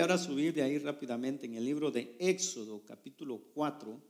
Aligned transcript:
que 0.00 0.02
ahora 0.02 0.16
subir 0.16 0.54
de 0.54 0.62
ahí 0.62 0.78
rápidamente 0.78 1.44
en 1.44 1.56
el 1.56 1.64
libro 1.66 1.90
de 1.90 2.16
Éxodo, 2.18 2.82
capítulo 2.86 3.38
4, 3.52 4.00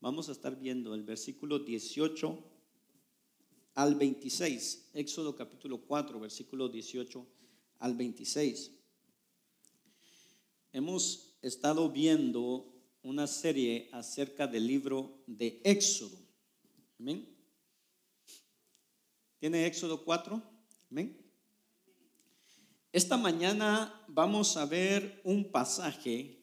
vamos 0.00 0.30
a 0.30 0.32
estar 0.32 0.58
viendo 0.58 0.94
el 0.94 1.02
versículo 1.02 1.58
18 1.58 2.42
al 3.74 3.96
26. 3.96 4.92
Éxodo 4.94 5.36
capítulo 5.36 5.82
4, 5.82 6.18
versículo 6.20 6.70
18 6.70 7.26
al 7.80 7.94
26. 7.94 8.70
Hemos 10.72 11.36
estado 11.42 11.90
viendo 11.90 12.72
una 13.02 13.26
serie 13.26 13.90
acerca 13.92 14.46
del 14.46 14.66
libro 14.66 15.22
de 15.26 15.60
Éxodo. 15.64 16.16
Amén. 16.98 17.28
¿Tiene 19.38 19.66
Éxodo 19.66 20.02
4? 20.02 20.42
Amén. 20.90 21.25
Esta 22.96 23.18
mañana 23.18 23.92
vamos 24.08 24.56
a 24.56 24.64
ver 24.64 25.20
un 25.22 25.52
pasaje 25.52 26.42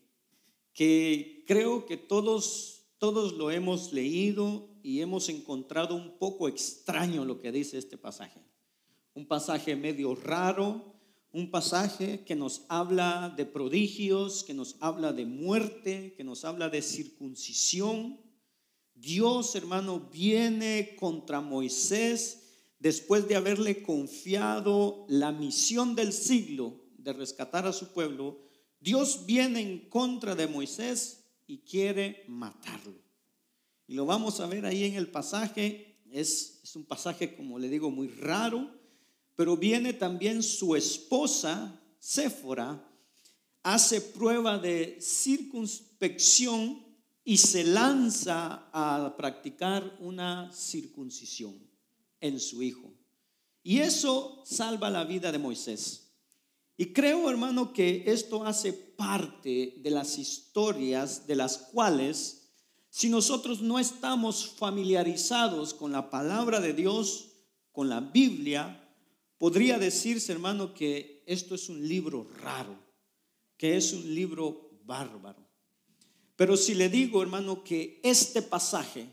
que 0.71 1.43
creo 1.47 1.87
que 1.87 1.97
todos, 1.97 2.91
todos 2.99 3.33
lo 3.33 3.49
hemos 3.49 3.91
leído 3.91 4.69
y 4.83 5.01
hemos 5.01 5.29
encontrado 5.29 5.95
un 5.95 6.19
poco 6.19 6.47
extraño 6.47 7.25
lo 7.25 7.39
que 7.39 7.51
dice 7.51 7.79
este 7.79 7.97
pasaje. 7.97 8.39
Un 9.15 9.25
pasaje 9.27 9.75
medio 9.75 10.13
raro, 10.13 10.93
un 11.31 11.49
pasaje 11.49 12.23
que 12.23 12.35
nos 12.35 12.65
habla 12.69 13.33
de 13.35 13.47
prodigios, 13.47 14.43
que 14.43 14.53
nos 14.53 14.75
habla 14.79 15.11
de 15.11 15.25
muerte, 15.25 16.13
que 16.15 16.23
nos 16.23 16.45
habla 16.45 16.69
de 16.69 16.83
circuncisión. 16.83 18.21
Dios, 18.93 19.55
hermano, 19.55 20.07
viene 20.11 20.95
contra 20.99 21.41
Moisés 21.41 22.42
después 22.83 23.29
de 23.29 23.37
haberle 23.37 23.81
confiado 23.81 25.05
la 25.07 25.31
misión 25.31 25.95
del 25.95 26.11
siglo 26.11 26.81
de 26.97 27.13
rescatar 27.13 27.65
a 27.65 27.71
su 27.71 27.93
pueblo, 27.93 28.41
Dios 28.81 29.25
viene 29.25 29.61
en 29.61 29.89
contra 29.89 30.35
de 30.35 30.47
Moisés 30.47 31.23
y 31.47 31.59
quiere 31.59 32.25
matarlo. 32.27 33.01
Y 33.87 33.93
lo 33.93 34.05
vamos 34.05 34.41
a 34.41 34.47
ver 34.47 34.65
ahí 34.65 34.83
en 34.83 34.95
el 34.95 35.07
pasaje. 35.07 36.01
Es, 36.11 36.61
un 36.75 36.83
pasaje, 36.83 37.37
como 37.37 37.57
le 37.57 37.69
digo, 37.69 37.89
muy 37.89 38.09
raro, 38.09 38.69
pero 39.37 39.55
viene 39.55 39.93
también 39.93 40.43
su 40.43 40.75
esposa, 40.75 41.81
Séfora, 41.99 42.85
hace 43.63 44.01
prueba 44.01 44.57
de 44.59 44.97
circunspección 44.99 46.83
y 47.23 47.37
se 47.37 47.63
lanza 47.63 48.69
a 48.73 49.15
practicar 49.15 49.95
una 50.01 50.51
circuncisión 50.51 51.72
en 52.23 52.39
su 52.39 52.63
hijo. 52.63 52.91
Y 53.61 53.79
eso 53.79 54.41
salva 54.45 54.89
la 54.89 55.03
vida 55.03 55.31
de 55.31 55.37
Moisés. 55.37 56.15
Y 56.77 56.93
creo, 56.93 57.29
hermano, 57.29 57.73
que 57.73 58.03
esto 58.07 58.45
hace 58.45 58.73
parte 58.73 59.75
de 59.77 59.91
las 59.91 60.17
historias 60.17 61.27
de 61.27 61.35
las 61.35 61.57
cuales, 61.57 62.49
si 62.89 63.09
nosotros 63.09 63.61
no 63.61 63.77
estamos 63.77 64.55
familiarizados 64.57 65.73
con 65.73 65.91
la 65.91 66.09
palabra 66.09 66.61
de 66.61 66.73
Dios, 66.73 67.29
con 67.71 67.89
la 67.89 67.99
Biblia, 67.99 68.79
podría 69.37 69.77
decirse, 69.77 70.31
hermano, 70.31 70.73
que 70.73 71.23
esto 71.27 71.55
es 71.55 71.67
un 71.67 71.85
libro 71.85 72.29
raro, 72.41 72.79
que 73.57 73.75
es 73.75 73.91
un 73.91 74.15
libro 74.15 74.79
bárbaro. 74.85 75.45
Pero 76.37 76.55
si 76.55 76.73
le 76.73 76.87
digo, 76.87 77.21
hermano, 77.21 77.63
que 77.63 77.99
este 78.03 78.41
pasaje 78.41 79.07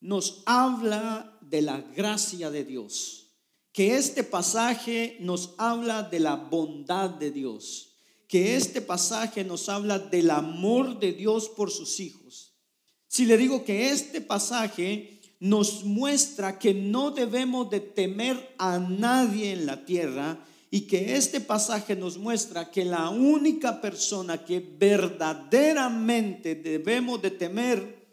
nos 0.00 0.42
habla 0.46 1.38
de 1.40 1.62
la 1.62 1.80
gracia 1.80 2.50
de 2.50 2.64
Dios, 2.64 3.34
que 3.72 3.96
este 3.96 4.24
pasaje 4.24 5.16
nos 5.20 5.54
habla 5.58 6.02
de 6.02 6.20
la 6.20 6.36
bondad 6.36 7.10
de 7.10 7.30
Dios, 7.30 7.96
que 8.28 8.56
este 8.56 8.80
pasaje 8.80 9.44
nos 9.44 9.68
habla 9.68 9.98
del 9.98 10.30
amor 10.30 10.98
de 10.98 11.12
Dios 11.12 11.48
por 11.48 11.70
sus 11.70 11.98
hijos. 12.00 12.54
Si 13.06 13.24
le 13.24 13.38
digo 13.38 13.64
que 13.64 13.90
este 13.90 14.20
pasaje 14.20 15.20
nos 15.40 15.84
muestra 15.84 16.58
que 16.58 16.74
no 16.74 17.10
debemos 17.10 17.70
de 17.70 17.80
temer 17.80 18.54
a 18.58 18.78
nadie 18.78 19.52
en 19.52 19.66
la 19.66 19.84
tierra 19.84 20.44
y 20.70 20.82
que 20.82 21.16
este 21.16 21.40
pasaje 21.40 21.96
nos 21.96 22.18
muestra 22.18 22.70
que 22.70 22.84
la 22.84 23.08
única 23.08 23.80
persona 23.80 24.44
que 24.44 24.60
verdaderamente 24.60 26.54
debemos 26.54 27.22
de 27.22 27.30
temer 27.30 28.06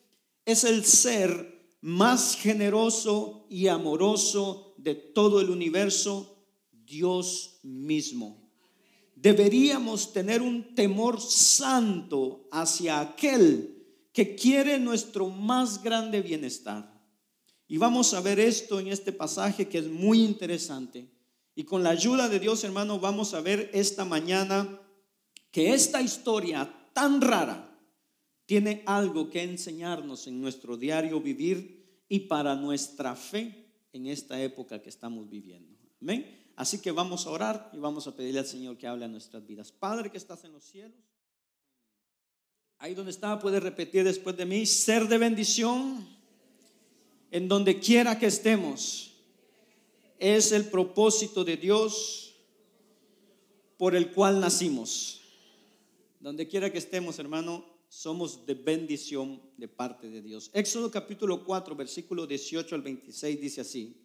es 0.46 0.64
el 0.64 0.86
ser 0.86 1.55
más 1.86 2.36
generoso 2.36 3.46
y 3.48 3.68
amoroso 3.68 4.74
de 4.78 4.96
todo 4.96 5.40
el 5.40 5.52
universo, 5.52 6.44
Dios 6.72 7.60
mismo. 7.62 8.50
Deberíamos 9.16 10.12
tener 10.12 10.42
un 10.42 10.74
temor 10.74 11.22
santo 11.22 12.48
hacia 12.52 13.00
aquel 13.00 13.86
que 14.12 14.34
quiere 14.34 14.80
nuestro 14.80 15.30
más 15.30 15.84
grande 15.84 16.24
bienestar. 16.24 16.92
Y 17.68 17.78
vamos 17.78 18.16
a 18.16 18.22
ver 18.22 18.40
esto 18.40 18.80
en 18.80 18.88
este 18.88 19.12
pasaje 19.12 19.68
que 19.68 19.78
es 19.78 19.88
muy 19.88 20.24
interesante. 20.24 21.12
Y 21.54 21.66
con 21.66 21.84
la 21.84 21.92
ayuda 21.92 22.30
de 22.30 22.40
Dios, 22.40 22.64
hermano, 22.64 23.00
vamos 23.00 23.36
a 23.36 23.42
ver 23.42 23.70
esta 23.76 24.06
mañana 24.06 24.82
que 25.52 25.76
esta 25.76 26.02
historia 26.02 26.90
tan 26.94 27.22
rara, 27.22 27.76
tiene 28.46 28.84
algo 28.86 29.30
que 29.30 29.44
enseñarnos 29.44 30.28
en 30.28 30.40
nuestro 30.40 30.78
diario 30.78 31.20
vivir 31.20 31.75
y 32.08 32.22
para 32.22 32.56
nuestra 32.56 33.16
fe 33.16 33.66
en 33.94 34.08
esta 34.08 34.42
época 34.42 34.82
que 34.82 34.90
estamos 34.90 35.30
viviendo. 35.30 35.78
Amén. 36.02 36.52
Así 36.56 36.82
que 36.82 36.92
vamos 36.92 37.26
a 37.26 37.32
orar 37.32 37.70
y 37.74 37.78
vamos 37.78 38.08
a 38.08 38.16
pedirle 38.16 38.40
al 38.40 38.46
Señor 38.46 38.78
que 38.78 38.88
hable 38.88 39.06
a 39.06 39.10
nuestras 39.10 39.46
vidas. 39.46 39.72
Padre 39.72 40.10
que 40.10 40.18
estás 40.18 40.44
en 40.44 40.54
los 40.54 40.64
cielos. 40.64 41.00
Ahí 42.78 42.94
donde 42.94 43.12
está, 43.12 43.40
puede 43.40 43.60
repetir 43.60 44.04
después 44.04 44.36
de 44.38 44.46
mí, 44.46 44.66
ser 44.66 45.08
de 45.08 45.18
bendición 45.18 46.08
en 47.32 47.48
donde 47.48 47.80
quiera 47.80 48.20
que 48.20 48.28
estemos. 48.28 49.14
Es 50.20 50.52
el 50.52 50.66
propósito 50.66 51.44
de 51.44 51.58
Dios 51.58 52.36
por 53.78 53.96
el 53.96 54.12
cual 54.12 54.40
nacimos. 54.40 55.22
Donde 56.20 56.48
quiera 56.48 56.72
que 56.72 56.78
estemos, 56.78 57.20
hermano, 57.20 57.66
somos 57.96 58.46
de 58.46 58.56
bendición 58.56 59.42
de 59.56 59.70
parte 59.70 60.10
de 60.10 60.22
Dios. 60.22 60.52
Éxodo 60.54 60.92
capítulo 60.92 61.46
4, 61.46 61.78
versículo 61.78 62.28
18 62.28 62.76
al 62.76 62.82
26 62.82 63.40
dice 63.40 63.62
así. 63.62 63.96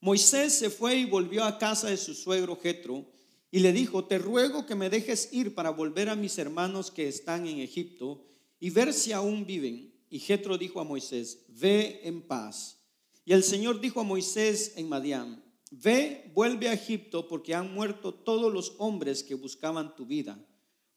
Moisés 0.00 0.54
se 0.54 0.70
fue 0.70 0.96
y 0.96 1.04
volvió 1.06 1.42
a 1.44 1.58
casa 1.58 1.88
de 1.88 1.96
su 1.96 2.14
suegro 2.14 2.56
Jetro 2.56 3.04
y 3.50 3.58
le 3.58 3.72
dijo, 3.72 4.04
te 4.04 4.18
ruego 4.18 4.64
que 4.64 4.76
me 4.76 4.88
dejes 4.88 5.28
ir 5.32 5.56
para 5.56 5.70
volver 5.70 6.08
a 6.08 6.14
mis 6.14 6.38
hermanos 6.38 6.92
que 6.92 7.08
están 7.08 7.48
en 7.48 7.58
Egipto 7.58 8.24
y 8.60 8.70
ver 8.70 8.92
si 8.92 9.10
aún 9.10 9.44
viven. 9.44 9.92
Y 10.08 10.20
Jetro 10.20 10.56
dijo 10.56 10.80
a 10.80 10.84
Moisés, 10.84 11.46
ve 11.48 12.02
en 12.04 12.22
paz. 12.22 12.78
Y 13.24 13.32
el 13.32 13.42
Señor 13.42 13.80
dijo 13.80 13.98
a 14.00 14.04
Moisés 14.04 14.74
en 14.76 14.88
Madián, 14.88 15.42
ve, 15.72 16.30
vuelve 16.32 16.68
a 16.68 16.74
Egipto 16.74 17.26
porque 17.26 17.56
han 17.56 17.74
muerto 17.74 18.14
todos 18.14 18.52
los 18.52 18.76
hombres 18.78 19.24
que 19.24 19.34
buscaban 19.34 19.96
tu 19.96 20.06
vida 20.06 20.38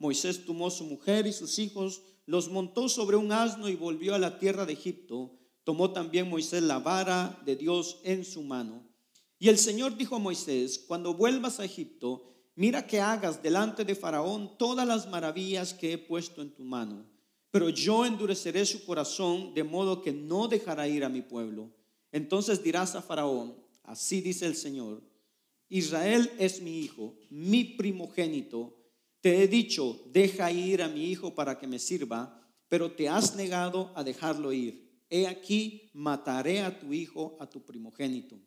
Moisés 0.03 0.43
tomó 0.43 0.69
su 0.69 0.83
mujer 0.83 1.27
y 1.27 1.31
sus 1.31 1.57
hijos, 1.59 2.01
los 2.25 2.49
montó 2.49 2.89
sobre 2.89 3.15
un 3.15 3.31
asno 3.31 3.69
y 3.69 3.75
volvió 3.77 4.13
a 4.13 4.19
la 4.19 4.37
tierra 4.37 4.65
de 4.65 4.73
Egipto. 4.73 5.39
Tomó 5.63 5.91
también 5.91 6.29
Moisés 6.29 6.61
la 6.61 6.79
vara 6.79 7.41
de 7.45 7.55
Dios 7.55 8.01
en 8.03 8.25
su 8.25 8.43
mano. 8.43 8.85
Y 9.39 9.47
el 9.47 9.57
Señor 9.57 9.95
dijo 9.95 10.17
a 10.17 10.19
Moisés, 10.19 10.83
cuando 10.89 11.13
vuelvas 11.13 11.61
a 11.61 11.63
Egipto, 11.63 12.35
mira 12.55 12.85
que 12.85 12.99
hagas 12.99 13.41
delante 13.41 13.85
de 13.85 13.95
Faraón 13.95 14.57
todas 14.57 14.85
las 14.85 15.09
maravillas 15.09 15.73
que 15.73 15.93
he 15.93 15.97
puesto 15.97 16.41
en 16.41 16.53
tu 16.53 16.65
mano. 16.65 17.05
Pero 17.49 17.69
yo 17.69 18.05
endureceré 18.05 18.65
su 18.65 18.83
corazón 18.83 19.53
de 19.53 19.63
modo 19.63 20.01
que 20.01 20.11
no 20.11 20.49
dejará 20.49 20.85
ir 20.85 21.05
a 21.05 21.09
mi 21.09 21.21
pueblo. 21.21 21.71
Entonces 22.11 22.61
dirás 22.61 22.93
a 22.95 23.01
Faraón, 23.01 23.55
así 23.83 24.19
dice 24.19 24.47
el 24.47 24.57
Señor, 24.57 25.01
Israel 25.69 26.29
es 26.39 26.61
mi 26.61 26.79
hijo, 26.79 27.15
mi 27.29 27.63
primogénito 27.63 28.82
te 29.23 29.41
he 29.41 29.47
dicho, 29.47 30.03
deja 30.11 30.51
ir 30.51 30.81
a 30.81 30.89
mi 30.89 31.05
hijo 31.05 31.33
para 31.33 31.57
que 31.57 31.65
me 31.65 31.79
sirva, 31.79 32.45
pero 32.67 32.91
te 32.91 33.07
has 33.07 33.37
negado 33.37 33.93
a 33.95 34.03
dejarlo 34.03 34.51
ir. 34.51 35.01
He 35.09 35.27
aquí, 35.27 35.89
mataré 35.93 36.59
a 36.59 36.77
tu 36.77 36.91
hijo, 36.91 37.37
a 37.39 37.49
tu 37.49 37.63
primogénito. 37.63 38.37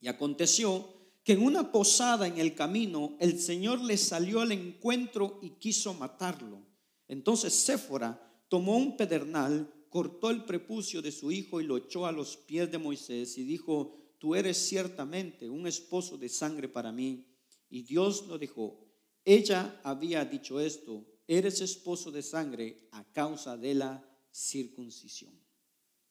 Y 0.00 0.06
aconteció 0.06 0.88
que 1.24 1.32
en 1.32 1.42
una 1.42 1.72
posada 1.72 2.28
en 2.28 2.38
el 2.38 2.54
camino 2.54 3.16
el 3.18 3.40
Señor 3.40 3.80
le 3.80 3.96
salió 3.96 4.40
al 4.40 4.52
encuentro 4.52 5.40
y 5.42 5.58
quiso 5.58 5.92
matarlo. 5.94 6.62
Entonces 7.08 7.52
Séfora 7.52 8.44
tomó 8.48 8.76
un 8.76 8.96
pedernal, 8.96 9.68
cortó 9.88 10.30
el 10.30 10.44
prepucio 10.44 11.02
de 11.02 11.10
su 11.10 11.32
hijo 11.32 11.60
y 11.60 11.64
lo 11.64 11.76
echó 11.76 12.06
a 12.06 12.12
los 12.12 12.36
pies 12.36 12.70
de 12.70 12.78
Moisés 12.78 13.36
y 13.36 13.42
dijo, 13.42 14.14
tú 14.18 14.36
eres 14.36 14.58
ciertamente 14.58 15.50
un 15.50 15.66
esposo 15.66 16.16
de 16.16 16.28
sangre 16.28 16.68
para 16.68 16.92
mí. 16.92 17.26
Y 17.68 17.82
Dios 17.82 18.28
lo 18.28 18.38
dejó 18.38 18.87
ella 19.28 19.78
había 19.84 20.24
dicho 20.24 20.58
esto, 20.58 21.04
eres 21.26 21.60
esposo 21.60 22.10
de 22.10 22.22
sangre 22.22 22.88
a 22.92 23.04
causa 23.12 23.58
de 23.58 23.74
la 23.74 24.02
circuncisión. 24.32 25.38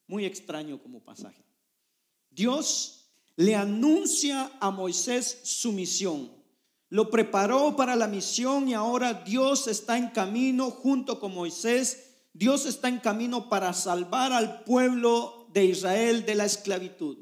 Muy 0.06 0.24
extraño 0.24 0.80
como 0.80 1.02
pasaje. 1.02 1.44
Dios 2.30 3.10
le 3.34 3.56
anuncia 3.56 4.52
a 4.60 4.70
Moisés 4.70 5.40
su 5.42 5.72
misión. 5.72 6.36
lo 6.90 7.10
preparó 7.10 7.76
para 7.76 7.96
la 7.96 8.06
misión 8.06 8.68
y 8.68 8.74
ahora 8.74 9.12
Dios 9.12 9.66
está 9.66 9.98
en 9.98 10.08
camino 10.08 10.70
junto 10.70 11.18
con 11.18 11.34
Moisés. 11.34 12.14
Dios 12.32 12.66
está 12.66 12.88
en 12.88 13.00
camino 13.00 13.48
para 13.48 13.72
salvar 13.72 14.32
al 14.32 14.62
pueblo 14.62 15.50
de 15.52 15.64
Israel 15.64 16.24
de 16.24 16.36
la 16.36 16.44
esclavitud. 16.46 17.18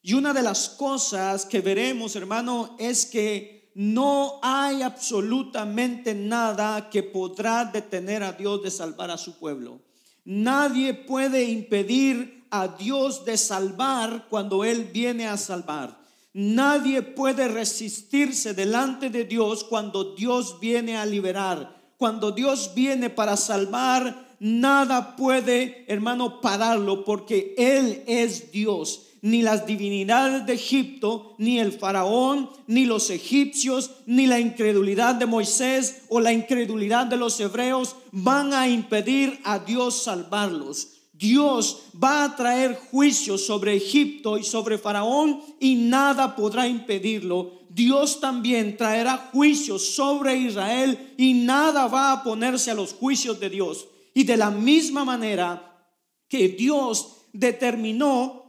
Y 0.00 0.14
una 0.14 0.32
de 0.32 0.42
las 0.42 0.70
cosas 0.70 1.46
que 1.46 1.60
veremos, 1.60 2.16
hermano, 2.16 2.76
es 2.78 3.06
que 3.06 3.63
no 3.74 4.38
hay 4.42 4.82
absolutamente 4.82 6.14
nada 6.14 6.88
que 6.90 7.02
podrá 7.02 7.64
detener 7.64 8.22
a 8.22 8.32
Dios 8.32 8.62
de 8.62 8.70
salvar 8.70 9.10
a 9.10 9.18
su 9.18 9.38
pueblo. 9.38 9.80
Nadie 10.24 10.94
puede 10.94 11.44
impedir 11.44 12.46
a 12.50 12.68
Dios 12.68 13.24
de 13.24 13.36
salvar 13.36 14.26
cuando 14.30 14.64
Él 14.64 14.84
viene 14.84 15.26
a 15.26 15.36
salvar. 15.36 15.98
Nadie 16.32 17.02
puede 17.02 17.48
resistirse 17.48 18.54
delante 18.54 19.10
de 19.10 19.24
Dios 19.24 19.64
cuando 19.64 20.14
Dios 20.14 20.58
viene 20.60 20.96
a 20.96 21.04
liberar. 21.04 21.82
Cuando 21.96 22.32
Dios 22.32 22.72
viene 22.74 23.10
para 23.10 23.36
salvar, 23.36 24.36
nada 24.38 25.16
puede, 25.16 25.84
hermano, 25.88 26.40
pararlo 26.40 27.04
porque 27.04 27.54
Él 27.58 28.02
es 28.06 28.50
Dios. 28.50 29.13
Ni 29.24 29.40
las 29.40 29.64
divinidades 29.64 30.44
de 30.44 30.52
Egipto, 30.52 31.34
ni 31.38 31.58
el 31.58 31.72
faraón, 31.72 32.50
ni 32.66 32.84
los 32.84 33.08
egipcios, 33.08 33.90
ni 34.04 34.26
la 34.26 34.38
incredulidad 34.38 35.14
de 35.14 35.24
Moisés 35.24 36.02
o 36.10 36.20
la 36.20 36.30
incredulidad 36.30 37.06
de 37.06 37.16
los 37.16 37.40
hebreos 37.40 37.96
van 38.12 38.52
a 38.52 38.68
impedir 38.68 39.40
a 39.44 39.60
Dios 39.60 40.02
salvarlos. 40.02 40.88
Dios 41.14 41.84
va 41.96 42.24
a 42.24 42.36
traer 42.36 42.78
juicio 42.90 43.38
sobre 43.38 43.74
Egipto 43.74 44.36
y 44.36 44.44
sobre 44.44 44.76
Faraón 44.76 45.40
y 45.58 45.76
nada 45.76 46.36
podrá 46.36 46.68
impedirlo. 46.68 47.62
Dios 47.70 48.20
también 48.20 48.76
traerá 48.76 49.30
juicio 49.32 49.78
sobre 49.78 50.36
Israel 50.36 51.14
y 51.16 51.32
nada 51.32 51.86
va 51.86 52.12
a 52.12 52.22
ponerse 52.22 52.70
a 52.70 52.74
los 52.74 52.92
juicios 52.92 53.40
de 53.40 53.48
Dios. 53.48 53.86
Y 54.12 54.24
de 54.24 54.36
la 54.36 54.50
misma 54.50 55.06
manera 55.06 55.88
que 56.28 56.48
Dios 56.48 57.22
determinó 57.32 58.43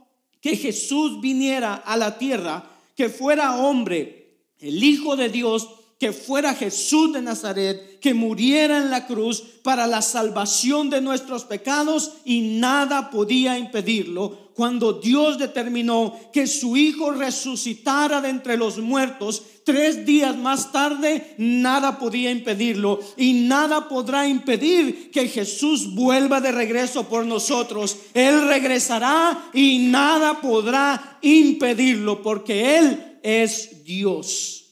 que 0.46 0.56
Jesús 0.56 1.20
viniera 1.20 1.74
a 1.74 1.96
la 1.96 2.18
tierra, 2.18 2.70
que 2.94 3.08
fuera 3.08 3.56
hombre, 3.56 4.44
el 4.60 4.80
Hijo 4.84 5.16
de 5.16 5.28
Dios, 5.28 5.68
que 5.98 6.12
fuera 6.12 6.54
Jesús 6.54 7.12
de 7.12 7.20
Nazaret, 7.20 7.98
que 7.98 8.14
muriera 8.14 8.78
en 8.78 8.88
la 8.88 9.08
cruz 9.08 9.42
para 9.64 9.88
la 9.88 10.02
salvación 10.02 10.88
de 10.88 11.00
nuestros 11.00 11.44
pecados 11.44 12.12
y 12.24 12.58
nada 12.60 13.10
podía 13.10 13.58
impedirlo. 13.58 14.52
Cuando 14.54 14.92
Dios 14.92 15.36
determinó 15.36 16.16
que 16.32 16.46
su 16.46 16.76
Hijo 16.76 17.10
resucitara 17.10 18.20
de 18.20 18.28
entre 18.28 18.56
los 18.56 18.78
muertos, 18.78 19.42
tres 19.66 20.06
días 20.06 20.36
más 20.36 20.70
tarde, 20.70 21.34
nada 21.38 21.98
podía 21.98 22.30
impedirlo 22.30 23.00
y 23.16 23.32
nada 23.32 23.88
podrá 23.88 24.28
impedir 24.28 25.10
que 25.10 25.26
Jesús 25.26 25.92
vuelva 25.92 26.40
de 26.40 26.52
regreso 26.52 27.08
por 27.08 27.26
nosotros. 27.26 27.96
Él 28.14 28.46
regresará 28.46 29.50
y 29.52 29.78
nada 29.78 30.40
podrá 30.40 31.18
impedirlo 31.20 32.22
porque 32.22 32.78
Él 32.78 33.18
es 33.24 33.82
Dios. 33.82 34.66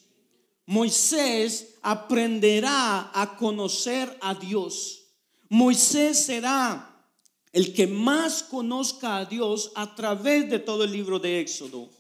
Moisés 0.65 1.75
aprenderá 1.83 3.11
a 3.13 3.37
conocer 3.37 4.17
a 4.23 4.37
Dios. 4.37 5.09
Moisés 5.49 6.25
será 6.25 7.05
el 7.53 7.75
que 7.75 7.89
más 7.89 8.45
conozca 8.45 9.17
a 9.17 9.25
Dios 9.25 9.73
a 9.75 9.97
través 9.97 10.49
de 10.49 10.61
todo 10.61 10.85
el 10.85 10.93
libro 10.93 11.19
de 11.19 11.41
Éxodo. 11.41 11.91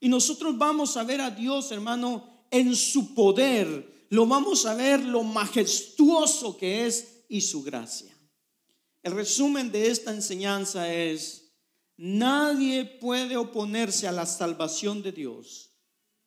Y 0.00 0.08
nosotros 0.08 0.56
vamos 0.56 0.96
a 0.96 1.02
ver 1.02 1.20
a 1.20 1.30
Dios, 1.30 1.70
hermano, 1.72 2.37
en 2.50 2.74
su 2.74 3.14
poder. 3.14 4.06
Lo 4.10 4.26
vamos 4.26 4.66
a 4.66 4.74
ver 4.74 5.04
lo 5.04 5.22
majestuoso 5.22 6.56
que 6.56 6.86
es 6.86 7.24
y 7.28 7.40
su 7.40 7.62
gracia. 7.62 8.14
El 9.02 9.12
resumen 9.12 9.70
de 9.70 9.90
esta 9.90 10.12
enseñanza 10.12 10.92
es, 10.92 11.52
nadie 11.96 12.84
puede 12.84 13.36
oponerse 13.36 14.08
a 14.08 14.12
la 14.12 14.26
salvación 14.26 15.02
de 15.02 15.12
Dios. 15.12 15.70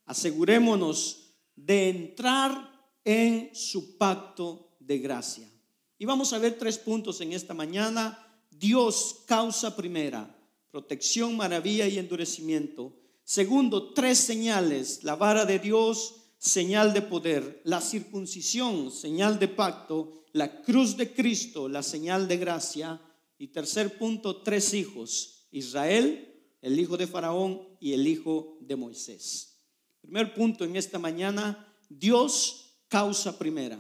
Asegurémonos 0.06 1.36
de 1.56 1.90
entrar 1.90 2.72
en 3.04 3.54
su 3.54 3.98
pacto 3.98 4.76
de 4.80 5.00
gracia. 5.00 5.50
Y 5.98 6.06
vamos 6.06 6.34
a 6.34 6.40
ver 6.40 6.58
tres 6.58 6.78
puntos 6.78 7.22
en 7.22 7.34
esta 7.34 7.54
mañana. 7.54 8.18
Dios, 8.50 9.24
causa 9.28 9.76
primera, 9.76 10.36
protección, 10.72 11.38
maravilla 11.38 11.88
y 11.88 12.00
endurecimiento. 12.00 13.01
Segundo, 13.32 13.94
tres 13.94 14.18
señales, 14.18 15.06
la 15.06 15.16
vara 15.16 15.46
de 15.46 15.58
Dios, 15.58 16.16
señal 16.38 16.94
de 16.94 17.02
poder, 17.02 17.62
la 17.64 17.80
circuncisión, 17.80 18.92
señal 18.92 19.40
de 19.40 19.48
pacto, 19.48 20.26
la 20.34 20.62
cruz 20.64 20.98
de 20.98 21.14
Cristo, 21.14 21.70
la 21.70 21.82
señal 21.82 22.28
de 22.28 22.36
gracia. 22.36 23.00
Y 23.38 23.48
tercer 23.48 23.98
punto, 23.98 24.42
tres 24.42 24.74
hijos, 24.74 25.48
Israel, 25.50 26.28
el 26.62 26.78
hijo 26.78 26.98
de 26.98 27.08
Faraón 27.08 27.62
y 27.80 27.94
el 27.94 28.06
hijo 28.06 28.58
de 28.60 28.76
Moisés. 28.76 29.62
Primer 30.02 30.34
punto 30.34 30.66
en 30.66 30.76
esta 30.76 31.00
mañana, 31.00 31.74
Dios 31.88 32.82
causa 32.90 33.40
primera. 33.40 33.80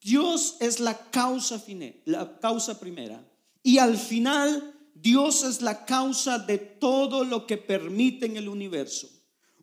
Dios 0.00 0.56
es 0.60 0.80
la 0.80 1.10
causa, 1.10 1.62
la 2.06 2.38
causa 2.40 2.80
primera. 2.80 3.22
Y 3.62 3.76
al 3.76 3.98
final, 3.98 4.71
Dios 4.94 5.42
es 5.42 5.62
la 5.62 5.84
causa 5.84 6.38
de 6.38 6.58
todo 6.58 7.24
lo 7.24 7.46
que 7.46 7.56
permite 7.56 8.26
en 8.26 8.36
el 8.36 8.48
universo. 8.48 9.08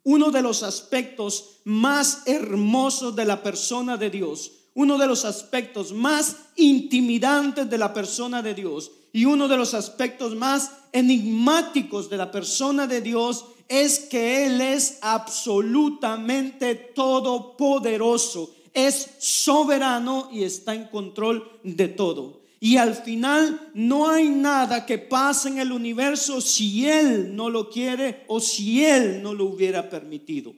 Uno 0.02 0.30
de 0.30 0.42
los 0.42 0.62
aspectos 0.62 1.60
más 1.64 2.22
hermosos 2.26 3.14
de 3.16 3.24
la 3.24 3.42
persona 3.42 3.96
de 3.96 4.10
Dios, 4.10 4.52
uno 4.74 4.98
de 4.98 5.06
los 5.06 5.24
aspectos 5.24 5.92
más 5.92 6.36
intimidantes 6.56 7.68
de 7.68 7.78
la 7.78 7.92
persona 7.92 8.42
de 8.42 8.54
Dios 8.54 8.90
y 9.12 9.24
uno 9.24 9.48
de 9.48 9.56
los 9.56 9.74
aspectos 9.74 10.34
más 10.34 10.72
enigmáticos 10.92 12.08
de 12.08 12.16
la 12.16 12.30
persona 12.30 12.86
de 12.86 13.00
Dios 13.00 13.44
es 13.68 14.00
que 14.00 14.46
Él 14.46 14.60
es 14.60 14.98
absolutamente 15.00 16.74
todopoderoso, 16.74 18.52
es 18.72 19.10
soberano 19.18 20.28
y 20.32 20.44
está 20.44 20.74
en 20.74 20.88
control 20.88 21.60
de 21.62 21.88
todo. 21.88 22.39
Y 22.62 22.76
al 22.76 22.94
final 22.94 23.70
no 23.72 24.10
hay 24.10 24.28
nada 24.28 24.84
que 24.84 24.98
pase 24.98 25.48
en 25.48 25.58
el 25.58 25.72
universo 25.72 26.42
si 26.42 26.86
Él 26.86 27.34
no 27.34 27.48
lo 27.48 27.70
quiere 27.70 28.24
o 28.28 28.38
si 28.38 28.84
Él 28.84 29.22
no 29.22 29.32
lo 29.32 29.46
hubiera 29.46 29.88
permitido. 29.88 30.54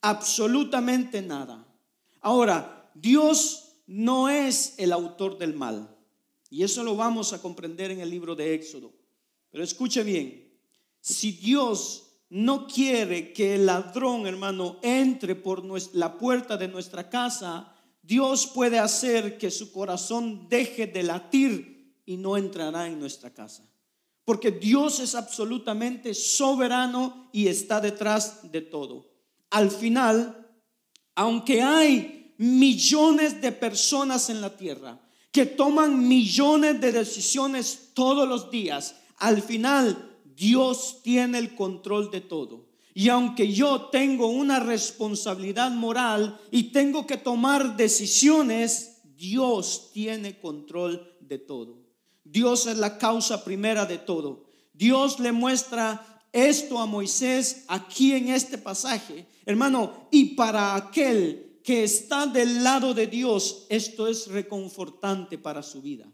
Absolutamente 0.00 1.20
nada. 1.20 1.66
Ahora, 2.22 2.90
Dios 2.94 3.74
no 3.86 4.30
es 4.30 4.74
el 4.78 4.92
autor 4.92 5.36
del 5.36 5.52
mal. 5.52 5.94
Y 6.48 6.62
eso 6.62 6.82
lo 6.82 6.96
vamos 6.96 7.34
a 7.34 7.42
comprender 7.42 7.90
en 7.90 8.00
el 8.00 8.08
libro 8.08 8.34
de 8.34 8.54
Éxodo. 8.54 8.94
Pero 9.50 9.62
escuche 9.62 10.02
bien, 10.02 10.58
si 11.00 11.32
Dios 11.32 12.06
no 12.30 12.66
quiere 12.66 13.32
que 13.34 13.56
el 13.56 13.66
ladrón, 13.66 14.26
hermano, 14.26 14.78
entre 14.82 15.34
por 15.34 15.62
la 15.94 16.16
puerta 16.16 16.56
de 16.56 16.68
nuestra 16.68 17.10
casa, 17.10 17.75
Dios 18.06 18.46
puede 18.46 18.78
hacer 18.78 19.36
que 19.36 19.50
su 19.50 19.72
corazón 19.72 20.48
deje 20.48 20.86
de 20.86 21.02
latir 21.02 22.00
y 22.06 22.16
no 22.16 22.36
entrará 22.36 22.86
en 22.86 23.00
nuestra 23.00 23.34
casa. 23.34 23.68
Porque 24.24 24.52
Dios 24.52 25.00
es 25.00 25.14
absolutamente 25.14 26.14
soberano 26.14 27.28
y 27.32 27.48
está 27.48 27.80
detrás 27.80 28.50
de 28.50 28.60
todo. 28.60 29.10
Al 29.50 29.70
final, 29.70 30.48
aunque 31.16 31.62
hay 31.62 32.34
millones 32.38 33.40
de 33.40 33.52
personas 33.52 34.30
en 34.30 34.40
la 34.40 34.56
tierra 34.56 35.00
que 35.32 35.46
toman 35.46 36.06
millones 36.06 36.80
de 36.80 36.92
decisiones 36.92 37.90
todos 37.92 38.28
los 38.28 38.50
días, 38.50 38.96
al 39.18 39.42
final 39.42 40.18
Dios 40.24 41.00
tiene 41.02 41.38
el 41.38 41.54
control 41.54 42.10
de 42.10 42.20
todo. 42.20 42.65
Y 42.98 43.10
aunque 43.10 43.52
yo 43.52 43.90
tengo 43.92 44.28
una 44.28 44.58
responsabilidad 44.58 45.70
moral 45.70 46.40
y 46.50 46.72
tengo 46.72 47.06
que 47.06 47.18
tomar 47.18 47.76
decisiones, 47.76 49.02
Dios 49.14 49.90
tiene 49.92 50.40
control 50.40 51.14
de 51.20 51.38
todo. 51.38 51.76
Dios 52.24 52.66
es 52.66 52.78
la 52.78 52.96
causa 52.96 53.44
primera 53.44 53.84
de 53.84 53.98
todo. 53.98 54.46
Dios 54.72 55.20
le 55.20 55.32
muestra 55.32 56.22
esto 56.32 56.78
a 56.78 56.86
Moisés 56.86 57.64
aquí 57.68 58.12
en 58.12 58.28
este 58.28 58.56
pasaje. 58.56 59.26
Hermano, 59.44 60.08
y 60.10 60.34
para 60.34 60.74
aquel 60.74 61.60
que 61.62 61.84
está 61.84 62.24
del 62.24 62.64
lado 62.64 62.94
de 62.94 63.08
Dios, 63.08 63.66
esto 63.68 64.08
es 64.08 64.28
reconfortante 64.28 65.36
para 65.36 65.62
su 65.62 65.82
vida. 65.82 66.10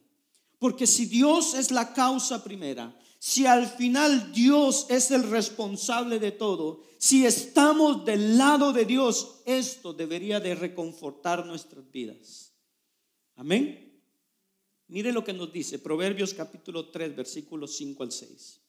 Porque 0.59 0.89
si 0.89 1.07
Dios 1.07 1.55
es 1.55 1.71
la 1.71 1.93
causa 1.93 2.43
primera, 2.43 2.93
si 3.25 3.47
al 3.47 3.69
final 3.69 4.33
Dios 4.33 4.87
es 4.89 5.13
el 5.13 5.23
responsable 5.23 6.19
de 6.19 6.33
todo, 6.33 6.83
si 6.99 7.25
estamos 7.25 8.05
del 8.05 8.37
lado 8.37 8.73
de 8.73 8.85
Dios, 8.85 9.43
esto 9.47 9.93
debería 9.93 10.41
de 10.41 10.57
reconfortar 10.57 11.47
nuestras 11.47 11.89
vidas. 11.93 12.53
Amén. 13.37 14.03
Mire 14.89 15.13
lo 15.13 15.23
que 15.23 15.33
nos 15.33 15.53
dice 15.53 15.79
Proverbios 15.79 16.35
capítulo 16.35 16.91
3, 16.91 17.15
versículos 17.15 17.77
5 17.77 18.03
al 18.03 18.11
6. 18.11 18.61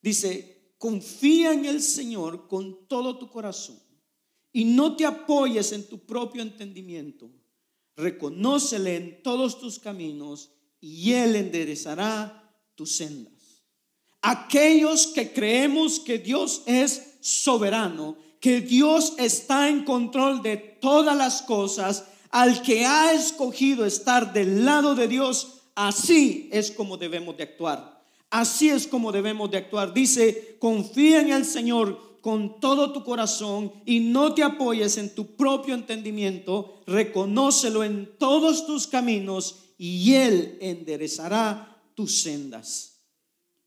Dice, 0.00 0.74
confía 0.76 1.52
en 1.52 1.66
el 1.66 1.80
Señor 1.80 2.48
con 2.48 2.88
todo 2.88 3.18
tu 3.18 3.30
corazón 3.30 3.78
y 4.52 4.64
no 4.64 4.96
te 4.96 5.06
apoyes 5.06 5.70
en 5.70 5.88
tu 5.88 6.00
propio 6.00 6.42
entendimiento. 6.42 7.30
Reconócele 7.94 8.96
en 8.96 9.22
todos 9.22 9.60
tus 9.60 9.78
caminos 9.78 10.50
y 10.80 11.12
Él 11.12 11.36
enderezará 11.36 12.41
sendas. 12.86 13.32
Aquellos 14.20 15.08
que 15.08 15.32
creemos 15.32 15.98
que 15.98 16.18
Dios 16.18 16.62
es 16.66 17.16
soberano, 17.20 18.16
que 18.40 18.60
Dios 18.60 19.14
está 19.18 19.68
en 19.68 19.84
control 19.84 20.42
de 20.42 20.56
todas 20.56 21.16
las 21.16 21.42
cosas, 21.42 22.04
al 22.30 22.62
que 22.62 22.86
ha 22.86 23.12
escogido 23.12 23.84
estar 23.84 24.32
del 24.32 24.64
lado 24.64 24.94
de 24.94 25.06
Dios, 25.06 25.62
así 25.74 26.48
es 26.52 26.70
como 26.70 26.96
debemos 26.96 27.36
de 27.36 27.44
actuar. 27.44 28.02
Así 28.30 28.70
es 28.70 28.86
como 28.86 29.12
debemos 29.12 29.50
de 29.50 29.58
actuar. 29.58 29.92
Dice, 29.92 30.56
confía 30.58 31.20
en 31.20 31.30
el 31.30 31.44
Señor 31.44 32.18
con 32.22 32.60
todo 32.60 32.92
tu 32.92 33.04
corazón 33.04 33.72
y 33.84 34.00
no 34.00 34.32
te 34.32 34.42
apoyes 34.42 34.96
en 34.96 35.14
tu 35.14 35.36
propio 35.36 35.74
entendimiento, 35.74 36.80
reconócelo 36.86 37.84
en 37.84 38.08
todos 38.18 38.66
tus 38.66 38.86
caminos 38.86 39.74
y 39.76 40.14
Él 40.14 40.56
enderezará 40.60 41.71
tus 41.94 42.22
sendas. 42.22 43.00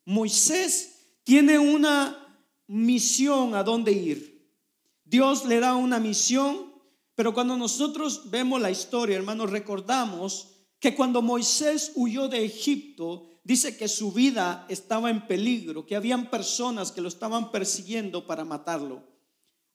Moisés 0.05 1.07
tiene 1.23 1.57
una 1.57 2.39
misión 2.67 3.55
a 3.55 3.63
dónde 3.63 3.91
ir. 3.91 4.51
Dios 5.03 5.45
le 5.45 5.59
da 5.59 5.75
una 5.75 5.99
misión, 5.99 6.73
pero 7.15 7.33
cuando 7.33 7.57
nosotros 7.57 8.29
vemos 8.29 8.61
la 8.61 8.71
historia, 8.71 9.17
hermanos, 9.17 9.51
recordamos 9.51 10.49
que 10.79 10.95
cuando 10.95 11.21
Moisés 11.21 11.91
huyó 11.95 12.27
de 12.27 12.43
Egipto, 12.43 13.29
dice 13.43 13.77
que 13.77 13.87
su 13.87 14.11
vida 14.11 14.65
estaba 14.69 15.09
en 15.09 15.27
peligro, 15.27 15.85
que 15.85 15.95
habían 15.95 16.29
personas 16.29 16.91
que 16.91 17.01
lo 17.01 17.07
estaban 17.07 17.51
persiguiendo 17.51 18.25
para 18.25 18.43
matarlo. 18.43 19.03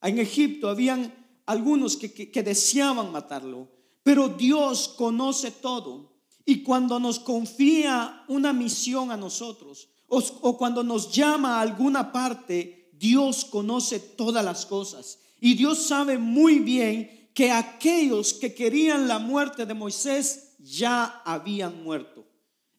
En 0.01 0.19
Egipto 0.19 0.69
habían 0.69 1.13
algunos 1.45 1.97
que, 1.97 2.43
deseaban 2.43 3.11
matarlo, 3.11 3.69
pero 4.03 4.27
Dios 4.27 4.89
conoce 4.89 5.51
todo. 5.51 6.10
Y 6.45 6.63
cuando 6.63 6.99
nos 6.99 7.19
confía 7.19 8.23
una 8.27 8.53
misión 8.53 9.11
a 9.11 9.17
nosotros, 9.17 9.89
o, 10.07 10.57
cuando 10.57 10.83
nos 10.83 11.11
llama 11.11 11.57
a 11.57 11.61
alguna 11.61 12.11
parte, 12.11 12.89
Dios 12.93 13.45
conoce 13.45 13.99
todas 13.99 14.43
las 14.43 14.65
cosas. 14.65 15.19
Y 15.39 15.53
Dios 15.55 15.79
sabe 15.79 16.17
muy 16.17 16.59
bien 16.59 17.29
que 17.33 17.49
aquellos 17.49 18.33
que 18.33 18.53
querían 18.53 19.07
la 19.07 19.19
muerte 19.19 19.65
de 19.65 19.73
Moisés 19.73 20.55
ya 20.59 21.21
habían 21.23 21.81
muerto. 21.83 22.25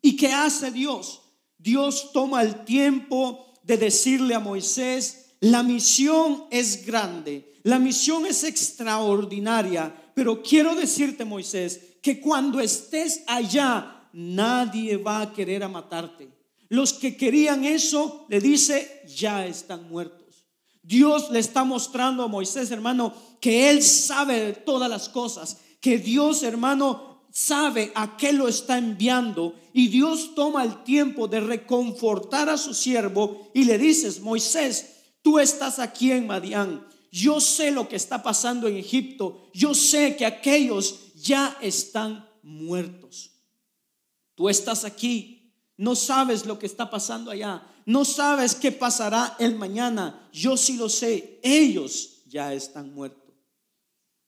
¿Y 0.02 0.16
qué 0.16 0.33
hace 0.33 0.71
Dios? 0.71 1.23
Dios 1.57 2.11
toma 2.12 2.42
el 2.42 2.64
tiempo 2.64 3.47
de 3.62 3.78
decirle 3.78 4.35
a 4.35 4.40
Moisés, 4.40 5.37
la 5.40 5.62
misión 5.62 6.45
es 6.50 6.85
grande, 6.85 7.54
la 7.62 7.78
misión 7.78 8.26
es 8.26 8.45
extraordinaria, 8.45 10.12
pero 10.14 10.42
quiero 10.42 10.75
decirte, 10.75 11.25
Moisés, 11.25 11.92
que 12.03 12.21
cuando 12.21 12.61
estés 12.61 13.23
allá, 13.27 14.09
nadie 14.13 14.99
va 14.99 15.23
a 15.23 15.33
querer 15.33 15.63
a 15.63 15.69
matarte. 15.69 16.29
Los 16.69 16.93
que 16.93 17.17
querían 17.17 17.65
eso, 17.65 18.27
le 18.29 18.41
dice, 18.41 19.03
ya 19.07 19.47
están 19.47 19.89
muertos. 19.89 20.47
Dios 20.83 21.31
le 21.31 21.39
está 21.39 21.65
mostrando 21.65 22.25
a 22.25 22.29
Moisés, 22.29 22.71
hermano, 22.71 23.15
que 23.41 23.71
él 23.71 23.83
sabe 23.83 24.53
todas 24.53 24.91
las 24.91 25.09
cosas, 25.09 25.59
que 25.81 25.99
Dios, 25.99 26.43
hermano, 26.43 27.13
sabe 27.31 27.93
a 27.95 28.17
qué 28.17 28.33
lo 28.33 28.49
está 28.49 28.79
enviando 28.79 29.55
y 29.73 29.89
Dios 29.89 30.35
toma 30.35 30.65
el 30.65 30.83
tiempo 30.83 31.29
de 31.29 31.41
reconfortar 31.41 32.49
a 32.49 32.59
su 32.59 32.75
siervo 32.75 33.51
y 33.55 33.65
le 33.65 33.79
dices, 33.79 34.21
Moisés, 34.21 34.97
tú 35.23 35.39
estás 35.39 35.79
aquí 35.79 36.13
en 36.13 36.27
Madián, 36.27 36.87
yo 37.11 37.41
sé 37.41 37.71
lo 37.71 37.89
que 37.89 37.97
está 37.97 38.23
pasando 38.23 38.69
en 38.69 38.77
Egipto, 38.77 39.51
yo 39.55 39.75
sé 39.75 40.17
que 40.17 40.27
aquellos 40.27 41.12
ya 41.23 41.57
están 41.61 42.29
muertos. 42.43 43.31
Tú 44.35 44.49
estás 44.49 44.85
aquí, 44.85 45.55
no 45.76 45.95
sabes 45.95 46.47
lo 46.47 46.59
que 46.59 46.67
está 46.67 46.91
pasando 46.91 47.31
allá, 47.31 47.67
no 47.87 48.05
sabes 48.05 48.55
qué 48.55 48.73
pasará 48.73 49.37
el 49.38 49.57
mañana, 49.57 50.29
yo 50.33 50.57
sí 50.57 50.76
lo 50.76 50.88
sé, 50.88 51.41
ellos 51.43 52.23
ya 52.26 52.52
están 52.52 52.95
muertos. 52.95 53.35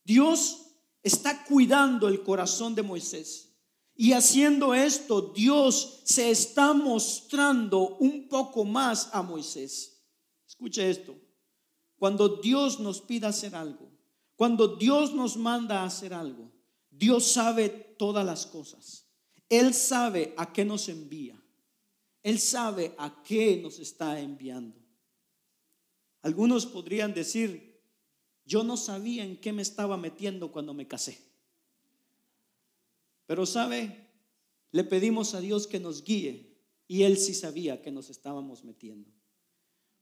Dios 0.04 0.64
está 1.02 1.44
cuidando 1.44 2.08
el 2.08 2.22
corazón 2.22 2.74
de 2.74 2.82
Moisés. 2.82 3.50
Y 3.96 4.12
haciendo 4.12 4.74
esto, 4.74 5.32
Dios 5.34 6.00
se 6.04 6.30
está 6.30 6.72
mostrando 6.72 7.96
un 7.98 8.28
poco 8.28 8.64
más 8.64 9.08
a 9.12 9.22
Moisés. 9.22 10.02
Escuche 10.46 10.90
esto. 10.90 11.14
Cuando 11.96 12.40
Dios 12.40 12.80
nos 12.80 13.00
pida 13.00 13.28
hacer 13.28 13.54
algo, 13.54 13.88
cuando 14.36 14.76
Dios 14.76 15.14
nos 15.14 15.36
manda 15.36 15.82
a 15.82 15.86
hacer 15.86 16.12
algo, 16.12 16.50
Dios 16.96 17.26
sabe 17.26 17.68
todas 17.68 18.24
las 18.24 18.46
cosas. 18.46 19.06
Él 19.48 19.74
sabe 19.74 20.34
a 20.36 20.52
qué 20.52 20.64
nos 20.64 20.88
envía. 20.88 21.40
Él 22.22 22.38
sabe 22.38 22.94
a 22.98 23.22
qué 23.22 23.58
nos 23.62 23.78
está 23.78 24.20
enviando. 24.20 24.80
Algunos 26.22 26.66
podrían 26.66 27.12
decir, 27.12 27.82
yo 28.46 28.62
no 28.64 28.76
sabía 28.76 29.24
en 29.24 29.38
qué 29.40 29.52
me 29.52 29.62
estaba 29.62 29.96
metiendo 29.96 30.52
cuando 30.52 30.72
me 30.72 30.88
casé. 30.88 31.18
Pero 33.26 33.44
sabe, 33.44 34.08
le 34.70 34.84
pedimos 34.84 35.34
a 35.34 35.40
Dios 35.40 35.66
que 35.66 35.80
nos 35.80 36.04
guíe 36.04 36.56
y 36.86 37.02
Él 37.02 37.18
sí 37.18 37.34
sabía 37.34 37.82
que 37.82 37.90
nos 37.90 38.08
estábamos 38.10 38.64
metiendo. 38.64 39.10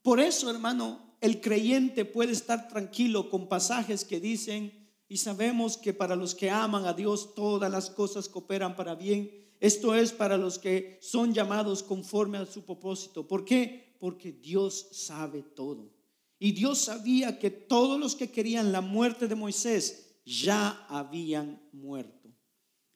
Por 0.03 0.21
eso, 0.21 0.51
hermano, 0.51 1.17
el 1.21 1.41
creyente 1.41 2.05
puede 2.05 2.33
estar 2.33 2.69
tranquilo 2.69 3.31
con 3.31 3.49
pasajes 3.49 4.05
que 4.05 4.21
dicen, 4.21 4.82
y 5.13 5.19
sabemos 5.19 5.77
que 5.77 5.93
para 5.93 6.17
los 6.17 6.35
que 6.35 6.49
aman 6.49 6.87
a 6.87 6.95
Dios 6.95 7.35
todas 7.35 7.71
las 7.71 7.91
cosas 7.91 8.31
cooperan 8.31 8.75
para 8.75 8.95
bien. 8.95 9.31
Esto 9.61 9.95
es 9.95 10.11
para 10.11 10.39
los 10.39 10.59
que 10.59 10.99
son 11.03 11.35
llamados 11.35 11.83
conforme 11.83 12.39
a 12.39 12.47
su 12.47 12.65
propósito. 12.65 13.29
¿Por 13.29 13.45
qué? 13.45 13.95
Porque 14.01 14.33
Dios 14.33 14.89
sabe 14.93 15.43
todo. 15.43 15.93
Y 16.39 16.53
Dios 16.53 16.79
sabía 16.79 17.39
que 17.39 17.51
todos 17.51 18.01
los 18.01 18.17
que 18.17 18.31
querían 18.31 18.73
la 18.73 18.81
muerte 18.81 19.29
de 19.29 19.35
Moisés 19.35 20.17
ya 20.25 20.87
habían 20.89 21.61
muerto. 21.73 22.35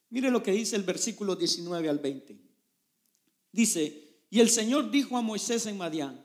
Mire 0.08 0.30
lo 0.30 0.42
que 0.42 0.52
dice 0.52 0.74
el 0.74 0.84
versículo 0.84 1.36
19 1.36 1.86
al 1.86 1.98
20. 1.98 2.40
Dice, 3.52 4.22
y 4.30 4.40
el 4.40 4.48
Señor 4.48 4.90
dijo 4.90 5.18
a 5.18 5.20
Moisés 5.20 5.66
en 5.66 5.76
Madián, 5.76 6.24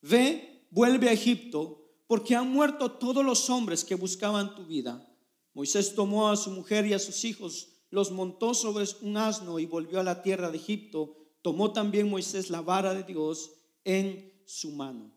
ve, 0.00 0.64
vuelve 0.70 1.10
a 1.10 1.12
Egipto, 1.12 1.76
porque 2.06 2.34
han 2.34 2.50
muerto 2.50 2.92
todos 2.92 3.22
los 3.22 3.50
hombres 3.50 3.84
que 3.84 3.96
buscaban 3.96 4.54
tu 4.54 4.64
vida. 4.64 5.06
Moisés 5.54 5.94
tomó 5.94 6.28
a 6.28 6.36
su 6.36 6.50
mujer 6.50 6.86
y 6.86 6.94
a 6.94 6.98
sus 6.98 7.24
hijos, 7.24 7.68
los 7.90 8.12
montó 8.12 8.54
sobre 8.54 8.84
un 9.02 9.16
asno 9.16 9.58
y 9.58 9.66
volvió 9.66 10.00
a 10.00 10.04
la 10.04 10.22
tierra 10.22 10.50
de 10.50 10.58
Egipto. 10.58 11.16
Tomó 11.42 11.72
también 11.72 12.08
Moisés 12.08 12.50
la 12.50 12.60
vara 12.60 12.94
de 12.94 13.02
Dios 13.02 13.50
en 13.84 14.32
su 14.46 14.70
mano. 14.70 15.10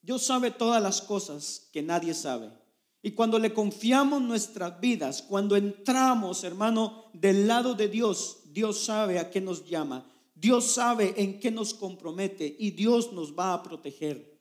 Dios 0.00 0.22
sabe 0.22 0.50
todas 0.50 0.82
las 0.82 1.02
cosas 1.02 1.68
que 1.72 1.82
nadie 1.82 2.14
sabe. 2.14 2.50
Y 3.02 3.12
cuando 3.12 3.38
le 3.38 3.52
confiamos 3.52 4.22
nuestras 4.22 4.80
vidas, 4.80 5.22
cuando 5.22 5.56
entramos, 5.56 6.44
hermano, 6.44 7.06
del 7.12 7.48
lado 7.48 7.74
de 7.74 7.88
Dios, 7.88 8.38
Dios 8.52 8.84
sabe 8.84 9.18
a 9.18 9.30
qué 9.30 9.40
nos 9.40 9.64
llama. 9.64 10.06
Dios 10.34 10.66
sabe 10.66 11.14
en 11.16 11.40
qué 11.40 11.50
nos 11.50 11.74
compromete 11.74 12.56
y 12.58 12.72
Dios 12.72 13.12
nos 13.12 13.36
va 13.36 13.54
a 13.54 13.62
proteger. 13.62 14.31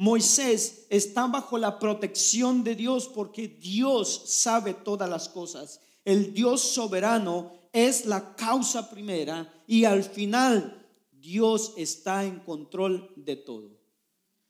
Moisés 0.00 0.86
está 0.88 1.26
bajo 1.26 1.58
la 1.58 1.78
protección 1.78 2.64
de 2.64 2.74
Dios 2.74 3.06
porque 3.06 3.48
Dios 3.48 4.22
sabe 4.28 4.72
todas 4.72 5.10
las 5.10 5.28
cosas. 5.28 5.82
El 6.06 6.32
Dios 6.32 6.62
soberano 6.62 7.52
es 7.70 8.06
la 8.06 8.34
causa 8.34 8.88
primera 8.88 9.52
y 9.66 9.84
al 9.84 10.02
final 10.02 10.88
Dios 11.12 11.74
está 11.76 12.24
en 12.24 12.40
control 12.40 13.12
de 13.14 13.36
todo. 13.36 13.72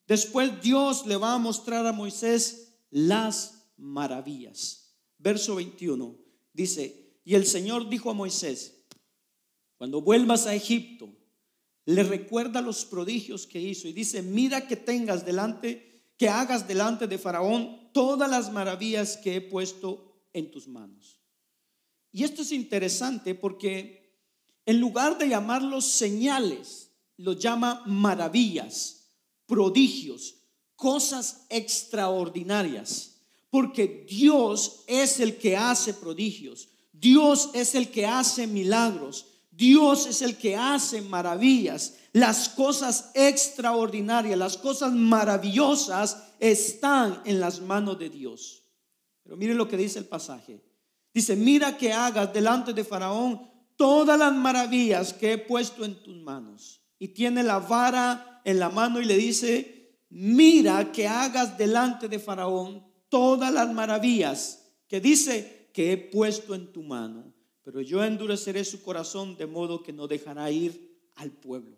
Después 0.07 0.63
Dios 0.63 1.05
le 1.07 1.17
va 1.17 1.35
a 1.35 1.39
mostrar 1.39 1.85
a 1.85 1.93
Moisés 1.93 2.75
las 2.93 3.73
maravillas. 3.77 4.95
Verso 5.19 5.57
21 5.57 6.15
dice, 6.53 7.19
y 7.25 7.35
el 7.35 7.45
Señor 7.45 7.89
dijo 7.89 8.09
a 8.09 8.15
Moisés, 8.15 8.85
cuando 9.79 10.01
vuelvas 10.01 10.47
a 10.47 10.55
Egipto, 10.55 11.09
le 11.91 12.03
recuerda 12.05 12.61
los 12.61 12.85
prodigios 12.85 13.47
que 13.47 13.61
hizo 13.61 13.89
y 13.89 13.93
dice, 13.93 14.23
mira 14.23 14.67
que 14.67 14.77
tengas 14.77 15.25
delante, 15.25 16.13
que 16.17 16.29
hagas 16.29 16.69
delante 16.69 17.07
de 17.07 17.19
Faraón 17.19 17.91
todas 17.93 18.31
las 18.31 18.53
maravillas 18.53 19.17
que 19.17 19.37
he 19.37 19.41
puesto 19.41 20.27
en 20.33 20.51
tus 20.51 20.69
manos. 20.69 21.21
Y 22.13 22.25
esto 22.25 22.43
es 22.43 22.53
interesante 22.53 23.35
porque 23.35 24.15
en 24.67 24.79
lugar 24.79 25.19
de 25.19 25.29
llamarlos 25.29 25.87
señales, 25.87 26.91
los 27.17 27.39
llama 27.39 27.83
maravillas 27.87 29.09
prodigios, 29.47 30.37
cosas 30.77 31.45
extraordinarias, 31.49 33.17
porque 33.51 34.07
Dios 34.09 34.85
es 34.87 35.19
el 35.19 35.39
que 35.39 35.57
hace 35.57 35.93
prodigios, 35.93 36.69
Dios 36.93 37.51
es 37.53 37.75
el 37.75 37.91
que 37.91 38.07
hace 38.07 38.47
milagros, 38.47 39.27
Dios 39.61 40.07
es 40.07 40.23
el 40.23 40.39
que 40.39 40.57
hace 40.57 41.03
maravillas. 41.03 41.99
Las 42.15 42.49
cosas 42.49 43.11
extraordinarias, 43.13 44.39
las 44.39 44.57
cosas 44.57 44.91
maravillosas 44.91 46.33
están 46.41 47.21
en 47.27 47.41
las 47.41 47.61
manos 47.61 47.99
de 47.99 48.09
Dios. 48.09 48.65
Pero 49.23 49.37
miren 49.37 49.59
lo 49.59 49.69
que 49.69 49.77
dice 49.77 49.99
el 49.99 50.07
pasaje. 50.07 50.65
Dice, 51.13 51.37
mira 51.37 51.77
que 51.77 51.93
hagas 51.93 52.33
delante 52.33 52.73
de 52.73 52.85
Faraón 52.85 53.51
todas 53.77 54.19
las 54.19 54.33
maravillas 54.33 55.13
que 55.13 55.35
he 55.35 55.39
puesto 55.39 55.85
en 55.85 56.03
tus 56.03 56.17
manos. 56.17 56.81
Y 56.99 57.09
tiene 57.09 57.43
la 57.43 57.59
vara 57.59 58.41
en 58.47 58.59
la 58.59 58.71
mano 58.71 58.99
y 58.99 59.05
le 59.05 59.19
dice, 59.19 59.99
mira 60.09 60.91
que 60.91 61.07
hagas 61.07 61.59
delante 61.59 62.09
de 62.09 62.19
Faraón 62.19 62.83
todas 63.11 63.53
las 63.53 63.71
maravillas 63.75 64.73
que 64.89 65.03
dice 65.03 65.71
que 65.75 65.93
he 65.93 65.97
puesto 65.99 66.55
en 66.55 66.73
tu 66.73 66.83
mano. 66.83 67.35
Pero 67.71 67.83
yo 67.83 68.03
endureceré 68.03 68.65
su 68.65 68.83
corazón 68.83 69.37
de 69.37 69.47
modo 69.47 69.81
que 69.81 69.93
no 69.93 70.09
dejará 70.09 70.51
ir 70.51 71.09
al 71.15 71.31
pueblo. 71.31 71.77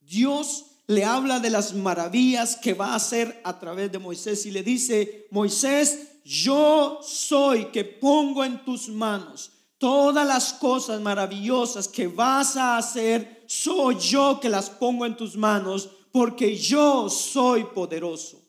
Dios 0.00 0.66
le 0.86 1.02
habla 1.02 1.40
de 1.40 1.48
las 1.48 1.74
maravillas 1.74 2.56
que 2.56 2.74
va 2.74 2.88
a 2.88 2.96
hacer 2.96 3.40
a 3.42 3.58
través 3.58 3.90
de 3.90 3.98
Moisés 3.98 4.44
y 4.44 4.50
le 4.50 4.62
dice, 4.62 5.26
Moisés, 5.30 6.20
yo 6.26 7.00
soy 7.02 7.66
que 7.66 7.84
pongo 7.84 8.44
en 8.44 8.62
tus 8.66 8.90
manos 8.90 9.50
todas 9.78 10.26
las 10.26 10.52
cosas 10.52 11.00
maravillosas 11.00 11.88
que 11.88 12.06
vas 12.06 12.56
a 12.58 12.76
hacer, 12.76 13.44
soy 13.46 13.96
yo 13.98 14.38
que 14.38 14.50
las 14.50 14.68
pongo 14.68 15.06
en 15.06 15.16
tus 15.16 15.38
manos 15.38 15.88
porque 16.12 16.54
yo 16.54 17.08
soy 17.08 17.64
poderoso. 17.64 18.42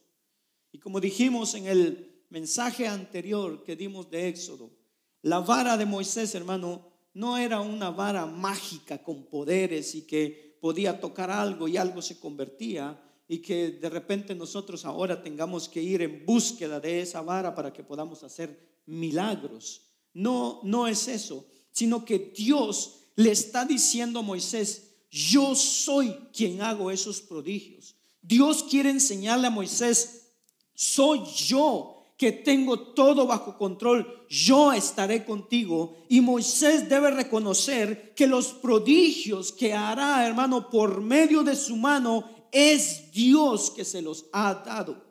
Y 0.74 0.80
como 0.80 1.00
dijimos 1.00 1.54
en 1.54 1.68
el 1.68 2.26
mensaje 2.30 2.86
anterior 2.86 3.64
que 3.64 3.78
dimos 3.78 4.10
de 4.10 4.28
Éxodo, 4.28 4.79
la 5.22 5.40
vara 5.40 5.78
de 5.78 5.86
Moisés, 5.86 6.34
hermano, 6.36 6.90
no 7.14 7.38
era 7.38 7.62
una 7.62 7.90
vara 7.90 8.26
mágica 8.26 9.04
con 9.04 9.26
poderes 9.26 9.96
y 9.96 10.04
que 10.04 10.58
podía 10.62 11.00
tocar 11.00 11.32
algo 11.32 11.68
y 11.68 11.78
algo 11.78 12.02
se 12.02 12.20
convertía 12.20 13.02
y 13.28 13.40
que 13.40 13.72
de 13.72 13.90
repente 13.90 14.34
nosotros 14.34 14.86
ahora 14.86 15.22
tengamos 15.22 15.70
que 15.70 15.82
ir 15.82 16.02
en 16.02 16.26
búsqueda 16.26 16.80
de 16.80 17.02
esa 17.02 17.22
vara 17.22 17.54
para 17.54 17.72
que 17.74 17.84
podamos 17.84 18.24
hacer 18.24 18.82
milagros. 18.86 19.82
No, 20.14 20.62
no 20.64 20.88
es 20.88 21.08
eso, 21.08 21.46
sino 21.72 22.06
que 22.06 22.34
Dios 22.36 23.12
le 23.16 23.32
está 23.32 23.66
diciendo 23.66 24.20
a 24.20 24.24
Moisés, 24.24 24.90
yo 25.12 25.56
soy 25.56 26.14
quien 26.34 26.62
hago 26.62 26.90
esos 26.90 27.22
prodigios. 27.22 27.96
Dios 28.22 28.64
quiere 28.64 28.90
enseñarle 28.90 29.48
a 29.48 29.52
Moisés, 29.52 30.34
soy 30.74 31.24
yo 31.36 31.99
que 32.20 32.34
tengo 32.34 32.78
todo 32.78 33.26
bajo 33.26 33.58
control, 33.58 34.26
yo 34.28 34.74
estaré 34.74 35.24
contigo. 35.24 35.96
Y 36.10 36.20
Moisés 36.20 36.90
debe 36.90 37.12
reconocer 37.12 38.14
que 38.14 38.28
los 38.28 38.48
prodigios 38.48 39.54
que 39.54 39.74
hará, 39.74 40.28
hermano, 40.28 40.70
por 40.70 41.00
medio 41.00 41.44
de 41.44 41.56
su 41.56 41.78
mano, 41.78 42.30
es 42.52 43.10
Dios 43.14 43.72
que 43.72 43.86
se 43.86 44.02
los 44.02 44.26
ha 44.34 44.54
dado. 44.54 45.02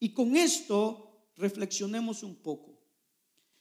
Y 0.00 0.08
con 0.08 0.34
esto 0.36 1.28
reflexionemos 1.36 2.24
un 2.24 2.34
poco. 2.34 2.80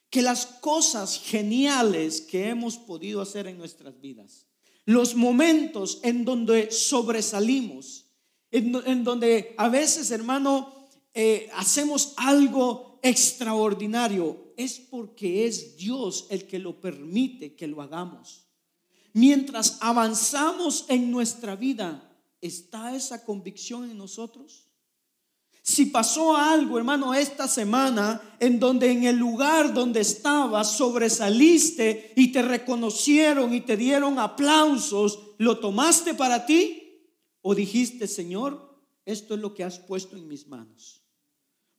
Que 0.09 0.23
las 0.23 0.47
cosas 0.47 1.21
geniales 1.23 2.21
que 2.21 2.49
hemos 2.49 2.77
podido 2.77 3.21
hacer 3.21 3.45
en 3.45 3.59
nuestras 3.59 4.01
vidas, 4.01 4.47
los 4.85 5.13
momentos 5.13 5.99
en 6.01 6.25
donde 6.25 6.71
sobresalimos, 6.71 8.07
en, 8.49 8.75
en 8.87 9.03
donde 9.03 9.53
a 9.59 9.69
veces, 9.69 10.09
hermano, 10.09 10.82
eh, 11.13 11.49
hacemos 11.53 12.13
algo 12.17 12.99
extraordinario, 13.03 14.53
es 14.57 14.79
porque 14.79 15.45
es 15.45 15.77
Dios 15.77 16.25
el 16.29 16.47
que 16.47 16.57
lo 16.59 16.79
permite 16.79 17.55
que 17.55 17.67
lo 17.67 17.81
hagamos. 17.81 18.47
Mientras 19.13 19.77
avanzamos 19.81 20.85
en 20.87 21.11
nuestra 21.11 21.55
vida, 21.55 22.17
¿está 22.41 22.95
esa 22.95 23.23
convicción 23.23 23.89
en 23.89 23.97
nosotros? 23.97 24.69
Si 25.61 25.85
pasó 25.85 26.35
algo, 26.35 26.77
hermano, 26.77 27.13
esta 27.13 27.47
semana 27.47 28.21
en 28.39 28.59
donde 28.59 28.91
en 28.91 29.05
el 29.05 29.15
lugar 29.15 29.73
donde 29.73 30.01
estabas 30.01 30.75
sobresaliste 30.75 32.11
y 32.17 32.31
te 32.31 32.41
reconocieron 32.41 33.53
y 33.53 33.61
te 33.61 33.77
dieron 33.77 34.19
aplausos, 34.19 35.19
¿lo 35.37 35.59
tomaste 35.59 36.15
para 36.15 36.45
ti? 36.45 36.83
¿O 37.41 37.55
dijiste, 37.55 38.07
Señor, 38.07 38.77
esto 39.05 39.35
es 39.35 39.39
lo 39.39 39.53
que 39.53 39.63
has 39.63 39.79
puesto 39.79 40.17
en 40.17 40.27
mis 40.27 40.47
manos? 40.47 41.02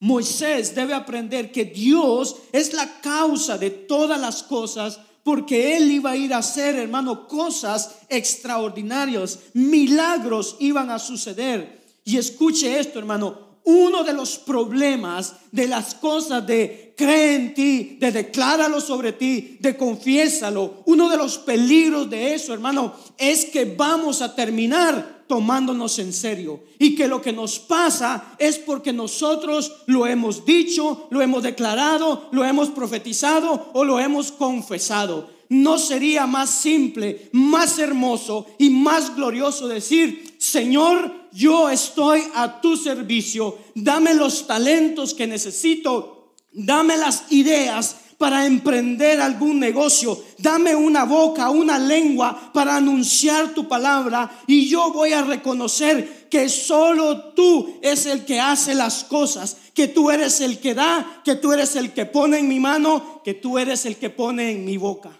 Moisés 0.00 0.74
debe 0.74 0.94
aprender 0.94 1.50
que 1.50 1.64
Dios 1.64 2.36
es 2.52 2.72
la 2.72 3.00
causa 3.00 3.58
de 3.58 3.70
todas 3.70 4.20
las 4.20 4.42
cosas 4.42 5.00
porque 5.22 5.76
él 5.76 5.90
iba 5.90 6.10
a 6.10 6.16
ir 6.16 6.34
a 6.34 6.38
hacer, 6.38 6.76
hermano, 6.76 7.26
cosas 7.26 7.96
extraordinarias, 8.10 9.38
milagros 9.54 10.56
iban 10.60 10.90
a 10.90 10.98
suceder. 10.98 11.82
Y 12.04 12.18
escuche 12.18 12.78
esto, 12.78 12.98
hermano, 12.98 13.43
uno 13.64 14.04
de 14.04 14.12
los 14.12 14.38
problemas 14.38 15.34
de 15.50 15.66
las 15.66 15.94
cosas 15.94 16.46
de 16.46 16.94
cree 16.96 17.34
en 17.34 17.54
ti, 17.54 17.96
de 17.98 18.12
decláralo 18.12 18.80
sobre 18.80 19.12
ti, 19.12 19.56
de 19.58 19.76
confiésalo, 19.76 20.82
uno 20.86 21.08
de 21.08 21.16
los 21.16 21.38
peligros 21.38 22.08
de 22.08 22.34
eso, 22.34 22.52
hermano, 22.52 22.94
es 23.18 23.46
que 23.46 23.64
vamos 23.64 24.22
a 24.22 24.34
terminar 24.34 25.24
tomándonos 25.26 25.98
en 25.98 26.12
serio. 26.12 26.60
Y 26.78 26.94
que 26.94 27.08
lo 27.08 27.22
que 27.22 27.32
nos 27.32 27.58
pasa 27.58 28.36
es 28.38 28.58
porque 28.58 28.92
nosotros 28.92 29.72
lo 29.86 30.06
hemos 30.06 30.44
dicho, 30.44 31.08
lo 31.10 31.22
hemos 31.22 31.42
declarado, 31.42 32.28
lo 32.32 32.44
hemos 32.44 32.68
profetizado 32.68 33.70
o 33.72 33.84
lo 33.84 33.98
hemos 33.98 34.30
confesado. 34.32 35.32
¿No 35.48 35.78
sería 35.78 36.26
más 36.26 36.50
simple, 36.50 37.28
más 37.32 37.78
hermoso 37.78 38.46
y 38.58 38.70
más 38.70 39.14
glorioso 39.14 39.68
decir, 39.68 40.36
Señor, 40.38 41.23
yo 41.34 41.68
estoy 41.68 42.22
a 42.34 42.60
tu 42.60 42.76
servicio, 42.76 43.58
dame 43.74 44.14
los 44.14 44.46
talentos 44.46 45.14
que 45.14 45.26
necesito, 45.26 46.32
dame 46.52 46.96
las 46.96 47.24
ideas 47.30 47.96
para 48.18 48.46
emprender 48.46 49.20
algún 49.20 49.58
negocio. 49.58 50.22
Dame 50.38 50.74
una 50.74 51.04
boca, 51.04 51.50
una 51.50 51.78
lengua 51.78 52.52
para 52.52 52.76
anunciar 52.76 53.52
tu 53.52 53.66
palabra 53.66 54.30
y 54.46 54.68
yo 54.68 54.92
voy 54.92 55.12
a 55.12 55.22
reconocer 55.22 56.28
que 56.30 56.48
solo 56.48 57.32
tú 57.34 57.78
es 57.82 58.06
el 58.06 58.24
que 58.24 58.40
hace 58.40 58.74
las 58.74 59.04
cosas, 59.04 59.56
que 59.74 59.88
tú 59.88 60.10
eres 60.10 60.40
el 60.40 60.58
que 60.58 60.74
da, 60.74 61.20
que 61.24 61.34
tú 61.34 61.52
eres 61.52 61.76
el 61.76 61.92
que 61.92 62.06
pone 62.06 62.38
en 62.38 62.48
mi 62.48 62.60
mano, 62.60 63.20
que 63.24 63.34
tú 63.34 63.58
eres 63.58 63.84
el 63.86 63.96
que 63.96 64.10
pone 64.10 64.52
en 64.52 64.64
mi 64.64 64.76
boca. 64.76 65.10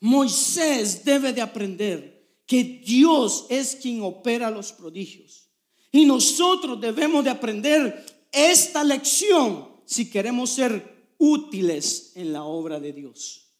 Moisés 0.00 1.04
debe 1.04 1.32
de 1.32 1.42
aprender 1.42 2.09
que 2.50 2.64
Dios 2.64 3.46
es 3.48 3.76
quien 3.76 4.02
opera 4.02 4.50
los 4.50 4.72
prodigios. 4.72 5.48
Y 5.92 6.04
nosotros 6.04 6.80
debemos 6.80 7.22
de 7.22 7.30
aprender 7.30 8.04
esta 8.32 8.82
lección 8.82 9.68
si 9.84 10.10
queremos 10.10 10.50
ser 10.50 11.12
útiles 11.18 12.10
en 12.16 12.32
la 12.32 12.42
obra 12.42 12.80
de 12.80 12.92
Dios. 12.92 13.54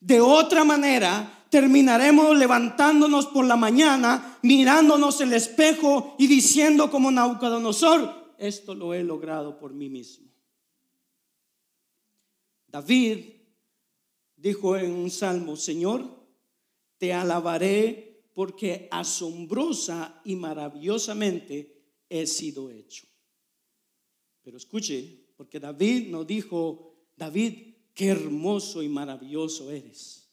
De 0.00 0.22
otra 0.22 0.64
manera, 0.64 1.44
terminaremos 1.50 2.34
levantándonos 2.34 3.26
por 3.26 3.44
la 3.44 3.56
mañana, 3.56 4.38
mirándonos 4.40 5.20
el 5.20 5.34
espejo 5.34 6.16
y 6.18 6.26
diciendo 6.26 6.90
como 6.90 7.10
Naucodonosor, 7.10 8.34
esto 8.38 8.74
lo 8.74 8.94
he 8.94 9.04
logrado 9.04 9.58
por 9.58 9.74
mí 9.74 9.90
mismo. 9.90 10.28
David 12.68 13.18
dijo 14.34 14.78
en 14.78 14.92
un 14.92 15.10
salmo, 15.10 15.56
Señor, 15.56 16.06
te 16.96 17.12
alabaré 17.12 18.09
porque 18.40 18.88
asombrosa 18.90 20.22
y 20.24 20.34
maravillosamente 20.34 21.84
he 22.08 22.26
sido 22.26 22.70
hecho. 22.70 23.06
Pero 24.40 24.56
escuche, 24.56 25.26
porque 25.36 25.60
David 25.60 26.08
no 26.08 26.24
dijo, 26.24 26.94
David, 27.14 27.74
qué 27.92 28.06
hermoso 28.06 28.82
y 28.82 28.88
maravilloso 28.88 29.70
eres. 29.70 30.32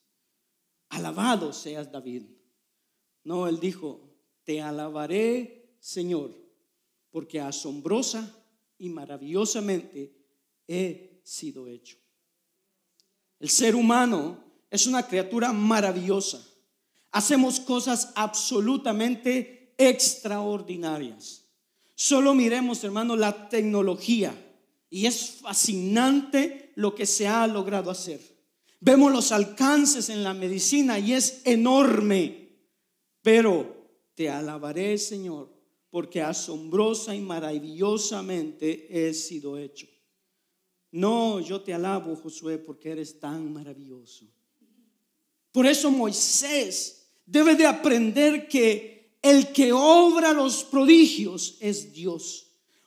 Alabado 0.87 1.51
seas 1.51 1.91
David. 1.91 2.23
No, 3.25 3.45
él 3.45 3.59
dijo, 3.59 4.09
te 4.45 4.61
alabaré, 4.61 5.75
Señor, 5.81 6.33
porque 7.09 7.41
asombrosa 7.41 8.41
y 8.77 8.87
maravillosamente 8.87 10.15
he 10.65 11.19
sido 11.25 11.67
hecho. 11.67 11.97
El 13.37 13.49
ser 13.49 13.75
humano 13.75 14.41
es 14.71 14.87
una 14.87 15.05
criatura 15.05 15.51
maravillosa. 15.51 16.53
Hacemos 17.11 17.59
cosas 17.59 18.11
absolutamente 18.15 19.73
extraordinarias. 19.77 21.45
Solo 21.95 22.33
miremos, 22.33 22.83
hermano, 22.83 23.15
la 23.15 23.49
tecnología 23.49 24.35
y 24.89 25.05
es 25.05 25.31
fascinante 25.41 26.71
lo 26.75 26.93
que 26.93 27.05
se 27.05 27.27
ha 27.27 27.47
logrado 27.47 27.89
hacer. 27.89 28.19
Vemos 28.79 29.11
los 29.11 29.31
alcances 29.31 30.09
en 30.09 30.23
la 30.23 30.33
medicina 30.33 30.99
y 30.99 31.13
es 31.13 31.41
enorme. 31.45 32.47
Pero 33.21 33.75
te 34.13 34.29
alabaré, 34.29 34.97
Señor, 34.97 35.51
porque 35.89 36.21
asombrosa 36.21 37.15
y 37.15 37.21
maravillosamente 37.21 38.87
he 38.89 39.13
sido 39.13 39.57
hecho. 39.57 39.87
No, 40.91 41.39
yo 41.39 41.61
te 41.61 41.73
alabo, 41.73 42.15
Josué, 42.15 42.57
porque 42.57 42.91
eres 42.91 43.19
tan 43.19 43.51
maravilloso. 43.51 44.25
Por 45.57 45.65
eso 45.65 45.89
Moisés 45.89 47.07
debe 47.25 47.55
de 47.55 47.65
aprender 47.65 48.47
que 48.47 49.17
el 49.23 49.51
que 49.51 49.73
obra 49.73 50.31
los 50.31 50.63
prodigios 50.63 51.55
es 51.59 51.93
Dios. 51.93 52.43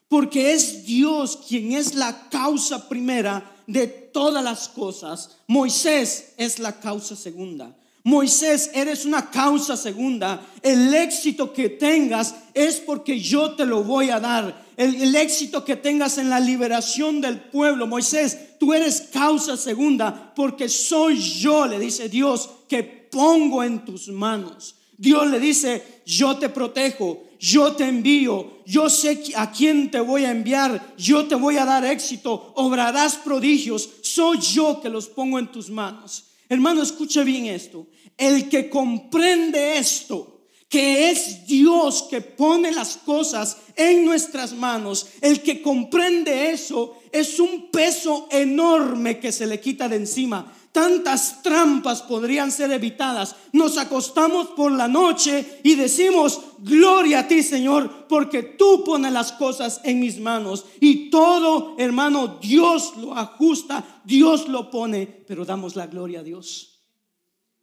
porque 0.07 0.53
es 0.53 0.85
Dios 0.85 1.37
quien 1.49 1.73
es 1.73 1.95
la 1.95 2.29
causa 2.29 2.87
primera 2.87 3.61
de 3.67 3.87
todas 3.87 4.41
las 4.41 4.69
cosas. 4.69 5.37
Moisés 5.47 6.33
es 6.37 6.59
la 6.59 6.79
causa 6.79 7.17
segunda. 7.17 7.75
Moisés, 8.03 8.71
eres 8.73 9.05
una 9.05 9.29
causa 9.29 9.77
segunda. 9.77 10.41
El 10.63 10.93
éxito 10.93 11.53
que 11.53 11.69
tengas 11.69 12.33
es 12.53 12.79
porque 12.79 13.19
yo 13.19 13.51
te 13.51 13.65
lo 13.65 13.83
voy 13.83 14.09
a 14.09 14.19
dar. 14.19 14.65
El, 14.75 15.15
éxito 15.15 15.63
que 15.63 15.75
tengas 15.75 16.17
en 16.17 16.29
la 16.29 16.39
liberación 16.39 17.21
del 17.21 17.39
pueblo. 17.39 17.85
Moisés, 17.85 18.57
tú 18.59 18.73
eres 18.73 19.01
causa 19.13 19.55
segunda 19.55 20.33
porque 20.35 20.67
soy 20.67 21.19
yo, 21.19 21.67
le 21.67 21.77
dice 21.77 22.09
Dios, 22.09 22.49
que 22.71 22.83
pongo 22.83 23.65
en 23.65 23.83
tus 23.83 24.07
manos. 24.07 24.75
Dios 24.97 25.29
le 25.29 25.41
dice, 25.41 26.01
yo 26.05 26.37
te 26.37 26.47
protejo, 26.47 27.21
yo 27.37 27.73
te 27.73 27.83
envío, 27.83 28.63
yo 28.65 28.89
sé 28.89 29.21
a 29.35 29.51
quién 29.51 29.91
te 29.91 29.99
voy 29.99 30.23
a 30.23 30.31
enviar, 30.31 30.93
yo 30.97 31.27
te 31.27 31.35
voy 31.35 31.57
a 31.57 31.65
dar 31.65 31.83
éxito, 31.83 32.53
obrarás 32.55 33.17
prodigios, 33.17 33.89
soy 34.03 34.39
yo 34.39 34.79
que 34.79 34.87
los 34.87 35.09
pongo 35.09 35.37
en 35.37 35.51
tus 35.51 35.69
manos. 35.69 36.27
Hermano, 36.47 36.81
escuche 36.81 37.25
bien 37.25 37.47
esto. 37.47 37.87
El 38.17 38.47
que 38.47 38.69
comprende 38.69 39.77
esto, 39.77 40.45
que 40.69 41.09
es 41.09 41.45
Dios 41.45 42.07
que 42.09 42.21
pone 42.21 42.71
las 42.71 42.95
cosas 42.95 43.57
en 43.75 44.05
nuestras 44.05 44.53
manos, 44.53 45.07
el 45.19 45.41
que 45.41 45.61
comprende 45.61 46.51
eso, 46.51 47.01
es 47.11 47.37
un 47.37 47.69
peso 47.69 48.29
enorme 48.31 49.19
que 49.19 49.33
se 49.33 49.45
le 49.45 49.59
quita 49.59 49.89
de 49.89 49.97
encima 49.97 50.53
tantas 50.71 51.41
trampas 51.43 52.01
podrían 52.01 52.51
ser 52.51 52.71
evitadas. 52.71 53.35
Nos 53.51 53.77
acostamos 53.77 54.47
por 54.49 54.71
la 54.71 54.87
noche 54.87 55.59
y 55.63 55.75
decimos, 55.75 56.41
gloria 56.59 57.19
a 57.19 57.27
ti 57.27 57.43
Señor, 57.43 58.07
porque 58.07 58.43
tú 58.43 58.83
pones 58.83 59.11
las 59.11 59.31
cosas 59.33 59.81
en 59.83 59.99
mis 59.99 60.19
manos. 60.19 60.65
Y 60.79 61.09
todo, 61.09 61.75
hermano, 61.77 62.39
Dios 62.41 62.95
lo 62.97 63.15
ajusta, 63.15 64.01
Dios 64.05 64.47
lo 64.47 64.69
pone, 64.69 65.07
pero 65.27 65.45
damos 65.45 65.75
la 65.75 65.87
gloria 65.87 66.21
a 66.21 66.23
Dios. 66.23 66.81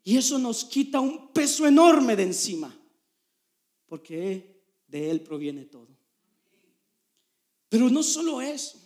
Y 0.05 0.17
eso 0.17 0.39
nos 0.39 0.65
quita 0.65 1.01
un 1.01 1.33
peso 1.33 1.67
enorme 1.67 2.17
de 2.17 2.23
encima, 2.23 2.75
porque 3.87 4.63
de 4.87 5.11
Él 5.11 5.21
proviene 5.21 5.65
todo. 5.65 5.89
Pero 7.69 7.91
no 7.91 8.03
solo 8.03 8.41
eso, 8.41 8.79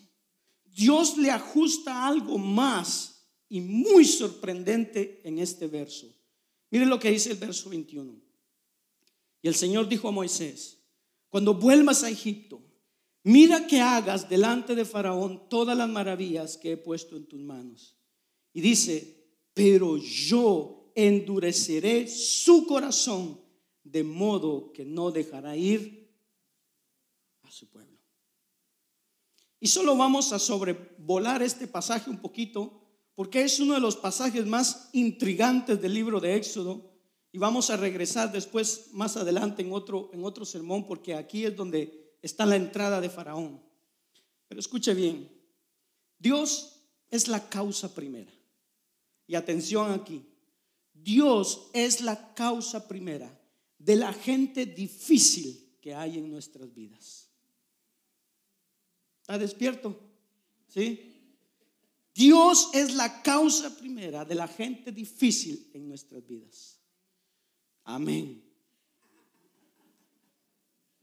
Dios 0.64 1.16
le 1.18 1.30
ajusta 1.30 2.06
algo 2.06 2.38
más 2.38 3.11
y 3.52 3.60
muy 3.60 4.06
sorprendente 4.06 5.20
en 5.24 5.38
este 5.38 5.66
verso. 5.66 6.10
Miren 6.70 6.88
lo 6.88 6.98
que 6.98 7.10
dice 7.10 7.32
el 7.32 7.36
verso 7.36 7.68
21. 7.68 8.14
Y 9.42 9.46
el 9.46 9.54
Señor 9.54 9.86
dijo 9.90 10.08
a 10.08 10.10
Moisés, 10.10 10.78
cuando 11.28 11.52
vuelvas 11.52 12.02
a 12.02 12.08
Egipto, 12.08 12.62
mira 13.24 13.66
que 13.66 13.78
hagas 13.78 14.26
delante 14.26 14.74
de 14.74 14.86
Faraón 14.86 15.50
todas 15.50 15.76
las 15.76 15.86
maravillas 15.86 16.56
que 16.56 16.72
he 16.72 16.76
puesto 16.78 17.14
en 17.14 17.26
tus 17.26 17.40
manos. 17.40 17.94
Y 18.54 18.62
dice, 18.62 19.22
pero 19.52 19.98
yo 19.98 20.90
endureceré 20.94 22.08
su 22.08 22.66
corazón 22.66 23.38
de 23.84 24.02
modo 24.02 24.72
que 24.72 24.86
no 24.86 25.10
dejará 25.10 25.58
ir 25.58 26.10
a 27.42 27.50
su 27.50 27.68
pueblo. 27.68 27.98
Y 29.60 29.66
solo 29.66 29.94
vamos 29.94 30.32
a 30.32 30.38
sobrevolar 30.38 31.42
este 31.42 31.68
pasaje 31.68 32.08
un 32.08 32.16
poquito 32.16 32.81
porque 33.14 33.42
es 33.42 33.60
uno 33.60 33.74
de 33.74 33.80
los 33.80 33.96
pasajes 33.96 34.46
más 34.46 34.88
intrigantes 34.92 35.80
del 35.80 35.94
libro 35.94 36.20
de 36.20 36.36
Éxodo. 36.36 36.90
Y 37.30 37.38
vamos 37.38 37.70
a 37.70 37.76
regresar 37.76 38.30
después, 38.30 38.88
más 38.92 39.16
adelante, 39.16 39.62
en 39.62 39.72
otro, 39.72 40.10
en 40.12 40.24
otro 40.24 40.44
sermón, 40.44 40.86
porque 40.86 41.14
aquí 41.14 41.44
es 41.44 41.56
donde 41.56 42.16
está 42.20 42.44
la 42.44 42.56
entrada 42.56 43.00
de 43.00 43.08
Faraón. 43.08 43.62
Pero 44.48 44.60
escuche 44.60 44.92
bien, 44.92 45.30
Dios 46.18 46.82
es 47.10 47.28
la 47.28 47.48
causa 47.48 47.94
primera. 47.94 48.32
Y 49.26 49.34
atención 49.34 49.92
aquí, 49.92 50.26
Dios 50.92 51.70
es 51.72 52.00
la 52.00 52.34
causa 52.34 52.86
primera 52.86 53.40
de 53.78 53.96
la 53.96 54.12
gente 54.12 54.66
difícil 54.66 55.76
que 55.80 55.94
hay 55.94 56.18
en 56.18 56.30
nuestras 56.30 56.72
vidas. 56.72 57.28
¿Está 59.20 59.38
despierto? 59.38 59.98
¿Sí? 60.68 61.11
Dios 62.14 62.70
es 62.74 62.94
la 62.94 63.22
causa 63.22 63.76
primera 63.76 64.24
de 64.24 64.34
la 64.34 64.46
gente 64.46 64.92
difícil 64.92 65.70
en 65.72 65.88
nuestras 65.88 66.26
vidas. 66.26 66.78
Amén. 67.84 68.44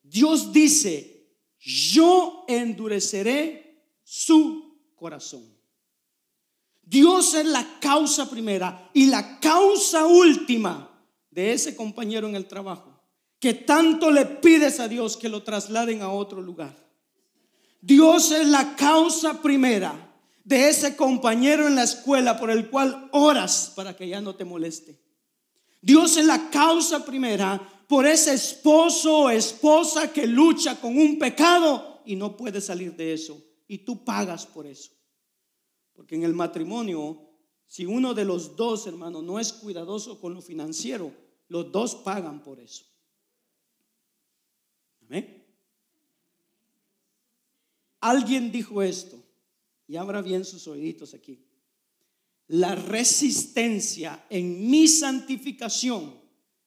Dios 0.04 0.54
dice, 0.54 1.36
yo 1.60 2.46
endureceré 2.48 3.84
su 4.04 4.94
corazón. 4.96 5.58
Dios 6.82 7.34
es 7.34 7.46
la 7.46 7.80
causa 7.80 8.30
primera 8.30 8.90
y 8.94 9.08
la 9.08 9.40
causa 9.40 10.08
última 10.08 10.90
de 11.30 11.54
ese 11.54 11.76
compañero 11.76 12.28
en 12.28 12.36
el 12.36 12.48
trabajo, 12.48 13.00
que 13.40 13.54
tanto 13.54 14.10
le 14.10 14.26
pides 14.26 14.80
a 14.80 14.88
Dios 14.88 15.16
que 15.16 15.30
lo 15.30 15.44
trasladen 15.44 16.02
a 16.02 16.12
otro 16.12 16.42
lugar. 16.42 16.76
Dios 17.82 18.32
es 18.32 18.48
la 18.48 18.76
causa 18.76 19.42
primera 19.42 20.09
de 20.44 20.70
ese 20.70 20.96
compañero 20.96 21.68
en 21.68 21.76
la 21.76 21.84
escuela 21.84 22.40
por 22.40 22.50
el 22.50 22.70
cual 22.70 23.10
oras 23.12 23.74
para 23.76 23.96
que 23.96 24.08
ya 24.08 24.22
no 24.22 24.36
te 24.36 24.46
moleste. 24.46 25.00
Dios 25.82 26.18
es 26.18 26.26
la 26.26 26.50
causa 26.50 27.06
primera 27.06 27.62
por 27.88 28.06
ese 28.06 28.34
esposo 28.34 29.20
o 29.20 29.30
esposa 29.30 30.12
que 30.12 30.28
lucha 30.28 30.80
con 30.80 30.98
un 30.98 31.18
pecado 31.18 32.02
y 32.06 32.16
no 32.16 32.36
puede 32.36 32.62
salir 32.62 32.96
de 32.96 33.14
eso. 33.14 33.42
Y 33.68 33.80
tú 33.80 34.04
pagas 34.04 34.46
por 34.46 34.66
eso. 34.66 34.92
Porque 35.94 36.16
en 36.16 36.24
el 36.24 36.34
matrimonio, 36.34 37.22
si 37.66 37.86
uno 37.86 38.14
de 38.14 38.26
los 38.26 38.56
dos, 38.56 38.88
hermanos, 38.88 39.24
no 39.24 39.40
es 39.40 39.54
cuidadoso 39.54 40.20
con 40.20 40.34
lo 40.34 40.42
financiero, 40.42 41.12
los 41.48 41.72
dos 41.72 41.96
pagan 41.96 42.42
por 42.42 42.60
eso. 42.60 42.86
Alguien 48.02 48.52
dijo 48.52 48.82
esto 48.82 49.19
y 49.90 49.98
abra 49.98 50.22
bien 50.22 50.46
sus 50.46 50.68
oíditos 50.68 51.16
aquí. 51.16 51.44
La 52.50 52.76
resistencia 52.76 54.28
en 54.30 54.70
mi 54.70 54.88
santificación 54.88 56.14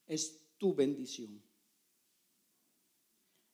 es 0.09 0.57
tu 0.59 0.75
bendición. 0.75 1.41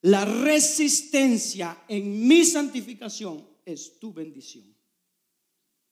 La 0.00 0.24
resistencia 0.24 1.85
en 1.87 2.26
mi 2.26 2.46
santificación 2.46 3.46
es 3.66 3.98
tu 3.98 4.11
bendición. 4.11 4.74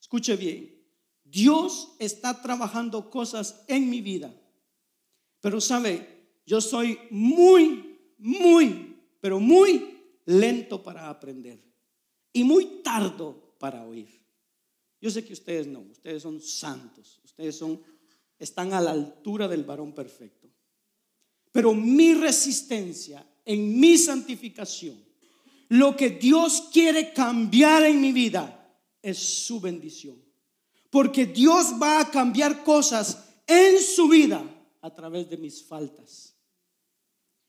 Escuche 0.00 0.36
bien, 0.36 0.82
Dios 1.22 1.96
está 1.98 2.40
trabajando 2.40 3.10
cosas 3.10 3.62
en 3.68 3.90
mi 3.90 4.00
vida, 4.00 4.34
pero 5.40 5.60
sabe, 5.60 6.40
yo 6.46 6.62
soy 6.62 6.98
muy, 7.10 8.14
muy, 8.16 8.96
pero 9.20 9.38
muy 9.38 9.98
lento 10.24 10.82
para 10.82 11.10
aprender 11.10 11.62
y 12.32 12.42
muy 12.42 12.82
tardo 12.82 13.45
para 13.58 13.84
oír. 13.84 14.08
Yo 15.00 15.10
sé 15.10 15.24
que 15.24 15.32
ustedes 15.32 15.66
no, 15.66 15.80
ustedes 15.80 16.22
son 16.22 16.40
santos, 16.40 17.20
ustedes 17.24 17.56
son, 17.56 17.80
están 18.38 18.72
a 18.72 18.80
la 18.80 18.92
altura 18.92 19.46
del 19.46 19.64
varón 19.64 19.92
perfecto. 19.92 20.48
Pero 21.52 21.74
mi 21.74 22.14
resistencia 22.14 23.26
en 23.44 23.78
mi 23.78 23.96
santificación, 23.98 24.96
lo 25.68 25.96
que 25.96 26.10
Dios 26.10 26.68
quiere 26.72 27.12
cambiar 27.12 27.84
en 27.84 28.00
mi 28.00 28.12
vida 28.12 28.78
es 29.02 29.18
su 29.18 29.60
bendición. 29.60 30.22
Porque 30.90 31.26
Dios 31.26 31.74
va 31.80 32.00
a 32.00 32.10
cambiar 32.10 32.64
cosas 32.64 33.24
en 33.46 33.80
su 33.80 34.08
vida 34.08 34.42
a 34.80 34.94
través 34.94 35.28
de 35.28 35.36
mis 35.36 35.62
faltas. 35.62 36.34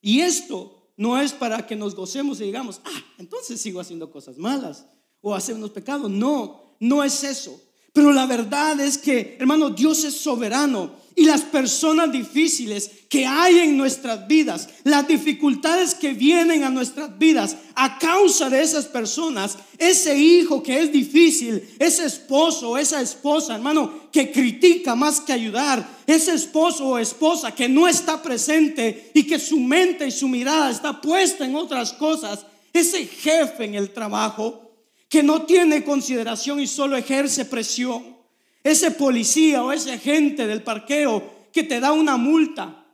Y 0.01 0.21
esto 0.21 0.91
no 0.97 1.19
es 1.19 1.33
para 1.33 1.65
que 1.65 1.75
nos 1.75 1.95
gocemos 1.95 2.41
y 2.41 2.45
digamos, 2.45 2.81
ah, 2.83 3.03
entonces 3.17 3.61
sigo 3.61 3.79
haciendo 3.79 4.11
cosas 4.11 4.37
malas 4.37 4.85
o 5.21 5.35
hacer 5.35 5.55
unos 5.55 5.71
pecados. 5.71 6.09
No, 6.09 6.75
no 6.79 7.03
es 7.03 7.23
eso. 7.23 7.61
Pero 7.97 8.13
la 8.13 8.27
verdad 8.27 8.79
es 8.79 8.97
que, 8.97 9.37
hermano, 9.39 9.71
Dios 9.71 10.03
es 10.03 10.15
soberano 10.15 10.91
y 11.15 11.25
las 11.25 11.41
personas 11.41 12.11
difíciles 12.11 12.91
que 13.09 13.25
hay 13.25 13.57
en 13.57 13.75
nuestras 13.75 14.27
vidas, 14.27 14.69
las 14.83 15.07
dificultades 15.07 15.95
que 15.95 16.13
vienen 16.13 16.63
a 16.63 16.69
nuestras 16.69 17.17
vidas 17.17 17.57
a 17.73 17.97
causa 17.97 18.51
de 18.51 18.61
esas 18.61 18.85
personas, 18.85 19.57
ese 19.79 20.15
hijo 20.15 20.61
que 20.61 20.79
es 20.79 20.91
difícil, 20.91 21.67
ese 21.79 22.05
esposo 22.05 22.69
o 22.69 22.77
esa 22.77 23.01
esposa, 23.01 23.55
hermano, 23.55 24.11
que 24.11 24.31
critica 24.31 24.93
más 24.93 25.19
que 25.19 25.33
ayudar, 25.33 25.89
ese 26.05 26.35
esposo 26.35 26.85
o 26.85 26.99
esposa 26.99 27.55
que 27.55 27.67
no 27.67 27.87
está 27.87 28.21
presente 28.21 29.09
y 29.15 29.23
que 29.23 29.39
su 29.39 29.59
mente 29.59 30.05
y 30.05 30.11
su 30.11 30.27
mirada 30.27 30.69
está 30.69 31.01
puesta 31.01 31.45
en 31.45 31.55
otras 31.55 31.93
cosas, 31.93 32.45
ese 32.71 33.07
jefe 33.07 33.65
en 33.65 33.73
el 33.73 33.89
trabajo, 33.91 34.66
que 35.09 35.23
no 35.23 35.43
tiene 35.43 35.83
consideración 35.83 36.59
y 36.59 36.67
solo 36.67 36.97
ejerce 36.97 37.45
presión. 37.45 38.17
Ese 38.63 38.91
policía 38.91 39.63
o 39.63 39.71
ese 39.71 39.93
agente 39.93 40.45
del 40.45 40.63
parqueo 40.63 41.47
que 41.53 41.63
te 41.63 41.79
da 41.79 41.93
una 41.93 42.17
multa. 42.17 42.85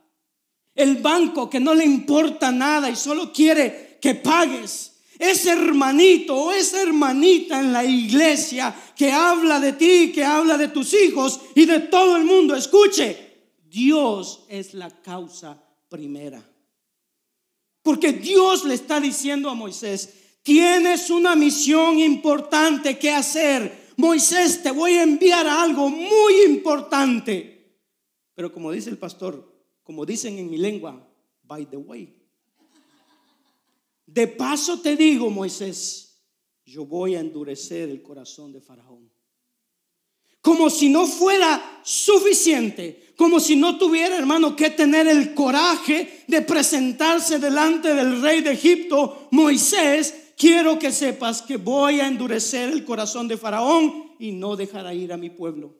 El 0.74 0.96
banco 0.96 1.50
que 1.50 1.60
no 1.60 1.74
le 1.74 1.84
importa 1.84 2.52
nada 2.52 2.88
y 2.90 2.96
solo 2.96 3.32
quiere 3.32 3.98
que 4.00 4.14
pagues. 4.14 4.90
ese 5.18 5.50
hermanito 5.50 6.34
o 6.34 6.52
esa 6.52 6.82
hermanita 6.82 7.60
en 7.60 7.72
la 7.72 7.84
iglesia 7.84 8.74
que 8.96 9.12
habla 9.12 9.60
de 9.60 9.72
ti, 9.72 10.12
que 10.12 10.24
habla 10.24 10.58
de 10.58 10.68
tus 10.68 10.92
hijos 10.92 11.40
y 11.54 11.66
de 11.66 11.80
todo 11.80 12.16
el 12.16 12.24
mundo, 12.24 12.56
escuche, 12.56 13.24
Dios 13.64 14.44
es 14.48 14.74
la 14.74 14.90
causa 14.90 15.62
primera. 15.88 16.42
Porque 17.82 18.12
Dios 18.12 18.64
le 18.64 18.74
está 18.74 18.98
diciendo 18.98 19.50
a 19.50 19.54
Moisés, 19.54 20.23
tienes 20.44 21.10
una 21.10 21.34
misión 21.34 21.98
importante 21.98 22.96
que 22.96 23.10
hacer. 23.10 23.92
Moisés, 23.96 24.62
te 24.62 24.70
voy 24.70 24.92
a 24.92 25.02
enviar 25.02 25.48
algo 25.48 25.88
muy 25.88 26.42
importante. 26.46 27.80
Pero 28.34 28.52
como 28.52 28.70
dice 28.70 28.90
el 28.90 28.98
pastor, 28.98 29.52
como 29.82 30.04
dicen 30.06 30.38
en 30.38 30.50
mi 30.50 30.58
lengua, 30.58 31.04
by 31.42 31.66
the 31.66 31.76
way. 31.76 32.22
De 34.06 34.28
paso 34.28 34.80
te 34.80 34.96
digo, 34.96 35.30
Moisés, 35.30 36.20
yo 36.66 36.84
voy 36.84 37.14
a 37.14 37.20
endurecer 37.20 37.88
el 37.88 38.02
corazón 38.02 38.52
de 38.52 38.60
Faraón. 38.60 39.10
Como 40.42 40.68
si 40.68 40.90
no 40.90 41.06
fuera 41.06 41.80
suficiente, 41.82 43.14
como 43.16 43.40
si 43.40 43.56
no 43.56 43.78
tuviera, 43.78 44.18
hermano, 44.18 44.54
que 44.54 44.68
tener 44.70 45.06
el 45.06 45.32
coraje 45.32 46.24
de 46.28 46.42
presentarse 46.42 47.38
delante 47.38 47.94
del 47.94 48.20
rey 48.20 48.42
de 48.42 48.52
Egipto, 48.52 49.28
Moisés, 49.30 50.23
quiero 50.36 50.78
que 50.78 50.92
sepas 50.92 51.42
que 51.42 51.56
voy 51.56 52.00
a 52.00 52.06
endurecer 52.06 52.70
el 52.70 52.84
corazón 52.84 53.28
de 53.28 53.36
Faraón 53.36 54.14
y 54.18 54.32
no 54.32 54.56
dejará 54.56 54.94
ir 54.94 55.12
a 55.12 55.16
mi 55.16 55.30
pueblo. 55.30 55.76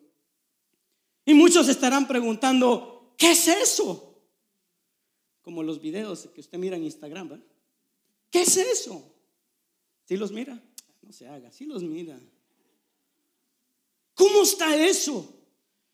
Y 1.25 1.35
muchos 1.35 1.69
estarán 1.69 2.07
preguntando, 2.07 3.15
¿qué 3.17 3.33
es 3.33 3.49
eso? 3.49 4.21
Como 5.43 5.63
los 5.63 5.81
videos 5.81 6.29
que 6.35 6.41
usted 6.41 6.59
mira 6.59 6.77
en 6.77 6.85
Instagram. 6.85 7.43
¿Qué 8.31 8.43
es 8.43 8.57
eso? 8.57 9.15
¿Sí 10.05 10.17
los 10.17 10.33
mira? 10.33 10.63
No 11.03 11.13
se 11.13 11.29
haga, 11.29 11.51
sí 11.51 11.65
los 11.65 11.83
mira. 11.83 12.19
¿Cómo 14.15 14.43
está 14.43 14.77
eso? 14.77 15.35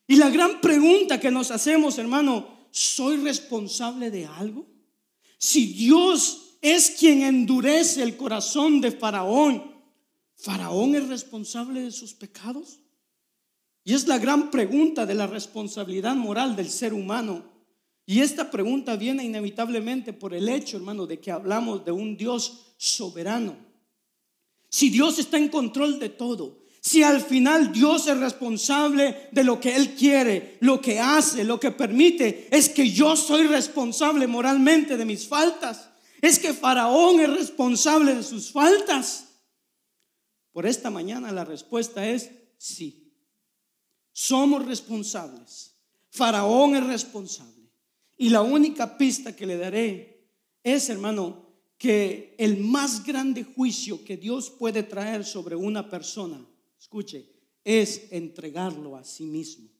Y 0.06 0.16
la 0.16 0.30
gran 0.30 0.60
pregunta 0.60 1.20
que 1.20 1.30
nos 1.30 1.50
hacemos, 1.50 1.98
hermano, 1.98 2.66
¿soy 2.70 3.16
responsable 3.16 4.10
de 4.10 4.26
algo? 4.26 4.66
Si 5.38 5.66
Dios 5.66 6.49
es 6.60 6.90
quien 6.98 7.22
endurece 7.22 8.02
el 8.02 8.16
corazón 8.16 8.80
de 8.80 8.92
Faraón, 8.92 9.70
¿Faraón 10.36 10.94
es 10.94 11.06
responsable 11.08 11.82
de 11.82 11.90
sus 11.90 12.14
pecados? 12.14 12.80
Y 13.84 13.94
es 13.94 14.06
la 14.06 14.18
gran 14.18 14.50
pregunta 14.50 15.04
de 15.04 15.14
la 15.14 15.26
responsabilidad 15.26 16.14
moral 16.14 16.56
del 16.56 16.70
ser 16.70 16.94
humano. 16.94 17.44
Y 18.06 18.20
esta 18.20 18.50
pregunta 18.50 18.96
viene 18.96 19.24
inevitablemente 19.24 20.12
por 20.12 20.34
el 20.34 20.48
hecho, 20.48 20.76
hermano, 20.76 21.06
de 21.06 21.20
que 21.20 21.30
hablamos 21.30 21.84
de 21.84 21.92
un 21.92 22.16
Dios 22.16 22.72
soberano. 22.76 23.56
Si 24.68 24.88
Dios 24.88 25.18
está 25.18 25.36
en 25.36 25.48
control 25.48 25.98
de 25.98 26.08
todo, 26.08 26.60
si 26.80 27.02
al 27.02 27.20
final 27.20 27.72
Dios 27.72 28.06
es 28.06 28.16
responsable 28.16 29.28
de 29.32 29.44
lo 29.44 29.60
que 29.60 29.76
Él 29.76 29.94
quiere, 29.94 30.56
lo 30.60 30.80
que 30.80 30.98
hace, 30.98 31.44
lo 31.44 31.60
que 31.60 31.70
permite, 31.70 32.48
es 32.50 32.70
que 32.70 32.90
yo 32.90 33.14
soy 33.16 33.46
responsable 33.46 34.26
moralmente 34.26 34.96
de 34.96 35.04
mis 35.04 35.26
faltas. 35.26 35.89
Es 36.20 36.38
que 36.38 36.52
Faraón 36.52 37.20
es 37.20 37.30
responsable 37.30 38.14
de 38.14 38.22
sus 38.22 38.52
faltas. 38.52 39.26
Por 40.52 40.66
esta 40.66 40.90
mañana 40.90 41.32
la 41.32 41.44
respuesta 41.44 42.06
es 42.06 42.30
sí. 42.58 43.12
Somos 44.12 44.66
responsables. 44.66 45.76
Faraón 46.10 46.76
es 46.76 46.86
responsable. 46.86 47.70
Y 48.16 48.28
la 48.28 48.42
única 48.42 48.98
pista 48.98 49.34
que 49.34 49.46
le 49.46 49.56
daré 49.56 50.28
es, 50.62 50.90
hermano, 50.90 51.50
que 51.78 52.34
el 52.38 52.58
más 52.58 53.04
grande 53.04 53.44
juicio 53.44 54.04
que 54.04 54.18
Dios 54.18 54.50
puede 54.50 54.82
traer 54.82 55.24
sobre 55.24 55.56
una 55.56 55.88
persona, 55.88 56.44
escuche, 56.78 57.26
es 57.64 58.08
entregarlo 58.10 58.96
a 58.96 59.04
sí 59.04 59.24
mismo. 59.24 59.70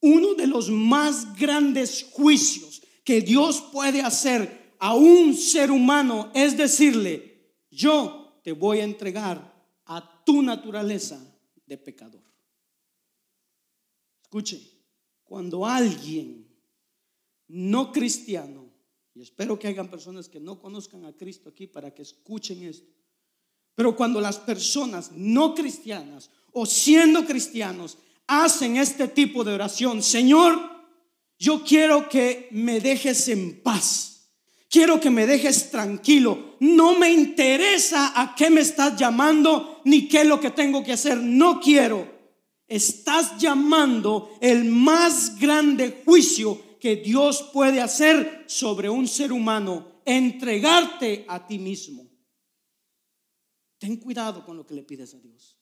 Uno 0.00 0.34
de 0.34 0.46
los 0.46 0.68
más 0.68 1.34
grandes 1.38 2.06
juicios 2.10 2.82
que 3.02 3.22
Dios 3.22 3.62
puede 3.72 4.02
hacer 4.02 4.65
a 4.78 4.94
un 4.94 5.34
ser 5.34 5.70
humano 5.70 6.30
es 6.34 6.56
decirle, 6.56 7.54
yo 7.70 8.40
te 8.42 8.52
voy 8.52 8.80
a 8.80 8.84
entregar 8.84 9.54
a 9.86 10.24
tu 10.24 10.42
naturaleza 10.42 11.20
de 11.66 11.78
pecador. 11.78 12.22
Escuche, 14.22 14.60
cuando 15.24 15.66
alguien 15.66 16.46
no 17.48 17.92
cristiano, 17.92 18.66
y 19.14 19.22
espero 19.22 19.58
que 19.58 19.68
hayan 19.68 19.88
personas 19.88 20.28
que 20.28 20.40
no 20.40 20.60
conozcan 20.60 21.04
a 21.04 21.16
Cristo 21.16 21.48
aquí 21.48 21.66
para 21.66 21.92
que 21.94 22.02
escuchen 22.02 22.62
esto, 22.64 22.92
pero 23.74 23.94
cuando 23.94 24.20
las 24.20 24.38
personas 24.38 25.12
no 25.12 25.54
cristianas 25.54 26.30
o 26.52 26.66
siendo 26.66 27.24
cristianos 27.24 27.98
hacen 28.26 28.76
este 28.76 29.08
tipo 29.08 29.44
de 29.44 29.52
oración, 29.52 30.02
Señor, 30.02 30.58
yo 31.38 31.62
quiero 31.62 32.08
que 32.08 32.48
me 32.50 32.80
dejes 32.80 33.28
en 33.28 33.62
paz. 33.62 34.15
Quiero 34.68 35.00
que 35.00 35.10
me 35.10 35.26
dejes 35.26 35.70
tranquilo. 35.70 36.56
No 36.60 36.98
me 36.98 37.12
interesa 37.12 38.20
a 38.20 38.34
qué 38.34 38.50
me 38.50 38.60
estás 38.62 38.98
llamando 38.98 39.80
ni 39.84 40.08
qué 40.08 40.22
es 40.22 40.26
lo 40.26 40.40
que 40.40 40.50
tengo 40.50 40.82
que 40.82 40.92
hacer. 40.92 41.18
No 41.18 41.60
quiero. 41.60 42.14
Estás 42.66 43.38
llamando 43.38 44.36
el 44.40 44.64
más 44.64 45.38
grande 45.38 46.02
juicio 46.04 46.78
que 46.80 46.96
Dios 46.96 47.50
puede 47.52 47.80
hacer 47.80 48.44
sobre 48.48 48.88
un 48.90 49.06
ser 49.06 49.32
humano, 49.32 50.02
entregarte 50.04 51.24
a 51.28 51.46
ti 51.46 51.58
mismo. 51.58 52.06
Ten 53.78 53.96
cuidado 53.96 54.44
con 54.44 54.56
lo 54.56 54.66
que 54.66 54.74
le 54.74 54.82
pides 54.82 55.14
a 55.14 55.18
Dios. 55.18 55.56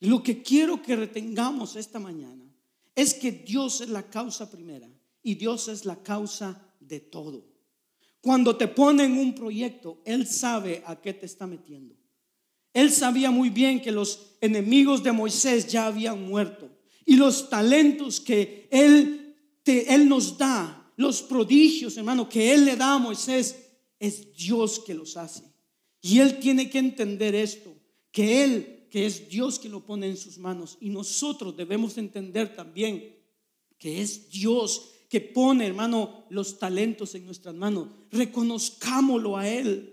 Lo 0.00 0.22
que 0.22 0.42
quiero 0.42 0.80
que 0.82 0.96
retengamos 0.96 1.76
esta 1.76 1.98
mañana 1.98 2.50
es 2.94 3.12
que 3.14 3.30
Dios 3.30 3.82
es 3.82 3.90
la 3.90 4.08
causa 4.08 4.50
primera 4.50 4.88
y 5.22 5.34
Dios 5.34 5.68
es 5.68 5.84
la 5.84 6.02
causa 6.02 6.74
de 6.80 7.00
todo. 7.00 7.49
Cuando 8.20 8.56
te 8.56 8.68
ponen 8.68 9.18
un 9.18 9.34
proyecto, 9.34 10.00
Él 10.04 10.26
sabe 10.26 10.82
a 10.86 11.00
qué 11.00 11.14
te 11.14 11.26
está 11.26 11.46
metiendo. 11.46 11.94
Él 12.72 12.92
sabía 12.92 13.30
muy 13.30 13.50
bien 13.50 13.80
que 13.80 13.90
los 13.90 14.36
enemigos 14.40 15.02
de 15.02 15.12
Moisés 15.12 15.66
ya 15.66 15.86
habían 15.86 16.28
muerto 16.28 16.70
y 17.04 17.16
los 17.16 17.50
talentos 17.50 18.20
que 18.20 18.68
Él 18.70 19.20
él 19.70 20.08
nos 20.08 20.36
da, 20.36 20.92
los 20.96 21.22
prodigios, 21.22 21.96
hermano, 21.96 22.28
que 22.28 22.52
Él 22.52 22.64
le 22.64 22.76
da 22.76 22.94
a 22.94 22.98
Moisés, 22.98 23.56
es 23.98 24.32
Dios 24.34 24.80
que 24.80 24.94
los 24.94 25.16
hace. 25.16 25.44
Y 26.00 26.18
Él 26.18 26.38
tiene 26.40 26.70
que 26.70 26.78
entender 26.78 27.34
esto, 27.34 27.74
que 28.10 28.44
Él, 28.44 28.86
que 28.90 29.06
es 29.06 29.28
Dios 29.28 29.58
que 29.58 29.68
lo 29.68 29.84
pone 29.84 30.08
en 30.08 30.16
sus 30.16 30.38
manos, 30.38 30.76
y 30.80 30.90
nosotros 30.90 31.56
debemos 31.56 31.96
entender 31.98 32.54
también 32.54 33.16
que 33.78 34.02
es 34.02 34.28
Dios 34.30 34.92
que 35.10 35.20
pone, 35.20 35.66
hermano, 35.66 36.24
los 36.30 36.58
talentos 36.58 37.16
en 37.16 37.26
nuestras 37.26 37.54
manos. 37.54 37.88
Reconozcámoslo 38.12 39.36
a 39.36 39.48
Él. 39.48 39.92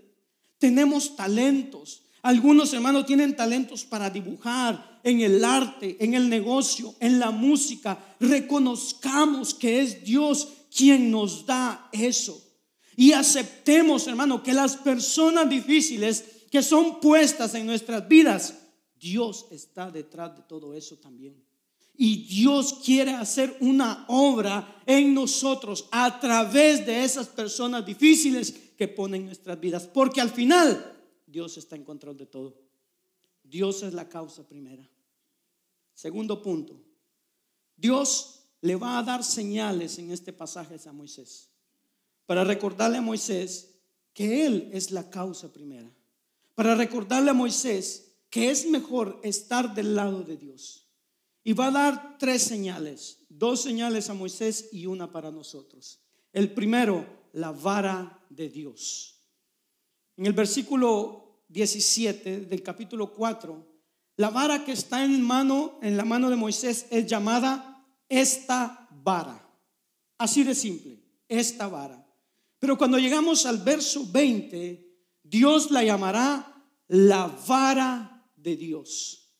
Tenemos 0.58 1.16
talentos. 1.16 2.02
Algunos 2.22 2.72
hermanos 2.72 3.04
tienen 3.04 3.34
talentos 3.34 3.84
para 3.84 4.10
dibujar, 4.10 5.00
en 5.02 5.20
el 5.20 5.44
arte, 5.44 5.96
en 6.00 6.14
el 6.14 6.28
negocio, 6.28 6.94
en 7.00 7.18
la 7.18 7.30
música, 7.30 7.98
reconozcamos 8.20 9.54
que 9.54 9.80
es 9.80 10.04
Dios 10.04 10.48
quien 10.74 11.10
nos 11.10 11.46
da 11.46 11.88
eso. 11.92 12.40
Y 12.96 13.12
aceptemos, 13.12 14.06
hermano, 14.06 14.42
que 14.42 14.52
las 14.52 14.76
personas 14.76 15.48
difíciles 15.48 16.24
que 16.50 16.62
son 16.62 17.00
puestas 17.00 17.54
en 17.54 17.66
nuestras 17.66 18.06
vidas, 18.08 18.54
Dios 19.00 19.46
está 19.50 19.90
detrás 19.90 20.36
de 20.36 20.42
todo 20.42 20.74
eso 20.74 20.96
también. 20.96 21.47
Y 22.00 22.28
Dios 22.28 22.74
quiere 22.84 23.10
hacer 23.10 23.56
una 23.60 24.06
obra 24.06 24.82
en 24.86 25.12
nosotros 25.12 25.88
a 25.90 26.20
través 26.20 26.86
de 26.86 27.02
esas 27.02 27.26
personas 27.26 27.84
difíciles 27.84 28.54
que 28.76 28.86
ponen 28.86 29.26
nuestras 29.26 29.58
vidas. 29.58 29.88
Porque 29.88 30.20
al 30.20 30.30
final 30.30 30.96
Dios 31.26 31.58
está 31.58 31.74
en 31.74 31.82
control 31.82 32.16
de 32.16 32.26
todo. 32.26 32.56
Dios 33.42 33.82
es 33.82 33.94
la 33.94 34.08
causa 34.08 34.46
primera. 34.46 34.88
Segundo 35.92 36.40
punto, 36.40 36.80
Dios 37.76 38.44
le 38.60 38.76
va 38.76 38.98
a 38.98 39.02
dar 39.02 39.24
señales 39.24 39.98
en 39.98 40.12
este 40.12 40.32
pasaje 40.32 40.76
a 40.86 40.92
Moisés 40.92 41.50
para 42.26 42.44
recordarle 42.44 42.98
a 42.98 43.02
Moisés 43.02 43.74
que 44.12 44.46
Él 44.46 44.70
es 44.72 44.92
la 44.92 45.10
causa 45.10 45.52
primera, 45.52 45.90
para 46.54 46.76
recordarle 46.76 47.30
a 47.30 47.34
Moisés 47.34 48.14
que 48.30 48.50
es 48.50 48.66
mejor 48.66 49.20
estar 49.24 49.74
del 49.74 49.96
lado 49.96 50.22
de 50.22 50.36
Dios. 50.36 50.87
Y 51.44 51.52
va 51.52 51.68
a 51.68 51.70
dar 51.70 52.18
tres 52.18 52.42
señales, 52.42 53.24
dos 53.28 53.62
señales 53.62 54.10
a 54.10 54.14
Moisés 54.14 54.68
y 54.72 54.86
una 54.86 55.10
para 55.12 55.30
nosotros. 55.30 56.00
El 56.32 56.52
primero, 56.52 57.06
la 57.32 57.52
vara 57.52 58.24
de 58.28 58.48
Dios. 58.48 59.22
En 60.16 60.26
el 60.26 60.32
versículo 60.32 61.44
17 61.48 62.40
del 62.40 62.62
capítulo 62.62 63.14
4 63.14 63.78
la 64.18 64.30
vara 64.30 64.64
que 64.64 64.72
está 64.72 65.04
en 65.04 65.22
mano, 65.22 65.78
en 65.80 65.96
la 65.96 66.04
mano 66.04 66.28
de 66.28 66.34
Moisés, 66.34 66.86
es 66.90 67.06
llamada 67.06 67.86
esta 68.08 68.88
vara. 68.90 69.48
Así 70.18 70.42
de 70.42 70.56
simple, 70.56 71.00
esta 71.28 71.68
vara. 71.68 72.04
Pero 72.58 72.76
cuando 72.76 72.98
llegamos 72.98 73.46
al 73.46 73.58
verso 73.58 74.04
20, 74.10 75.02
Dios 75.22 75.70
la 75.70 75.84
llamará 75.84 76.66
la 76.88 77.28
vara 77.46 78.28
de 78.34 78.56
Dios. 78.56 79.32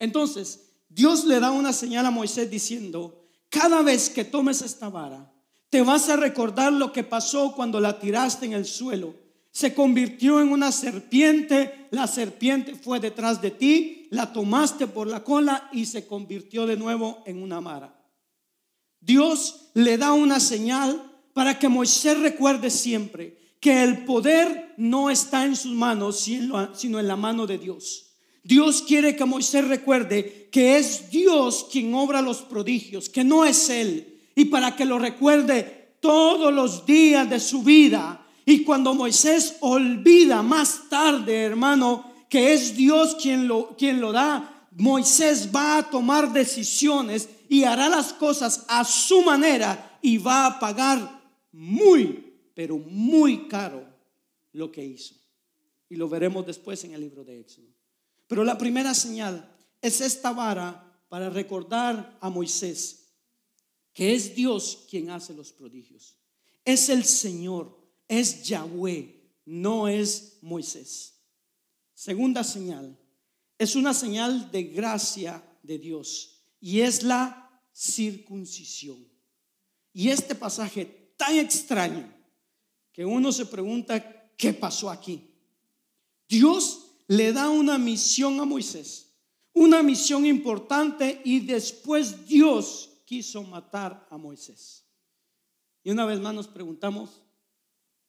Entonces, 0.00 0.69
Dios 0.90 1.24
le 1.24 1.38
da 1.38 1.52
una 1.52 1.72
señal 1.72 2.04
a 2.04 2.10
Moisés 2.10 2.50
diciendo, 2.50 3.28
cada 3.48 3.80
vez 3.82 4.10
que 4.10 4.24
tomes 4.24 4.60
esta 4.60 4.88
vara, 4.88 5.32
te 5.70 5.82
vas 5.82 6.08
a 6.08 6.16
recordar 6.16 6.72
lo 6.72 6.92
que 6.92 7.04
pasó 7.04 7.52
cuando 7.54 7.78
la 7.78 8.00
tiraste 8.00 8.44
en 8.46 8.54
el 8.54 8.66
suelo. 8.66 9.14
Se 9.52 9.72
convirtió 9.72 10.40
en 10.40 10.50
una 10.50 10.72
serpiente, 10.72 11.86
la 11.92 12.08
serpiente 12.08 12.74
fue 12.74 12.98
detrás 12.98 13.40
de 13.40 13.52
ti, 13.52 14.08
la 14.10 14.32
tomaste 14.32 14.88
por 14.88 15.06
la 15.06 15.22
cola 15.22 15.70
y 15.72 15.86
se 15.86 16.08
convirtió 16.08 16.66
de 16.66 16.76
nuevo 16.76 17.22
en 17.24 17.40
una 17.40 17.60
vara. 17.60 17.96
Dios 19.00 19.70
le 19.74 19.96
da 19.96 20.12
una 20.12 20.40
señal 20.40 21.00
para 21.32 21.56
que 21.58 21.68
Moisés 21.68 22.18
recuerde 22.18 22.68
siempre 22.68 23.38
que 23.60 23.84
el 23.84 24.04
poder 24.04 24.74
no 24.76 25.08
está 25.08 25.44
en 25.44 25.54
sus 25.54 25.72
manos, 25.72 26.18
sino 26.18 26.98
en 26.98 27.06
la 27.06 27.16
mano 27.16 27.46
de 27.46 27.58
Dios. 27.58 28.09
Dios 28.42 28.82
quiere 28.82 29.16
que 29.16 29.24
Moisés 29.24 29.66
recuerde 29.68 30.48
que 30.50 30.78
es 30.78 31.10
Dios 31.10 31.66
quien 31.70 31.94
obra 31.94 32.22
los 32.22 32.38
prodigios, 32.42 33.08
que 33.08 33.24
no 33.24 33.44
es 33.44 33.68
Él. 33.70 34.18
Y 34.34 34.46
para 34.46 34.76
que 34.76 34.84
lo 34.84 34.98
recuerde 34.98 35.94
todos 36.00 36.52
los 36.52 36.86
días 36.86 37.28
de 37.28 37.40
su 37.40 37.62
vida. 37.62 38.26
Y 38.44 38.64
cuando 38.64 38.94
Moisés 38.94 39.56
olvida 39.60 40.42
más 40.42 40.88
tarde, 40.88 41.42
hermano, 41.42 42.10
que 42.28 42.54
es 42.54 42.76
Dios 42.76 43.16
quien 43.20 43.46
lo, 43.46 43.76
quien 43.76 44.00
lo 44.00 44.12
da, 44.12 44.68
Moisés 44.76 45.50
va 45.54 45.78
a 45.78 45.90
tomar 45.90 46.32
decisiones 46.32 47.28
y 47.48 47.64
hará 47.64 47.88
las 47.88 48.12
cosas 48.12 48.64
a 48.68 48.84
su 48.84 49.22
manera 49.22 49.98
y 50.00 50.18
va 50.18 50.46
a 50.46 50.58
pagar 50.58 51.20
muy, 51.52 52.34
pero 52.54 52.78
muy 52.78 53.48
caro 53.48 53.84
lo 54.52 54.70
que 54.70 54.84
hizo. 54.84 55.14
Y 55.88 55.96
lo 55.96 56.08
veremos 56.08 56.46
después 56.46 56.82
en 56.84 56.94
el 56.94 57.00
libro 57.00 57.24
de 57.24 57.40
Éxodo. 57.40 57.69
Pero 58.30 58.44
la 58.44 58.56
primera 58.56 58.94
señal 58.94 59.58
es 59.82 60.00
esta 60.00 60.32
vara 60.32 61.04
para 61.08 61.30
recordar 61.30 62.16
a 62.20 62.30
Moisés 62.30 62.98
que 63.92 64.14
es 64.14 64.36
Dios 64.36 64.86
quien 64.88 65.10
hace 65.10 65.34
los 65.34 65.52
prodigios. 65.52 66.16
Es 66.64 66.88
el 66.90 67.04
Señor, 67.04 67.76
es 68.06 68.44
Yahweh, 68.44 69.34
no 69.46 69.88
es 69.88 70.38
Moisés. 70.42 71.14
Segunda 71.92 72.44
señal, 72.44 72.96
es 73.58 73.74
una 73.74 73.92
señal 73.92 74.48
de 74.52 74.62
gracia 74.62 75.44
de 75.64 75.78
Dios 75.80 76.44
y 76.60 76.82
es 76.82 77.02
la 77.02 77.60
circuncisión. 77.74 79.08
Y 79.92 80.08
este 80.08 80.36
pasaje 80.36 81.14
tan 81.16 81.36
extraño 81.36 82.08
que 82.92 83.04
uno 83.04 83.32
se 83.32 83.46
pregunta, 83.46 84.30
¿qué 84.36 84.52
pasó 84.52 84.88
aquí? 84.88 85.34
Dios 86.28 86.89
le 87.10 87.32
da 87.32 87.50
una 87.50 87.76
misión 87.76 88.38
a 88.38 88.44
Moisés, 88.44 89.16
una 89.52 89.82
misión 89.82 90.24
importante 90.24 91.20
y 91.24 91.40
después 91.40 92.24
Dios 92.28 93.02
quiso 93.04 93.42
matar 93.42 94.06
a 94.10 94.16
Moisés. 94.16 94.86
Y 95.82 95.90
una 95.90 96.04
vez 96.04 96.20
más 96.20 96.32
nos 96.32 96.46
preguntamos, 96.46 97.20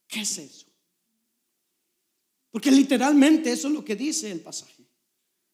¿qué 0.07 0.21
es 0.21 0.37
eso? 0.37 0.67
Porque 2.51 2.69
literalmente 2.69 3.51
eso 3.51 3.69
es 3.69 3.73
lo 3.73 3.83
que 3.83 3.95
dice 3.95 4.31
el 4.31 4.41
pasaje. 4.41 4.85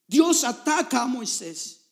Dios 0.06 0.44
ataca 0.44 1.04
a 1.04 1.08
Moisés. 1.08 1.90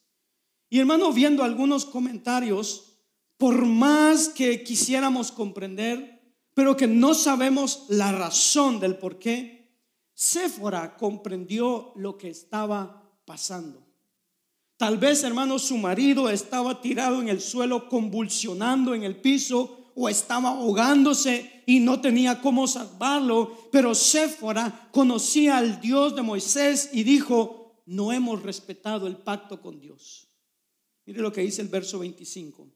Y 0.70 0.80
hermano, 0.80 1.14
viendo 1.14 1.42
algunos 1.42 1.86
comentarios, 1.86 2.98
por 3.38 3.64
más 3.66 4.28
que 4.28 4.62
quisiéramos 4.62 5.32
comprender, 5.32 6.22
pero 6.54 6.76
que 6.76 6.88
no 6.88 7.14
sabemos 7.14 7.86
la 7.88 8.12
razón 8.12 8.82
del 8.82 8.98
por 8.98 9.20
qué, 9.20 9.55
Séfora 10.16 10.96
comprendió 10.96 11.92
lo 11.98 12.18
que 12.18 12.30
estaba 12.30 13.22
pasando. 13.26 13.86
Tal 14.78 14.98
vez, 14.98 15.24
hermano, 15.24 15.60
su 15.60 15.78
marido 15.78 16.30
estaba 16.30 16.82
tirado 16.82 17.22
en 17.22 17.28
el 17.28 17.42
suelo, 17.42 17.90
convulsionando 17.90 18.96
en 18.96 19.04
el 19.04 19.18
piso, 19.18 19.92
o 19.94 20.10
estaba 20.10 20.50
ahogándose 20.50 21.64
y 21.66 21.80
no 21.80 22.02
tenía 22.02 22.42
cómo 22.42 22.68
salvarlo, 22.68 23.70
pero 23.72 23.96
Séfora 23.96 24.90
conocía 24.92 25.58
al 25.58 25.80
Dios 25.80 26.16
de 26.16 26.22
Moisés 26.22 26.90
y 26.92 27.04
dijo, 27.04 27.82
no 27.86 28.12
hemos 28.12 28.42
respetado 28.42 29.08
el 29.08 29.18
pacto 29.18 29.62
con 29.62 29.80
Dios. 29.80 30.28
Mire 31.06 31.22
lo 31.22 31.32
que 31.32 31.42
dice 31.42 31.62
el 31.62 31.68
verso 31.70 32.00
25. 32.00 32.68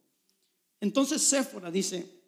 Entonces 0.79 1.21
Séfora 1.21 1.71
dice, 1.71 2.21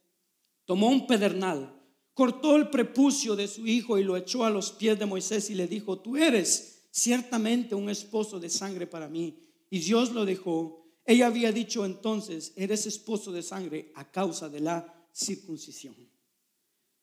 tomó 0.65 0.89
un 0.89 1.07
pedernal, 1.07 1.80
cortó 2.13 2.55
el 2.55 2.69
prepucio 2.69 3.35
de 3.35 3.47
su 3.47 3.65
hijo 3.65 3.97
y 3.97 4.03
lo 4.03 4.17
echó 4.17 4.45
a 4.45 4.49
los 4.49 4.71
pies 4.71 4.99
de 4.99 5.05
Moisés 5.05 5.49
y 5.49 5.55
le 5.55 5.67
dijo, 5.67 5.99
tú 5.99 6.17
eres 6.17 6.83
ciertamente 6.91 7.75
un 7.75 7.89
esposo 7.89 8.39
de 8.39 8.49
sangre 8.49 8.87
para 8.87 9.07
mí. 9.07 9.39
Y 9.69 9.79
Dios 9.79 10.11
lo 10.11 10.25
dejó. 10.25 10.85
Ella 11.05 11.27
había 11.27 11.51
dicho 11.51 11.85
entonces, 11.85 12.53
eres 12.55 12.85
esposo 12.85 13.31
de 13.31 13.41
sangre 13.41 13.91
a 13.95 14.11
causa 14.11 14.49
de 14.49 14.59
la 14.59 15.07
circuncisión. 15.13 15.95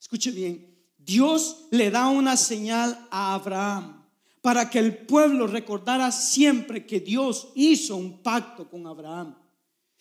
Escuche 0.01 0.31
bien, 0.31 0.79
Dios 0.97 1.67
le 1.71 1.91
da 1.91 2.09
una 2.09 2.37
señal 2.37 3.09
a 3.11 3.35
Abraham 3.35 4.07
para 4.41 4.71
que 4.71 4.79
el 4.79 4.97
pueblo 5.07 5.47
recordara 5.47 6.13
siempre 6.13 6.87
que 6.87 7.01
Dios 7.01 7.49
hizo 7.55 7.97
un 7.97 8.23
pacto 8.23 8.69
con 8.69 8.87
Abraham. 8.87 9.37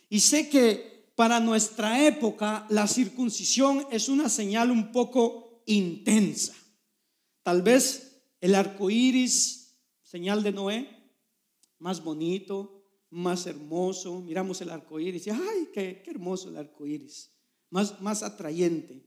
Y 0.10 0.20
sé 0.20 0.50
que 0.50 0.97
para 1.18 1.40
nuestra 1.40 2.06
época 2.06 2.68
la 2.70 2.88
circuncisión 2.88 3.88
es 3.90 4.08
una 4.08 4.30
señal 4.30 4.70
un 4.70 4.92
poco 4.92 5.64
intensa. 5.66 6.54
Tal 7.42 7.64
vez 7.64 8.22
el 8.40 8.54
arco 8.54 8.92
iris, 8.92 9.80
señal 10.04 10.44
de 10.44 10.52
Noé, 10.52 10.88
más 11.80 12.04
bonito, 12.04 12.84
más 13.10 13.48
hermoso. 13.48 14.22
Miramos 14.22 14.62
el 14.62 14.70
arco 14.70 15.00
iris 15.00 15.26
y 15.26 15.32
¡ay, 15.32 15.70
qué, 15.74 16.04
hermoso 16.06 16.50
el 16.50 16.58
arco 16.58 16.86
iris! 16.86 17.32
Más, 17.72 18.00
más 18.00 18.22
atrayente. 18.22 19.04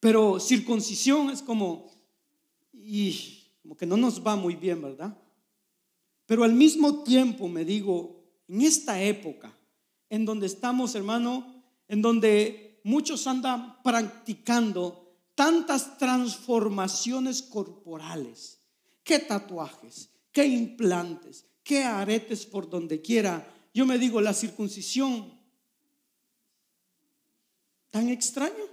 Pero 0.00 0.40
circuncisión 0.40 1.30
es 1.30 1.42
como, 1.42 1.92
y 2.72 3.52
como 3.62 3.76
que 3.76 3.86
no 3.86 3.96
nos 3.96 4.20
va 4.26 4.34
muy 4.34 4.56
bien, 4.56 4.82
¿verdad? 4.82 5.16
Pero 6.26 6.42
al 6.42 6.54
mismo 6.54 7.04
tiempo 7.04 7.46
me 7.46 7.64
digo, 7.64 8.20
en 8.48 8.62
esta 8.62 9.00
época, 9.00 9.56
en 10.10 10.26
donde 10.26 10.46
estamos, 10.46 10.94
hermano, 10.96 11.51
en 11.92 12.00
donde 12.00 12.80
muchos 12.84 13.26
andan 13.26 13.82
practicando 13.82 15.14
tantas 15.34 15.98
transformaciones 15.98 17.42
corporales, 17.42 18.62
qué 19.04 19.18
tatuajes, 19.18 20.08
qué 20.32 20.46
implantes, 20.46 21.44
qué 21.62 21.84
aretes 21.84 22.46
por 22.46 22.70
donde 22.70 23.02
quiera. 23.02 23.46
Yo 23.74 23.84
me 23.84 23.98
digo, 23.98 24.22
la 24.22 24.32
circuncisión, 24.32 25.38
tan 27.90 28.08
extraño. 28.08 28.64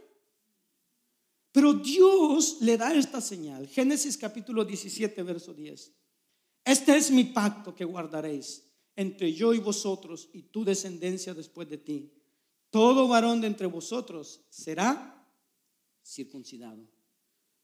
Pero 1.52 1.74
Dios 1.74 2.60
le 2.62 2.78
da 2.78 2.94
esta 2.94 3.20
señal. 3.20 3.68
Génesis 3.68 4.18
capítulo 4.18 4.64
17, 4.64 5.24
verso 5.24 5.54
10. 5.54 5.92
Este 6.64 6.96
es 6.96 7.12
mi 7.12 7.26
pacto 7.26 7.76
que 7.76 7.84
guardaréis 7.84 8.64
entre 8.96 9.34
yo 9.34 9.54
y 9.54 9.60
vosotros 9.60 10.30
y 10.32 10.44
tu 10.44 10.64
descendencia 10.64 11.34
después 11.34 11.68
de 11.68 11.80
ti. 11.80 12.14
Todo 12.70 13.08
varón 13.08 13.42
de 13.42 13.48
entre 13.48 13.68
vosotros 13.68 14.42
será 14.50 15.26
circuncidado. 16.04 16.88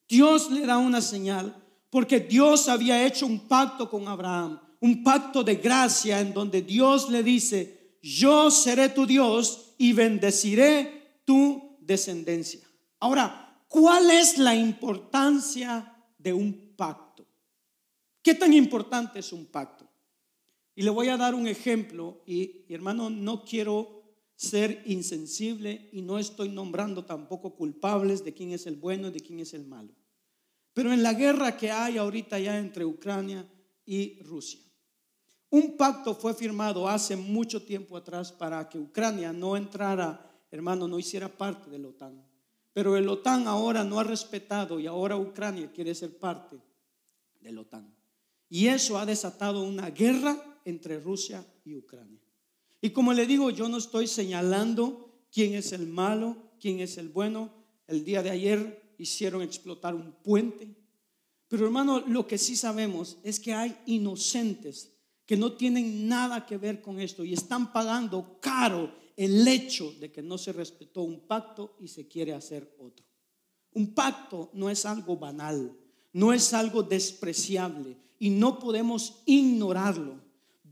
Dios 0.08 0.52
le 0.52 0.65
da 0.65 0.78
una 0.78 1.02
señal 1.02 1.63
porque 1.89 2.20
Dios 2.20 2.68
había 2.68 3.06
hecho 3.06 3.26
un 3.26 3.48
pacto 3.48 3.89
con 3.89 4.08
Abraham, 4.08 4.60
un 4.82 5.04
pacto 5.04 5.44
de 5.44 5.56
gracia 5.56 6.20
en 6.20 6.34
donde 6.34 6.62
Dios 6.62 7.10
le 7.10 7.24
dice, 7.24 7.97
yo 8.01 8.51
seré 8.51 8.89
tu 8.89 9.06
Dios 9.06 9.74
y 9.78 9.93
bendeciré 9.93 11.22
tu 11.26 11.78
descendencia. 11.80 12.62
Ahora, 12.99 13.45
¿Cuál 13.76 14.10
es 14.10 14.38
la 14.38 14.56
importancia 14.56 15.93
de 16.18 16.32
un 16.32 16.76
pacto? 16.78 17.28
¿Qué 18.22 18.34
tan 18.34 18.53
importante 18.53 19.20
es 19.20 19.34
un 19.34 19.47
pacto? 19.47 19.86
Y 20.76 20.82
le 20.84 20.89
voy 20.91 21.10
a 21.10 21.18
dar 21.18 21.36
un 21.36 21.45
ejemplo 21.45 22.24
y, 22.26 22.72
hermano, 22.74 23.10
no 23.10 23.43
quiero 23.43 23.95
ser 24.36 24.84
insensible 24.86 25.90
y 25.92 26.02
no 26.02 26.20
estoy 26.20 26.50
nombrando 26.50 27.06
tampoco 27.06 27.56
culpables 27.56 28.24
de 28.24 28.34
quién 28.34 28.52
es 28.52 28.68
el 28.68 28.76
bueno 28.76 29.08
y 29.08 29.12
de 29.12 29.20
quién 29.22 29.40
es 29.40 29.54
el 29.54 29.66
malo. 29.66 29.94
Pero 30.74 30.92
en 30.92 31.04
la 31.04 31.14
guerra 31.14 31.56
que 31.56 31.72
hay 31.72 31.98
ahorita 31.98 32.38
ya 32.38 32.58
entre 32.58 32.84
Ucrania 32.84 33.50
y 33.86 34.22
Rusia, 34.24 34.60
un 35.50 35.78
pacto 35.78 36.14
fue 36.14 36.34
firmado 36.34 36.90
hace 36.90 37.16
mucho 37.16 37.64
tiempo 37.64 37.96
atrás 37.96 38.32
para 38.32 38.68
que 38.68 38.78
Ucrania 38.78 39.32
no 39.32 39.56
entrara, 39.56 40.30
hermano, 40.52 40.88
no 40.88 41.00
hiciera 41.00 41.30
parte 41.30 41.70
de 41.70 41.80
la 41.80 41.88
OTAN. 41.88 42.28
Pero 42.74 42.98
el 42.98 43.08
OTAN 43.08 43.48
ahora 43.48 43.86
no 43.86 44.00
ha 44.00 44.04
respetado 44.04 44.82
y 44.82 44.88
ahora 44.88 45.16
Ucrania 45.16 45.72
quiere 45.72 45.96
ser 45.96 46.18
parte 46.18 46.58
del 47.40 47.58
OTAN. 47.58 47.96
Y 48.50 48.68
eso 48.68 48.98
ha 48.98 49.06
desatado 49.06 49.64
una 49.64 49.92
guerra 49.92 50.60
entre 50.66 51.00
Rusia 51.00 51.46
y 51.64 51.76
Ucrania. 51.76 52.24
Y 52.86 52.92
como 52.92 53.14
le 53.14 53.26
digo, 53.26 53.50
yo 53.50 53.68
no 53.68 53.78
estoy 53.78 54.06
señalando 54.06 55.10
quién 55.32 55.56
es 55.56 55.72
el 55.72 55.88
malo, 55.88 56.38
quién 56.60 56.82
es 56.82 57.00
el 57.00 57.10
bueno. 57.10 57.50
El 57.88 58.06
día 58.06 58.22
de 58.22 58.30
ayer 58.30 58.94
hicieron 59.00 59.42
explotar 59.42 59.96
un 59.96 60.12
puente. 60.12 60.76
Pero 61.48 61.66
hermano, 61.66 62.02
lo 62.02 62.28
que 62.28 62.38
sí 62.38 62.56
sabemos 62.56 63.18
es 63.24 63.40
que 63.40 63.56
hay 63.56 63.76
inocentes 63.88 64.94
que 65.26 65.36
no 65.36 65.54
tienen 65.54 66.08
nada 66.08 66.46
que 66.46 66.58
ver 66.58 66.80
con 66.80 67.00
esto 67.00 67.26
y 67.26 67.34
están 67.34 67.74
pagando 67.74 68.38
caro 68.40 68.94
el 69.18 69.48
hecho 69.48 69.92
de 70.00 70.12
que 70.12 70.22
no 70.22 70.38
se 70.38 70.54
respetó 70.54 71.02
un 71.02 71.22
pacto 71.22 71.78
y 71.80 71.88
se 71.88 72.08
quiere 72.08 72.36
hacer 72.36 72.78
otro. 72.78 73.04
Un 73.72 73.96
pacto 73.96 74.52
no 74.54 74.70
es 74.70 74.86
algo 74.86 75.18
banal, 75.18 75.76
no 76.14 76.32
es 76.34 76.54
algo 76.54 76.84
despreciable 76.84 77.98
y 78.20 78.30
no 78.30 78.60
podemos 78.60 79.24
ignorarlo. 79.26 80.24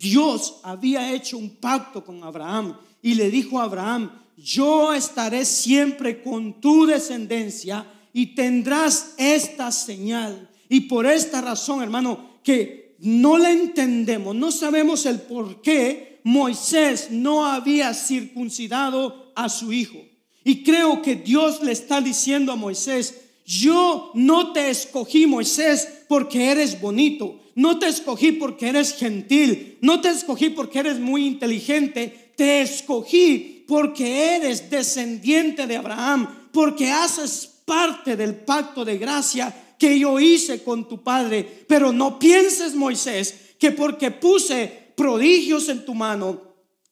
Dios 0.03 0.55
había 0.63 1.13
hecho 1.13 1.37
un 1.37 1.49
pacto 1.49 2.03
con 2.03 2.21
Abraham 2.25 2.77
y 3.01 3.15
le 3.15 3.31
dijo 3.31 3.61
a 3.61 3.63
Abraham, 3.63 4.11
yo 4.35 4.93
estaré 4.93 5.45
siempre 5.45 6.21
con 6.21 6.59
tu 6.59 6.85
descendencia 6.85 7.87
y 8.11 8.35
tendrás 8.35 9.13
esta 9.17 9.71
señal. 9.71 10.49
Y 10.67 10.81
por 10.81 11.05
esta 11.05 11.39
razón, 11.39 11.81
hermano, 11.81 12.39
que 12.43 12.97
no 12.99 13.37
la 13.37 13.51
entendemos, 13.51 14.35
no 14.35 14.51
sabemos 14.51 15.05
el 15.05 15.21
por 15.21 15.61
qué 15.61 16.19
Moisés 16.25 17.07
no 17.09 17.45
había 17.45 17.93
circuncidado 17.93 19.31
a 19.35 19.47
su 19.47 19.71
hijo. 19.71 19.99
Y 20.43 20.63
creo 20.63 21.01
que 21.01 21.15
Dios 21.15 21.63
le 21.63 21.71
está 21.71 22.01
diciendo 22.01 22.51
a 22.51 22.57
Moisés, 22.57 23.21
yo 23.45 24.11
no 24.15 24.51
te 24.51 24.69
escogí, 24.69 25.27
Moisés, 25.27 25.87
porque 26.09 26.51
eres 26.51 26.81
bonito. 26.81 27.39
No 27.55 27.79
te 27.79 27.87
escogí 27.87 28.33
porque 28.33 28.69
eres 28.69 28.95
gentil. 28.95 29.77
No 29.81 30.01
te 30.01 30.09
escogí 30.09 30.49
porque 30.49 30.79
eres 30.79 30.99
muy 30.99 31.25
inteligente. 31.25 32.31
Te 32.35 32.61
escogí 32.61 33.65
porque 33.67 34.35
eres 34.35 34.69
descendiente 34.69 35.67
de 35.67 35.77
Abraham, 35.77 36.49
porque 36.51 36.91
haces 36.91 37.49
parte 37.65 38.15
del 38.15 38.35
pacto 38.35 38.83
de 38.83 38.97
gracia 38.97 39.75
que 39.77 39.97
yo 39.99 40.19
hice 40.19 40.63
con 40.63 40.87
tu 40.87 41.03
padre. 41.03 41.65
Pero 41.67 41.91
no 41.91 42.19
pienses, 42.19 42.75
Moisés, 42.75 43.35
que 43.59 43.71
porque 43.71 44.11
puse 44.11 44.93
prodigios 44.95 45.69
en 45.69 45.85
tu 45.85 45.93
mano 45.93 46.41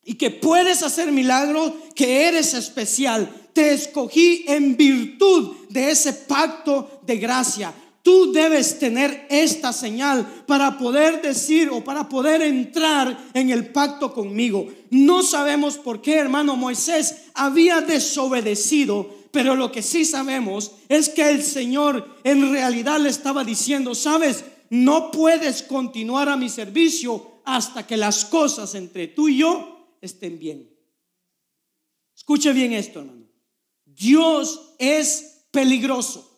y 0.04 0.16
que 0.16 0.32
puedes 0.32 0.84
hacer 0.84 1.12
milagros, 1.12 1.74
que 1.96 2.28
eres 2.28 2.54
especial. 2.54 3.50
Te 3.54 3.74
escogí 3.74 4.46
en 4.48 4.78
virtud 4.78 5.56
de 5.70 5.92
ese 5.92 6.14
pacto 6.14 7.02
de 7.06 7.18
gracia. 7.18 7.74
Tú 8.04 8.32
debes 8.32 8.80
tener 8.80 9.28
esta 9.30 9.74
señal 9.74 10.44
para 10.48 10.78
poder 10.78 11.22
decir 11.22 11.70
o 11.70 11.84
para 11.84 12.10
poder 12.10 12.42
entrar 12.42 13.30
en 13.34 13.50
el 13.52 13.72
pacto 13.72 14.14
conmigo. 14.14 14.68
No 14.90 15.22
sabemos 15.22 15.78
por 15.78 16.02
qué, 16.02 16.16
hermano 16.16 16.56
Moisés, 16.56 17.26
había 17.34 17.82
desobedecido 17.82 19.22
pero 19.32 19.56
lo 19.56 19.72
que 19.72 19.82
sí 19.82 20.06
sabemos 20.06 20.74
es 20.90 21.10
que 21.10 21.30
el 21.30 21.42
Señor 21.42 22.20
en 22.24 22.52
realidad 22.52 23.00
le 23.00 23.10
estaba 23.10 23.44
diciendo, 23.44 23.96
sabes, 23.96 24.44
no 24.70 25.10
puedes 25.12 25.64
continuar 25.64 26.30
a 26.30 26.38
mi 26.38 26.50
servicio 26.50 27.42
hasta 27.46 27.88
que 27.88 27.98
las 27.98 28.26
cosas 28.26 28.76
entre 28.76 29.08
tú 29.08 29.30
y 29.30 29.38
yo 29.38 29.96
estén 30.02 30.38
bien. 30.38 30.70
Escuche 32.16 32.52
bien 32.52 32.74
esto, 32.74 33.00
hermano. 33.00 33.26
Dios 33.86 34.74
es 34.78 35.46
peligroso. 35.52 36.31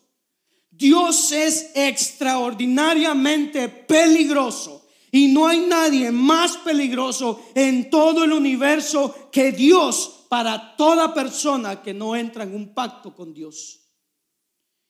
Dios 0.76 1.32
es 1.32 1.70
extraordinariamente 1.74 3.68
peligroso. 3.68 4.86
Y 5.12 5.28
no 5.28 5.46
hay 5.46 5.60
nadie 5.60 6.10
más 6.10 6.56
peligroso 6.56 7.40
en 7.54 7.88
todo 7.88 8.24
el 8.24 8.32
universo 8.32 9.30
que 9.30 9.52
Dios 9.52 10.26
para 10.28 10.74
toda 10.76 11.14
persona 11.14 11.80
que 11.80 11.94
no 11.94 12.16
entra 12.16 12.42
en 12.42 12.52
un 12.52 12.74
pacto 12.74 13.14
con 13.14 13.32
Dios. 13.32 13.80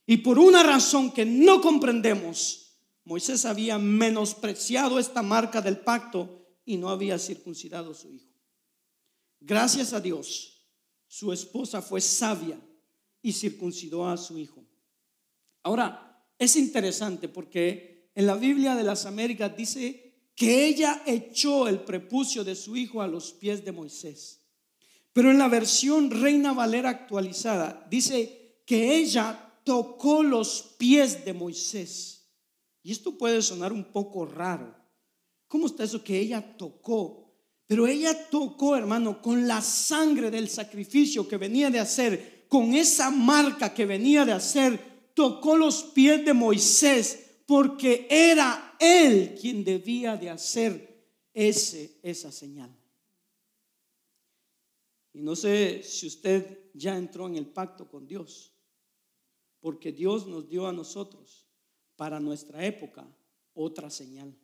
Y 0.06 0.18
por 0.18 0.38
una 0.38 0.62
razón 0.62 1.12
que 1.12 1.26
no 1.26 1.60
comprendemos, 1.60 2.64
Moisés 3.04 3.44
había 3.44 3.78
menospreciado 3.78 4.98
esta 4.98 5.22
marca 5.22 5.60
del 5.60 5.78
pacto 5.80 6.46
y 6.64 6.78
no 6.78 6.88
había 6.88 7.18
circuncidado 7.18 7.90
a 7.90 7.94
su 7.94 8.10
hijo. 8.10 8.32
Gracias 9.40 9.92
a 9.92 10.00
Dios, 10.00 10.66
su 11.06 11.32
esposa 11.32 11.82
fue 11.82 12.00
sabia 12.00 12.58
y 13.20 13.34
circuncidó 13.34 14.08
a 14.08 14.16
su 14.16 14.38
hijo. 14.38 14.63
Ahora, 15.64 16.24
es 16.38 16.56
interesante 16.56 17.28
porque 17.28 18.10
en 18.14 18.26
la 18.26 18.36
Biblia 18.36 18.74
de 18.76 18.84
las 18.84 19.06
Américas 19.06 19.56
dice 19.56 20.30
que 20.36 20.66
ella 20.66 21.02
echó 21.06 21.68
el 21.68 21.80
prepucio 21.80 22.44
de 22.44 22.54
su 22.54 22.76
hijo 22.76 23.02
a 23.02 23.08
los 23.08 23.32
pies 23.32 23.64
de 23.64 23.72
Moisés. 23.72 24.40
Pero 25.12 25.30
en 25.30 25.38
la 25.38 25.48
versión 25.48 26.10
Reina 26.10 26.52
Valera 26.52 26.90
actualizada 26.90 27.86
dice 27.90 28.60
que 28.66 28.96
ella 28.96 29.52
tocó 29.64 30.22
los 30.22 30.74
pies 30.78 31.24
de 31.24 31.32
Moisés. 31.32 32.28
Y 32.82 32.92
esto 32.92 33.16
puede 33.16 33.40
sonar 33.40 33.72
un 33.72 33.84
poco 33.84 34.26
raro. 34.26 34.76
¿Cómo 35.48 35.66
está 35.66 35.84
eso 35.84 36.02
que 36.02 36.18
ella 36.18 36.56
tocó? 36.56 37.32
Pero 37.66 37.86
ella 37.86 38.28
tocó, 38.28 38.76
hermano, 38.76 39.22
con 39.22 39.48
la 39.48 39.62
sangre 39.62 40.30
del 40.30 40.48
sacrificio 40.48 41.26
que 41.26 41.38
venía 41.38 41.70
de 41.70 41.80
hacer, 41.80 42.46
con 42.48 42.74
esa 42.74 43.10
marca 43.10 43.72
que 43.72 43.86
venía 43.86 44.24
de 44.24 44.32
hacer, 44.32 44.93
tocó 45.14 45.56
los 45.56 45.82
pies 45.82 46.24
de 46.24 46.34
Moisés 46.34 47.42
porque 47.46 48.06
era 48.10 48.76
él 48.78 49.36
quien 49.40 49.64
debía 49.64 50.16
de 50.16 50.30
hacer 50.30 50.94
ese, 51.32 51.98
esa 52.02 52.30
señal. 52.30 52.74
Y 55.12 55.22
no 55.22 55.36
sé 55.36 55.82
si 55.82 56.06
usted 56.06 56.70
ya 56.74 56.96
entró 56.96 57.26
en 57.28 57.36
el 57.36 57.46
pacto 57.46 57.88
con 57.88 58.06
Dios, 58.06 58.52
porque 59.60 59.92
Dios 59.92 60.26
nos 60.26 60.48
dio 60.48 60.66
a 60.66 60.72
nosotros 60.72 61.46
para 61.96 62.18
nuestra 62.18 62.64
época 62.66 63.06
otra 63.54 63.90
señal. 63.90 64.36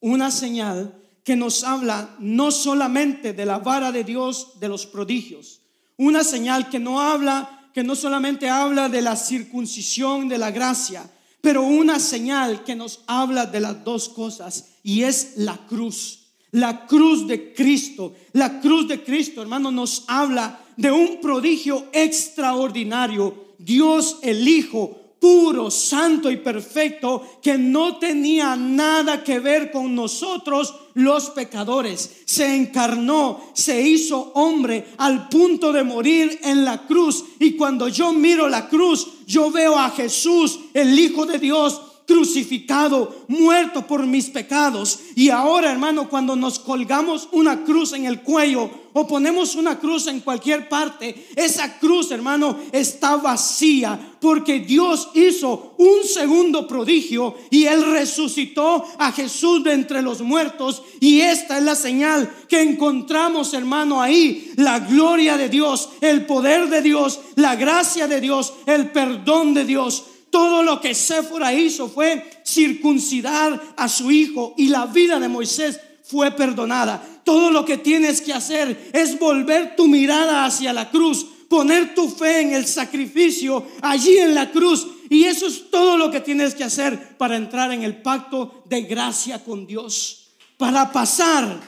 Una 0.00 0.30
señal 0.30 1.00
que 1.24 1.36
nos 1.36 1.62
habla 1.62 2.16
no 2.18 2.50
solamente 2.50 3.32
de 3.32 3.46
la 3.46 3.58
vara 3.58 3.92
de 3.92 4.02
Dios 4.02 4.58
de 4.58 4.68
los 4.68 4.86
prodigios, 4.86 5.60
una 5.96 6.24
señal 6.24 6.70
que 6.70 6.78
no 6.78 7.00
habla, 7.00 7.59
que 7.72 7.82
no 7.82 7.94
solamente 7.94 8.48
habla 8.48 8.88
de 8.88 9.02
la 9.02 9.16
circuncisión 9.16 10.28
de 10.28 10.38
la 10.38 10.50
gracia, 10.50 11.08
pero 11.40 11.62
una 11.62 11.98
señal 11.98 12.64
que 12.64 12.76
nos 12.76 13.00
habla 13.06 13.46
de 13.46 13.60
las 13.60 13.84
dos 13.84 14.08
cosas 14.08 14.66
y 14.82 15.02
es 15.02 15.34
la 15.36 15.56
cruz. 15.66 16.18
La 16.52 16.86
cruz 16.86 17.28
de 17.28 17.54
Cristo, 17.54 18.14
la 18.32 18.60
cruz 18.60 18.88
de 18.88 19.02
Cristo, 19.02 19.40
hermano, 19.40 19.70
nos 19.70 20.04
habla 20.08 20.60
de 20.76 20.90
un 20.90 21.20
prodigio 21.20 21.86
extraordinario. 21.92 23.54
Dios 23.58 24.18
el 24.22 24.46
Hijo, 24.48 24.99
puro, 25.20 25.70
santo 25.70 26.30
y 26.30 26.38
perfecto, 26.38 27.22
que 27.42 27.58
no 27.58 27.98
tenía 27.98 28.56
nada 28.56 29.22
que 29.22 29.38
ver 29.38 29.70
con 29.70 29.94
nosotros 29.94 30.74
los 30.94 31.30
pecadores. 31.30 32.22
Se 32.24 32.56
encarnó, 32.56 33.40
se 33.52 33.82
hizo 33.82 34.32
hombre 34.34 34.86
al 34.96 35.28
punto 35.28 35.72
de 35.72 35.84
morir 35.84 36.40
en 36.42 36.64
la 36.64 36.86
cruz. 36.86 37.24
Y 37.38 37.52
cuando 37.52 37.88
yo 37.88 38.12
miro 38.12 38.48
la 38.48 38.68
cruz, 38.68 39.06
yo 39.26 39.50
veo 39.50 39.78
a 39.78 39.90
Jesús, 39.90 40.58
el 40.72 40.98
Hijo 40.98 41.26
de 41.26 41.38
Dios, 41.38 41.82
crucificado, 42.10 43.24
muerto 43.28 43.86
por 43.86 44.04
mis 44.04 44.30
pecados. 44.30 44.98
Y 45.14 45.28
ahora, 45.28 45.70
hermano, 45.70 46.08
cuando 46.08 46.34
nos 46.34 46.58
colgamos 46.58 47.28
una 47.30 47.62
cruz 47.62 47.92
en 47.92 48.04
el 48.04 48.22
cuello 48.22 48.68
o 48.92 49.06
ponemos 49.06 49.54
una 49.54 49.78
cruz 49.78 50.08
en 50.08 50.18
cualquier 50.18 50.68
parte, 50.68 51.28
esa 51.36 51.78
cruz, 51.78 52.10
hermano, 52.10 52.58
está 52.72 53.14
vacía 53.14 54.16
porque 54.20 54.58
Dios 54.58 55.10
hizo 55.14 55.74
un 55.78 56.02
segundo 56.02 56.66
prodigio 56.66 57.36
y 57.48 57.66
Él 57.66 57.92
resucitó 57.92 58.84
a 58.98 59.12
Jesús 59.12 59.62
de 59.62 59.72
entre 59.72 60.02
los 60.02 60.20
muertos. 60.20 60.82
Y 60.98 61.20
esta 61.20 61.58
es 61.58 61.64
la 61.64 61.76
señal 61.76 62.28
que 62.48 62.60
encontramos, 62.60 63.54
hermano, 63.54 64.02
ahí. 64.02 64.52
La 64.56 64.80
gloria 64.80 65.36
de 65.36 65.48
Dios, 65.48 65.90
el 66.00 66.26
poder 66.26 66.68
de 66.68 66.82
Dios, 66.82 67.20
la 67.36 67.54
gracia 67.54 68.08
de 68.08 68.20
Dios, 68.20 68.52
el 68.66 68.90
perdón 68.90 69.54
de 69.54 69.64
Dios. 69.64 70.06
Todo 70.30 70.62
lo 70.62 70.80
que 70.80 70.94
Séfora 70.94 71.52
hizo 71.52 71.88
fue 71.88 72.24
circuncidar 72.44 73.60
a 73.76 73.88
su 73.88 74.10
hijo 74.10 74.54
y 74.56 74.68
la 74.68 74.86
vida 74.86 75.18
de 75.18 75.28
Moisés 75.28 75.80
fue 76.04 76.30
perdonada. 76.30 77.04
Todo 77.24 77.50
lo 77.50 77.64
que 77.64 77.78
tienes 77.78 78.20
que 78.20 78.32
hacer 78.32 78.90
es 78.92 79.18
volver 79.18 79.76
tu 79.76 79.86
mirada 79.88 80.44
hacia 80.44 80.72
la 80.72 80.90
cruz, 80.90 81.26
poner 81.48 81.94
tu 81.94 82.08
fe 82.08 82.40
en 82.40 82.52
el 82.52 82.66
sacrificio 82.66 83.66
allí 83.82 84.18
en 84.18 84.34
la 84.34 84.50
cruz. 84.50 84.86
Y 85.08 85.24
eso 85.24 85.46
es 85.46 85.70
todo 85.70 85.96
lo 85.96 86.10
que 86.10 86.20
tienes 86.20 86.54
que 86.54 86.64
hacer 86.64 87.16
para 87.18 87.36
entrar 87.36 87.72
en 87.72 87.82
el 87.82 88.00
pacto 88.00 88.62
de 88.66 88.82
gracia 88.82 89.42
con 89.42 89.66
Dios, 89.66 90.30
para 90.56 90.92
pasar 90.92 91.60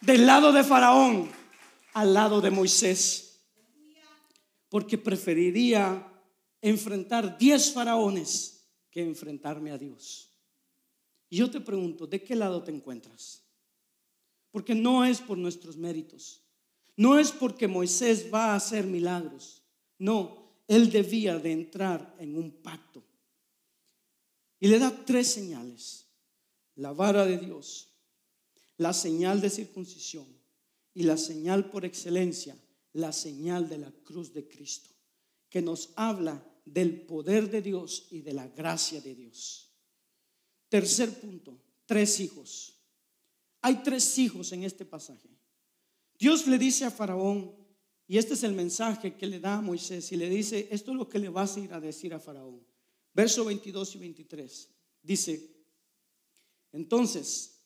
del 0.00 0.26
lado 0.26 0.52
de 0.52 0.64
Faraón 0.64 1.30
al 1.92 2.14
lado 2.14 2.40
de 2.40 2.50
Moisés. 2.50 3.38
Porque 4.68 4.98
preferiría 4.98 6.09
enfrentar 6.60 7.38
diez 7.38 7.72
faraones 7.72 8.68
que 8.90 9.02
enfrentarme 9.02 9.70
a 9.70 9.78
Dios. 9.78 10.30
Y 11.28 11.36
yo 11.36 11.50
te 11.50 11.60
pregunto, 11.60 12.06
¿de 12.06 12.22
qué 12.22 12.34
lado 12.34 12.62
te 12.62 12.72
encuentras? 12.72 13.44
Porque 14.50 14.74
no 14.74 15.04
es 15.04 15.20
por 15.20 15.38
nuestros 15.38 15.76
méritos, 15.76 16.42
no 16.96 17.18
es 17.18 17.30
porque 17.30 17.68
Moisés 17.68 18.26
va 18.32 18.52
a 18.52 18.56
hacer 18.56 18.84
milagros, 18.84 19.62
no, 19.98 20.40
él 20.66 20.90
debía 20.90 21.38
de 21.38 21.52
entrar 21.52 22.16
en 22.18 22.36
un 22.36 22.50
pacto. 22.50 23.04
Y 24.58 24.68
le 24.68 24.78
da 24.78 25.04
tres 25.04 25.28
señales. 25.28 26.06
La 26.76 26.92
vara 26.92 27.26
de 27.26 27.38
Dios, 27.38 27.88
la 28.76 28.92
señal 28.92 29.40
de 29.40 29.50
circuncisión 29.50 30.26
y 30.94 31.02
la 31.02 31.16
señal 31.16 31.70
por 31.70 31.84
excelencia, 31.84 32.56
la 32.92 33.12
señal 33.12 33.68
de 33.68 33.78
la 33.78 33.90
cruz 34.04 34.32
de 34.32 34.48
Cristo, 34.48 34.90
que 35.48 35.60
nos 35.60 35.90
habla 35.96 36.42
del 36.64 37.02
poder 37.02 37.50
de 37.50 37.62
Dios 37.62 38.08
y 38.10 38.20
de 38.20 38.32
la 38.32 38.48
gracia 38.48 39.00
de 39.00 39.14
Dios. 39.14 39.70
Tercer 40.68 41.20
punto, 41.20 41.60
tres 41.86 42.20
hijos. 42.20 42.76
Hay 43.62 43.82
tres 43.82 44.18
hijos 44.18 44.52
en 44.52 44.64
este 44.64 44.84
pasaje. 44.84 45.28
Dios 46.18 46.46
le 46.46 46.58
dice 46.58 46.84
a 46.84 46.90
Faraón, 46.90 47.54
y 48.06 48.18
este 48.18 48.34
es 48.34 48.42
el 48.42 48.52
mensaje 48.52 49.14
que 49.16 49.26
le 49.26 49.40
da 49.40 49.54
a 49.54 49.62
Moisés, 49.62 50.10
y 50.12 50.16
le 50.16 50.28
dice, 50.28 50.68
esto 50.70 50.90
es 50.92 50.96
lo 50.96 51.08
que 51.08 51.18
le 51.18 51.28
vas 51.28 51.56
a 51.56 51.60
ir 51.60 51.72
a 51.72 51.80
decir 51.80 52.12
a 52.14 52.20
Faraón. 52.20 52.64
Verso 53.12 53.44
22 53.44 53.96
y 53.96 53.98
23. 53.98 54.68
Dice, 55.02 55.50
entonces 56.72 57.64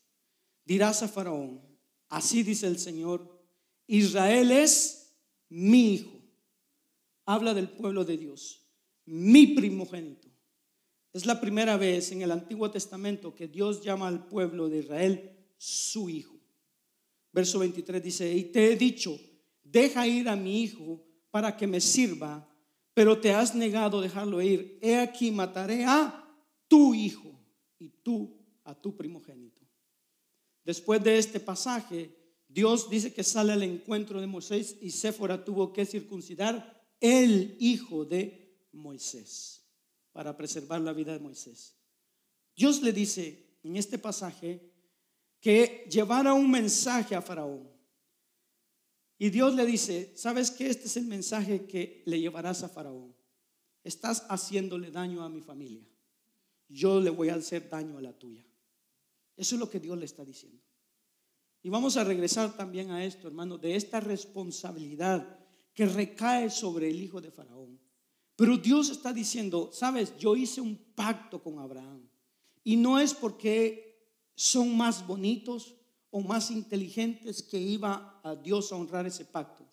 dirás 0.65 1.03
a 1.03 1.09
Faraón, 1.09 1.61
así 2.09 2.43
dice 2.43 2.67
el 2.67 2.79
Señor, 2.79 3.43
Israel 3.87 4.51
es 4.51 5.15
mi 5.49 5.95
hijo. 5.95 6.21
Habla 7.27 7.55
del 7.55 7.71
pueblo 7.71 8.05
de 8.05 8.17
Dios, 8.17 8.64
mi 9.07 9.49
primogénito. 9.49 10.29
Es 11.13 11.27
la 11.27 11.41
primera 11.41 11.77
vez 11.77 12.11
en 12.13 12.23
el 12.23 12.33
Antiguo 12.33 12.71
Testamento 12.71 13.35
que 13.35 13.47
Dios 13.47 13.83
llama 13.83 14.09
al 14.09 14.27
pueblo 14.27 14.69
de 14.69 14.79
Israel 14.79 15.31
su 15.57 16.11
hijo. 16.11 16.35
Verso 17.33 17.59
23 17.59 18.03
dice, 18.03 18.33
y 18.33 18.45
te 18.45 18.73
he 18.73 18.77
dicho, 18.77 19.19
deja 19.63 20.07
ir 20.07 20.29
a 20.29 20.37
mi 20.37 20.63
hijo 20.63 21.05
para 21.31 21.57
que 21.57 21.67
me 21.67 21.81
sirva, 21.81 22.49
pero 22.95 23.21
te 23.21 23.33
has 23.33 23.55
negado 23.55 24.01
dejarlo 24.01 24.41
ir. 24.41 24.79
He 24.83 24.97
aquí 24.97 25.31
mataré 25.31 25.85
a 25.85 26.25
tu 26.69 26.95
hijo 26.95 27.33
y 27.79 27.89
tú 27.89 28.37
a 28.65 28.75
tu 28.75 28.97
primogénito. 28.97 29.63
Después 30.65 31.03
de 31.03 31.19
este 31.19 31.41
pasaje, 31.41 32.15
Dios 32.49 32.89
dice 32.89 33.13
que 33.13 33.23
sale 33.23 33.53
al 33.53 33.63
encuentro 33.63 34.21
de 34.21 34.27
Moisés 34.27 34.79
y 34.81 34.91
Séfora 34.91 35.45
tuvo 35.45 35.73
que 35.73 35.85
circuncidar 35.85 36.87
el 37.01 37.57
hijo 37.59 38.05
de 38.05 38.44
Moisés 38.75 39.65
para 40.13 40.37
preservar 40.37 40.81
la 40.81 40.93
vida 40.93 41.13
de 41.13 41.19
Moisés. 41.19 41.75
Dios 42.55 42.83
le 42.83 42.93
dice 42.93 43.59
en 43.63 43.77
este 43.77 43.99
pasaje 43.99 44.61
que 45.41 45.87
llevara 45.91 46.35
un 46.35 46.51
mensaje 46.51 47.15
a 47.15 47.23
Faraón. 47.23 47.69
Y 49.19 49.31
Dios 49.31 49.55
le 49.55 49.67
dice, 49.67 50.13
¿sabes 50.17 50.51
que 50.51 50.69
este 50.69 50.87
es 50.87 50.97
el 50.97 51.07
mensaje 51.07 51.67
que 51.67 52.03
le 52.07 52.21
llevarás 52.21 52.63
a 52.63 52.69
Faraón? 52.69 53.15
Estás 53.83 54.25
haciéndole 54.29 54.91
daño 54.91 55.23
a 55.23 55.29
mi 55.29 55.41
familia. 55.41 55.87
Yo 56.69 57.01
le 57.01 57.11
voy 57.11 57.29
a 57.29 57.35
hacer 57.35 57.69
daño 57.69 57.99
a 57.99 58.03
la 58.03 58.13
tuya. 58.13 58.45
Eso 59.37 59.57
es 59.57 59.61
lo 59.61 59.69
que 59.69 59.81
Dios 59.81 59.99
le 59.99 60.05
está 60.05 60.25
diciendo. 60.25 60.63
Y 61.63 61.71
vamos 61.71 61.97
a 61.97 62.05
regresar 62.05 62.57
también 62.57 62.91
a 62.91 63.05
esto, 63.05 63.27
hermano, 63.27 63.59
de 63.59 63.77
esta 63.77 64.01
responsabilidad 64.01 65.39
que 65.73 65.87
recae 65.87 66.51
sobre 66.51 66.89
el 66.89 67.01
hijo 67.03 67.21
de 67.21 67.31
Faraón. 67.31 67.81
Pero 68.37 68.57
Dios 68.57 68.91
está 68.91 69.13
diciendo, 69.13 69.71
sabes, 69.73 70.17
yo 70.19 70.35
hice 70.37 70.61
un 70.61 70.77
pacto 70.95 71.43
con 71.43 71.59
Abraham. 71.59 72.09
Y 72.65 72.77
no 72.77 72.99
es 72.99 73.15
porque 73.15 73.85
son 74.35 74.77
más 74.77 75.07
bonitos 75.07 75.77
o 76.11 76.21
más 76.21 76.51
inteligentes 76.51 77.43
que 77.43 77.59
iba 77.59 78.21
a 78.23 78.35
Dios 78.35 78.73
a 78.73 78.77
honrar 78.77 79.07
ese 79.07 79.25
pacto. 79.25 79.67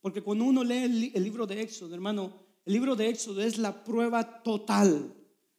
Porque 0.00 0.22
cuando 0.22 0.44
uno 0.44 0.64
lee 0.64 1.12
el, 1.14 1.22
libro 1.22 1.46
de 1.46 1.60
Éxodo, 1.60 1.94
hermano, 1.94 2.32
el 2.64 2.72
libro 2.72 2.96
de 2.96 3.08
Éxodo 3.08 3.42
es 3.42 3.58
la 3.58 3.84
prueba 3.84 4.42
total 4.42 5.14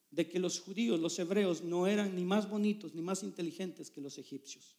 de 0.09 0.27
que 0.27 0.39
los 0.39 0.59
judíos, 0.59 0.99
los 0.99 1.17
hebreos, 1.19 1.63
no 1.63 1.88
eran 1.88 2.15
ni 2.15 2.23
más 2.23 2.49
bonitos 2.49 2.93
ni 2.93 3.01
más 3.01 3.23
inteligentes 3.23 3.89
que 3.89 4.01
los 4.01 4.17
egipcios. 4.17 4.77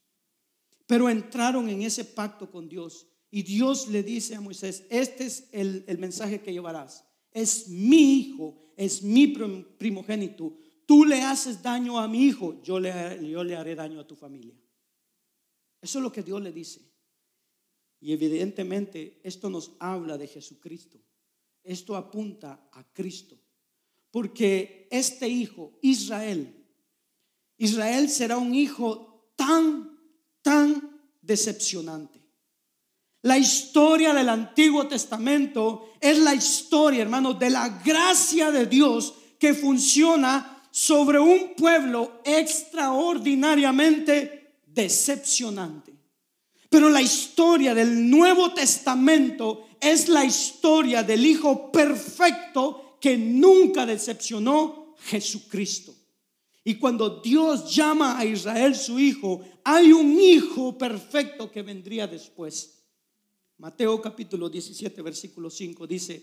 Pero 0.87 1.09
entraron 1.09 1.69
en 1.69 1.83
ese 1.83 2.05
pacto 2.05 2.51
con 2.51 2.69
Dios 2.69 3.07
y 3.31 3.43
Dios 3.43 3.89
le 3.89 4.03
dice 4.03 4.35
a 4.35 4.41
Moisés, 4.41 4.85
este 4.91 5.25
es 5.25 5.49
el, 5.53 5.99
mensaje 5.99 6.43
que 6.43 6.53
llevarás. 6.53 7.05
Es 7.33 7.69
mi 7.69 8.19
hijo, 8.19 8.73
es 8.77 9.03
mi 9.03 9.29
primogénito. 9.29 10.57
Tú 10.87 11.05
le 11.05 11.23
haces 11.23 11.63
daño 11.63 11.99
a 11.99 12.09
mi 12.09 12.25
hijo, 12.25 12.61
yo 12.63 12.79
le, 12.79 12.93
yo 13.29 13.43
le 13.43 13.57
haré 13.57 13.75
daño 13.75 14.01
a 14.01 14.07
tu 14.07 14.15
familia. 14.15 14.55
Eso 15.81 15.99
es 15.99 16.03
lo 16.03 16.13
que 16.13 16.23
Dios 16.23 16.41
le 16.41 16.53
dice. 16.53 16.81
Y 18.01 18.13
evidentemente 18.13 19.21
esto 19.23 19.49
nos 19.49 19.73
habla 19.79 20.19
de 20.19 20.27
Jesucristo. 20.27 21.01
Esto 21.63 21.97
apunta 21.97 22.69
a 22.73 22.85
Cristo. 22.93 23.39
Porque 24.11 24.89
este 24.91 25.29
hijo, 25.29 25.79
Israel, 25.83 26.55
Israel 27.57 28.09
será 28.09 28.39
un 28.39 28.55
hijo 28.55 29.33
tan, 29.37 29.99
tan 30.43 31.01
decepcionante. 31.21 32.22
La 33.23 33.39
historia 33.39 34.13
del 34.13 34.29
Antiguo 34.29 34.87
Testamento 34.89 35.93
es 36.01 36.19
la 36.19 36.35
historia, 36.35 37.03
hermanos, 37.03 37.39
de 37.39 37.51
la 37.51 37.69
gracia 37.85 38.51
de 38.51 38.67
Dios 38.67 39.15
que 39.39 39.55
funciona 39.55 40.65
sobre 40.73 41.21
un 41.21 41.55
pueblo 41.55 42.21
extraordinariamente 42.25 44.57
decepcionante. 44.67 45.95
Pero 46.69 46.89
la 46.89 47.01
historia 47.01 47.75
del 47.75 48.11
Nuevo 48.11 48.53
Testamento 48.55 49.69
es 49.81 50.09
la 50.09 50.25
historia 50.25 51.05
del 51.05 51.25
Hijo 51.25 51.71
perfecto 51.71 52.99
que 53.01 53.17
nunca 53.17 53.87
decepcionó 53.87 54.97
Jesucristo. 54.99 55.95
Y 56.65 56.77
cuando 56.77 57.21
Dios 57.21 57.73
llama 57.73 58.19
a 58.19 58.25
Israel 58.25 58.75
su 58.75 58.99
hijo, 58.99 59.43
hay 59.63 59.93
un 59.93 60.19
hijo 60.21 60.77
perfecto 60.79 61.51
que 61.51 61.63
vendría 61.63 62.07
después. 62.07 62.82
Mateo 63.63 64.03
capítulo 64.03 64.51
17, 64.51 65.03
versículo 65.03 65.49
5 65.49 65.87
dice, 65.87 66.21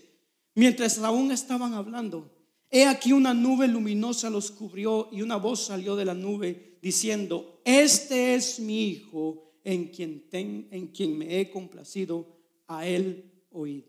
mientras 0.56 0.98
aún 0.98 1.32
estaban 1.32 1.72
hablando, 1.72 2.30
he 2.68 2.84
aquí 2.84 3.14
una 3.14 3.32
nube 3.32 3.66
luminosa 3.66 4.28
los 4.28 4.50
cubrió 4.50 5.08
y 5.10 5.22
una 5.22 5.36
voz 5.36 5.64
salió 5.64 5.96
de 5.96 6.04
la 6.04 6.12
nube 6.12 6.76
diciendo, 6.82 7.62
este 7.64 8.34
es 8.34 8.60
mi 8.60 8.88
hijo 8.88 9.54
en 9.64 9.88
quien, 9.88 10.28
en 10.30 10.88
quien 10.88 11.16
me 11.16 11.40
he 11.40 11.50
complacido, 11.50 12.28
a 12.66 12.86
él 12.86 13.32
oíd. 13.52 13.84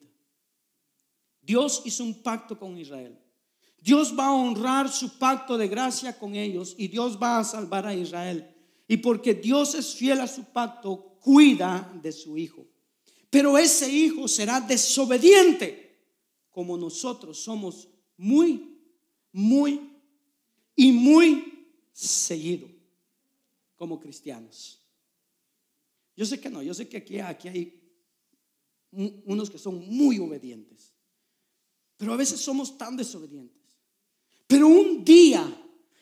Dios 1.42 1.82
hizo 1.84 2.06
un 2.06 2.24
pacto 2.24 2.58
con 2.58 2.78
Israel. 2.78 3.20
Dios 3.82 4.16
va 4.18 4.28
a 4.28 4.34
honrar 4.34 4.90
su 4.90 5.20
pacto 5.20 5.58
de 5.58 5.68
gracia 5.68 6.18
con 6.18 6.36
ellos 6.36 6.74
y 6.78 6.88
Dios 6.88 7.20
va 7.22 7.40
a 7.40 7.44
salvar 7.44 7.86
a 7.86 7.94
Israel. 7.94 8.50
Y 8.88 8.96
porque 8.96 9.34
Dios 9.34 9.76
es 9.76 9.94
fiel 9.94 10.22
a 10.22 10.28
su 10.28 10.46
pacto, 10.46 11.18
cuida 11.20 11.92
de 12.02 12.14
su 12.14 12.38
hijo. 12.38 12.71
Pero 13.32 13.58
ese 13.58 13.90
hijo 13.90 14.28
será 14.28 14.62
desobediente, 14.62 15.98
como 16.52 16.78
nosotros 16.78 17.40
somos 17.40 17.88
muy, 18.18 18.78
muy 19.32 19.90
y 20.76 20.92
muy 20.92 21.68
seguido 21.94 22.70
como 23.76 24.00
cristianos. 24.00 24.80
Yo 26.16 26.26
sé 26.26 26.40
que 26.40 26.50
no, 26.50 26.62
yo 26.62 26.74
sé 26.74 26.88
que 26.88 26.98
aquí, 26.98 27.20
aquí 27.20 27.48
hay 27.48 27.82
unos 28.92 29.50
que 29.50 29.58
son 29.58 29.90
muy 29.90 30.20
obedientes, 30.20 30.94
pero 31.96 32.14
a 32.14 32.18
veces 32.18 32.40
somos 32.42 32.78
tan 32.78 32.98
desobedientes. 32.98 33.62
Pero 34.46 34.68
un 34.68 35.06
día 35.06 35.42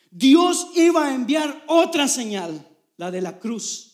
Dios 0.09 0.71
iba 0.75 1.07
a 1.07 1.13
enviar 1.13 1.63
otra 1.67 2.07
señal, 2.07 2.67
la 2.97 3.11
de 3.11 3.21
la 3.21 3.39
cruz, 3.39 3.88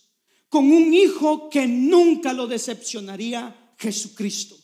con 0.55 0.71
un 0.71 0.93
hijo 0.93 1.49
que 1.49 1.67
nunca 1.67 2.31
lo 2.31 2.47
decepcionaría, 2.47 3.73
Jesucristo. 3.77 4.55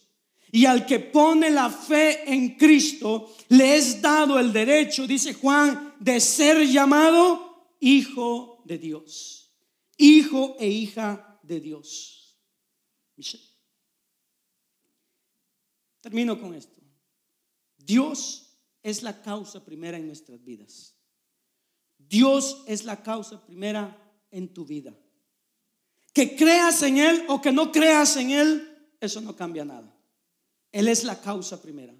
Y 0.49 0.65
al 0.65 0.85
que 0.85 0.99
pone 0.99 1.49
la 1.49 1.69
fe 1.69 2.31
en 2.31 2.55
Cristo, 2.55 3.35
le 3.49 3.75
es 3.75 4.01
dado 4.01 4.39
el 4.39 4.53
derecho, 4.53 5.05
dice 5.05 5.33
Juan, 5.33 5.97
de 5.99 6.21
ser 6.21 6.65
llamado 6.65 7.75
hijo 7.81 8.63
de 8.63 8.77
Dios, 8.77 9.53
hijo 9.97 10.55
e 10.59 10.69
hija 10.69 11.37
de 11.43 11.59
Dios. 11.59 12.39
Termino 15.99 16.39
con 16.39 16.55
esto. 16.55 16.79
Dios 17.75 18.57
es 18.81 19.03
la 19.03 19.21
causa 19.21 19.65
primera 19.65 19.97
en 19.97 20.07
nuestras 20.07 20.41
vidas. 20.41 20.95
Dios 21.97 22.63
es 22.65 22.85
la 22.85 23.03
causa 23.03 23.45
primera 23.45 24.23
en 24.31 24.53
tu 24.53 24.65
vida. 24.65 24.95
Que 26.13 26.35
creas 26.35 26.81
en 26.83 26.97
Él 26.97 27.25
o 27.27 27.41
que 27.41 27.51
no 27.51 27.71
creas 27.71 28.17
en 28.17 28.31
Él, 28.31 28.89
eso 28.99 29.21
no 29.21 29.35
cambia 29.35 29.65
nada. 29.65 29.95
Él 30.71 30.87
es 30.87 31.03
la 31.03 31.19
causa 31.19 31.61
primera. 31.61 31.93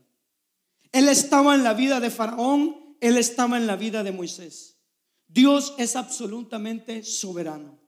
Él 0.92 1.08
estaba 1.08 1.56
en 1.56 1.64
la 1.64 1.74
vida 1.74 2.00
de 2.00 2.10
Faraón, 2.10 2.96
Él 3.00 3.18
estaba 3.18 3.58
en 3.58 3.68
la 3.68 3.76
vida 3.76 4.04
de 4.04 4.12
Moisés. 4.12 4.78
Dios 5.28 5.74
es 5.78 5.96
absolutamente 5.96 7.04
soberano. 7.04 7.80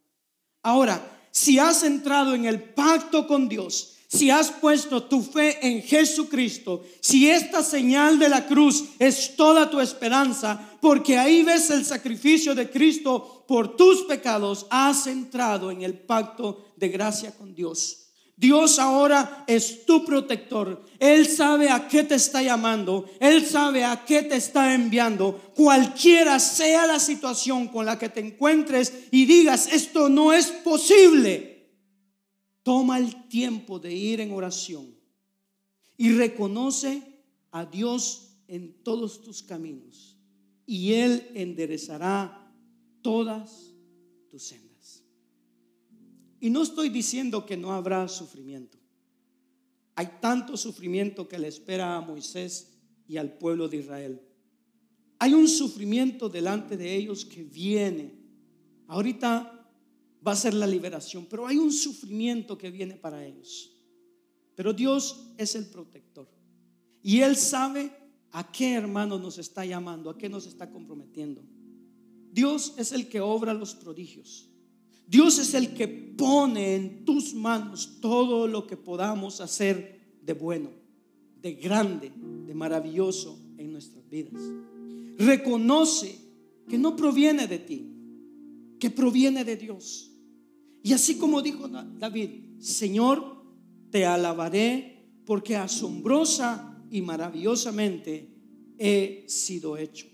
Ahora, 0.61 1.27
si 1.31 1.59
has 1.59 1.83
entrado 1.83 2.35
en 2.35 2.45
el 2.45 2.63
pacto 2.63 3.27
con 3.27 3.49
Dios, 3.49 3.97
si 4.13 4.29
has 4.29 4.51
puesto 4.51 5.03
tu 5.03 5.23
fe 5.23 5.57
en 5.65 5.81
Jesucristo, 5.81 6.83
si 7.01 7.29
esta 7.29 7.63
señal 7.63 8.19
de 8.19 8.29
la 8.29 8.45
cruz 8.45 8.85
es 8.99 9.35
toda 9.35 9.69
tu 9.69 9.79
esperanza, 9.79 10.77
porque 10.79 11.17
ahí 11.17 11.41
ves 11.41 11.71
el 11.71 11.83
sacrificio 11.83 12.53
de 12.53 12.69
Cristo 12.69 13.43
por 13.47 13.75
tus 13.75 14.03
pecados, 14.03 14.67
has 14.69 15.07
entrado 15.07 15.71
en 15.71 15.81
el 15.81 15.97
pacto 15.97 16.73
de 16.77 16.89
gracia 16.89 17.31
con 17.31 17.55
Dios. 17.55 17.99
Dios 18.35 18.77
ahora 18.79 19.45
es 19.47 19.85
tu 19.85 20.03
protector. 20.05 20.83
Él 20.99 21.27
sabe 21.27 21.69
a 21.69 21.87
qué 21.87 22.03
te 22.03 22.15
está 22.15 22.41
llamando. 22.41 23.05
Él 23.19 23.45
sabe 23.45 23.83
a 23.83 24.03
qué 24.05 24.23
te 24.23 24.35
está 24.35 24.73
enviando. 24.73 25.53
Cualquiera 25.55 26.39
sea 26.39 26.87
la 26.87 26.99
situación 26.99 27.67
con 27.67 27.85
la 27.85 27.97
que 27.99 28.09
te 28.09 28.21
encuentres 28.21 28.91
y 29.11 29.25
digas, 29.25 29.69
esto 29.71 30.09
no 30.09 30.33
es 30.33 30.47
posible 30.47 31.52
Toma 32.63 32.97
el 32.97 33.27
tiempo 33.27 33.77
de 33.77 33.93
ir 33.93 34.21
en 34.21 34.31
oración 34.31 34.95
y 35.97 36.11
reconoce 36.13 37.03
a 37.51 37.65
Dios 37.65 38.37
en 38.47 38.73
todos 38.83 39.21
tus 39.21 39.43
caminos 39.43 40.17
y 40.65 40.93
Él 40.93 41.29
enderezará 41.33 42.51
todas 43.01 43.73
tus 44.29 44.43
sendas. 44.43 45.03
Y 46.39 46.49
no 46.49 46.63
estoy 46.63 46.89
diciendo 46.89 47.45
que 47.45 47.57
no 47.57 47.73
habrá 47.73 48.07
sufrimiento. 48.07 48.77
Hay 49.95 50.09
tanto 50.19 50.57
sufrimiento 50.57 51.27
que 51.27 51.37
le 51.37 51.47
espera 51.47 51.95
a 51.95 52.01
Moisés 52.01 52.73
y 53.07 53.17
al 53.17 53.33
pueblo 53.37 53.67
de 53.67 53.77
Israel. 53.77 54.21
Hay 55.19 55.33
un 55.33 55.47
sufrimiento 55.47 56.29
delante 56.29 56.75
de 56.75 56.95
ellos 56.95 57.23
que 57.25 57.43
viene. 57.43 58.13
Ahorita 58.87 59.62
va 60.25 60.31
a 60.31 60.35
ser 60.35 60.53
la 60.53 60.67
liberación, 60.67 61.27
pero 61.29 61.45
hay 61.47 61.57
un 61.57 61.71
sufrimiento 61.71 62.57
que 62.57 62.71
viene 62.71 62.95
para 62.95 63.25
ellos. 63.25 63.71
Pero 64.55 64.73
Dios 64.73 65.33
es 65.37 65.55
el 65.55 65.65
protector. 65.65 66.27
Y 67.01 67.19
Él 67.19 67.35
sabe 67.35 67.91
a 68.31 68.51
qué 68.51 68.73
hermano 68.73 69.19
nos 69.19 69.37
está 69.37 69.65
llamando, 69.65 70.09
a 70.09 70.17
qué 70.17 70.29
nos 70.29 70.45
está 70.45 70.71
comprometiendo. 70.71 71.43
Dios 72.31 72.73
es 72.77 72.91
el 72.91 73.09
que 73.09 73.19
obra 73.19 73.53
los 73.53 73.75
prodigios. 73.75 74.49
Dios 75.05 75.37
es 75.37 75.53
el 75.53 75.73
que 75.73 75.87
pone 75.87 76.75
en 76.75 77.05
tus 77.05 77.33
manos 77.33 77.97
todo 77.99 78.47
lo 78.47 78.65
que 78.65 78.77
podamos 78.77 79.41
hacer 79.41 80.17
de 80.21 80.33
bueno, 80.33 80.69
de 81.41 81.53
grande, 81.53 82.11
de 82.47 82.53
maravilloso 82.53 83.39
en 83.57 83.71
nuestras 83.71 84.07
vidas. 84.09 84.41
Reconoce 85.17 86.17
que 86.69 86.77
no 86.77 86.95
proviene 86.95 87.47
de 87.47 87.59
ti, 87.59 87.85
que 88.79 88.89
proviene 88.89 89.43
de 89.43 89.57
Dios. 89.57 90.12
Y 90.83 90.91
así 90.91 91.17
como 91.17 91.41
dijo 91.41 91.69
David, 91.69 92.59
Señor, 92.59 93.41
te 93.89 94.05
alabaré 94.05 95.07
porque 95.25 95.55
asombrosa 95.55 96.77
y 96.91 97.01
maravillosamente 97.01 98.29
he 98.77 99.23
sido 99.29 99.77
hecho. 99.77 100.07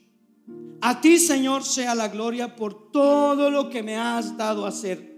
A 0.82 1.02
ti, 1.02 1.18
Señor, 1.18 1.64
sea 1.64 1.96
la 1.96 2.08
gloria 2.08 2.56
por 2.56 2.92
todo 2.92 3.50
lo 3.50 3.70
que 3.70 3.82
me 3.82 3.98
has 3.98 4.38
dado 4.38 4.66
a 4.66 4.70
hacer. 4.70 5.18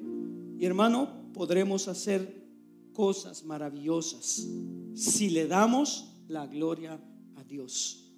Y 0.58 0.66
hermano, 0.66 1.32
podremos 1.34 1.90
hacer 1.90 2.48
cosas 2.94 3.44
maravillosas 3.44 4.48
si 4.96 5.30
le 5.30 5.48
damos 5.48 6.16
la 6.30 6.48
gloria 6.48 7.00
a 7.36 7.44
Dios. 7.44 8.14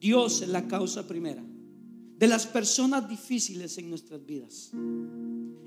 Dios 0.00 0.42
es 0.42 0.48
la 0.48 0.66
causa 0.66 1.06
primera 1.06 1.42
de 2.18 2.26
las 2.26 2.46
personas 2.46 3.08
difíciles 3.08 3.76
en 3.78 3.90
nuestras 3.90 4.24
vidas. 4.24 4.70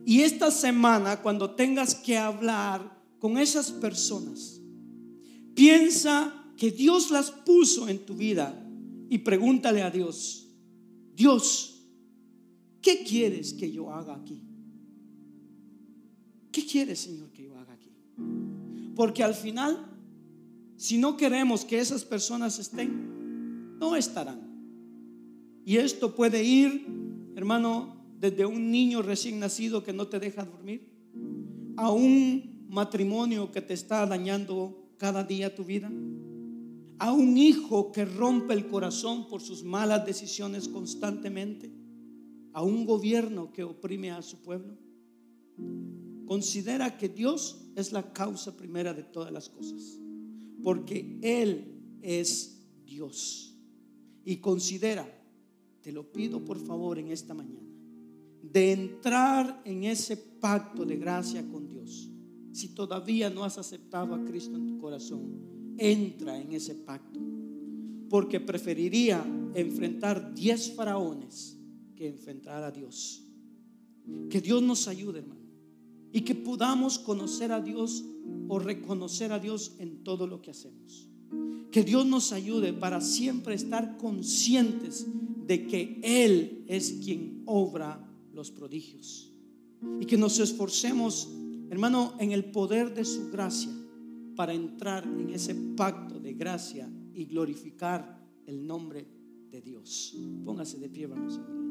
Y 0.05 0.21
esta 0.21 0.49
semana, 0.49 1.21
cuando 1.21 1.51
tengas 1.51 1.93
que 1.93 2.17
hablar 2.17 2.99
con 3.19 3.37
esas 3.37 3.71
personas, 3.71 4.59
piensa 5.53 6.33
que 6.57 6.71
Dios 6.71 7.11
las 7.11 7.31
puso 7.31 7.87
en 7.87 7.99
tu 7.99 8.15
vida 8.15 8.65
y 9.09 9.19
pregúntale 9.19 9.81
a 9.83 9.91
Dios, 9.91 10.47
Dios, 11.15 11.85
¿qué 12.81 13.03
quieres 13.03 13.53
que 13.53 13.71
yo 13.71 13.91
haga 13.91 14.15
aquí? 14.15 14.41
¿Qué 16.51 16.65
quieres, 16.65 16.99
Señor, 16.99 17.29
que 17.31 17.43
yo 17.43 17.57
haga 17.57 17.73
aquí? 17.73 17.91
Porque 18.95 19.23
al 19.23 19.35
final, 19.35 19.85
si 20.77 20.97
no 20.97 21.15
queremos 21.15 21.63
que 21.63 21.79
esas 21.79 22.03
personas 22.03 22.57
estén, 22.57 23.77
no 23.77 23.95
estarán. 23.95 24.48
Y 25.65 25.77
esto 25.77 26.15
puede 26.15 26.43
ir, 26.43 26.87
hermano, 27.35 27.99
desde 28.19 28.45
un 28.45 28.71
niño 28.71 29.01
recién 29.01 29.39
nacido 29.39 29.83
que 29.83 29.93
no 29.93 30.07
te 30.07 30.19
deja 30.19 30.43
dormir, 30.43 30.89
a 31.77 31.91
un 31.91 32.65
matrimonio 32.69 33.51
que 33.51 33.61
te 33.61 33.73
está 33.73 34.05
dañando 34.05 34.93
cada 34.97 35.23
día 35.23 35.55
tu 35.55 35.63
vida, 35.63 35.91
a 36.99 37.13
un 37.13 37.37
hijo 37.37 37.91
que 37.91 38.03
rompe 38.03 38.53
el 38.53 38.67
corazón 38.67 39.27
por 39.27 39.41
sus 39.41 39.63
malas 39.63 40.05
decisiones 40.05 40.67
constantemente, 40.67 41.71
a 42.53 42.61
un 42.61 42.85
gobierno 42.85 43.53
que 43.53 43.63
oprime 43.63 44.11
a 44.11 44.21
su 44.21 44.41
pueblo. 44.41 44.77
Considera 46.25 46.97
que 46.97 47.09
Dios 47.09 47.71
es 47.75 47.91
la 47.93 48.11
causa 48.13 48.55
primera 48.55 48.93
de 48.93 49.03
todas 49.03 49.31
las 49.31 49.49
cosas, 49.49 49.97
porque 50.61 51.17
Él 51.21 51.99
es 52.01 52.67
Dios. 52.85 53.57
Y 54.25 54.37
considera, 54.37 55.07
te 55.89 55.93
lo 55.93 56.03
pido 56.03 56.45
por 56.45 56.59
favor 56.59 56.99
en 56.99 57.07
esta 57.07 57.33
mañana, 57.33 57.67
de 58.43 58.73
entrar 58.73 59.59
en 59.65 59.85
ese 59.85 60.17
pacto 60.17 60.85
de 60.85 60.97
gracia 60.97 61.43
con 61.49 61.67
Dios. 61.67 62.11
Si 62.51 62.75
todavía 62.75 63.31
no 63.31 63.43
has 63.43 63.57
aceptado 63.57 64.13
a 64.13 64.23
Cristo 64.23 64.55
en 64.55 64.67
tu 64.67 64.77
corazón, 64.77 65.73
entra 65.79 66.39
en 66.39 66.51
ese 66.51 66.75
pacto. 66.75 67.19
Porque 68.07 68.39
preferiría 68.39 69.25
enfrentar 69.55 70.35
diez 70.35 70.75
faraones 70.75 71.57
que 71.95 72.07
enfrentar 72.07 72.63
a 72.63 72.69
Dios. 72.69 73.23
Que 74.29 74.41
Dios 74.41 74.61
nos 74.61 74.87
ayude, 74.87 75.21
hermano. 75.21 75.41
Y 76.11 76.21
que 76.21 76.35
podamos 76.35 76.99
conocer 76.99 77.51
a 77.51 77.61
Dios 77.61 78.05
o 78.47 78.59
reconocer 78.59 79.31
a 79.31 79.39
Dios 79.39 79.73
en 79.79 80.03
todo 80.03 80.27
lo 80.27 80.39
que 80.39 80.51
hacemos. 80.51 81.09
Que 81.71 81.81
Dios 81.81 82.05
nos 82.05 82.31
ayude 82.31 82.73
para 82.73 83.01
siempre 83.01 83.55
estar 83.55 83.97
conscientes 83.97 85.07
de 85.49 85.65
que 85.65 85.99
Él 86.03 86.63
es 86.67 86.99
quien 87.03 87.41
obra 87.47 88.07
los 88.33 88.51
prodigios. 88.51 89.33
Y 89.99 90.05
que 90.05 90.15
nos 90.15 90.39
esforcemos, 90.39 91.27
hermano, 91.71 92.13
en 92.19 92.33
el 92.33 92.45
poder 92.45 92.93
de 92.93 93.03
su 93.03 93.31
gracia 93.31 93.71
para 94.35 94.53
entrar 94.53 95.05
en 95.05 95.31
ese 95.31 95.55
pacto 95.75 96.19
de 96.19 96.35
gracia 96.35 96.87
y 97.15 97.25
glorificar 97.25 98.23
el 98.45 98.67
nombre 98.67 99.07
de 99.49 99.59
Dios. 99.59 100.15
Póngase 100.45 100.77
de 100.77 100.87
pie, 100.87 101.07
vamos 101.07 101.39
a 101.39 101.68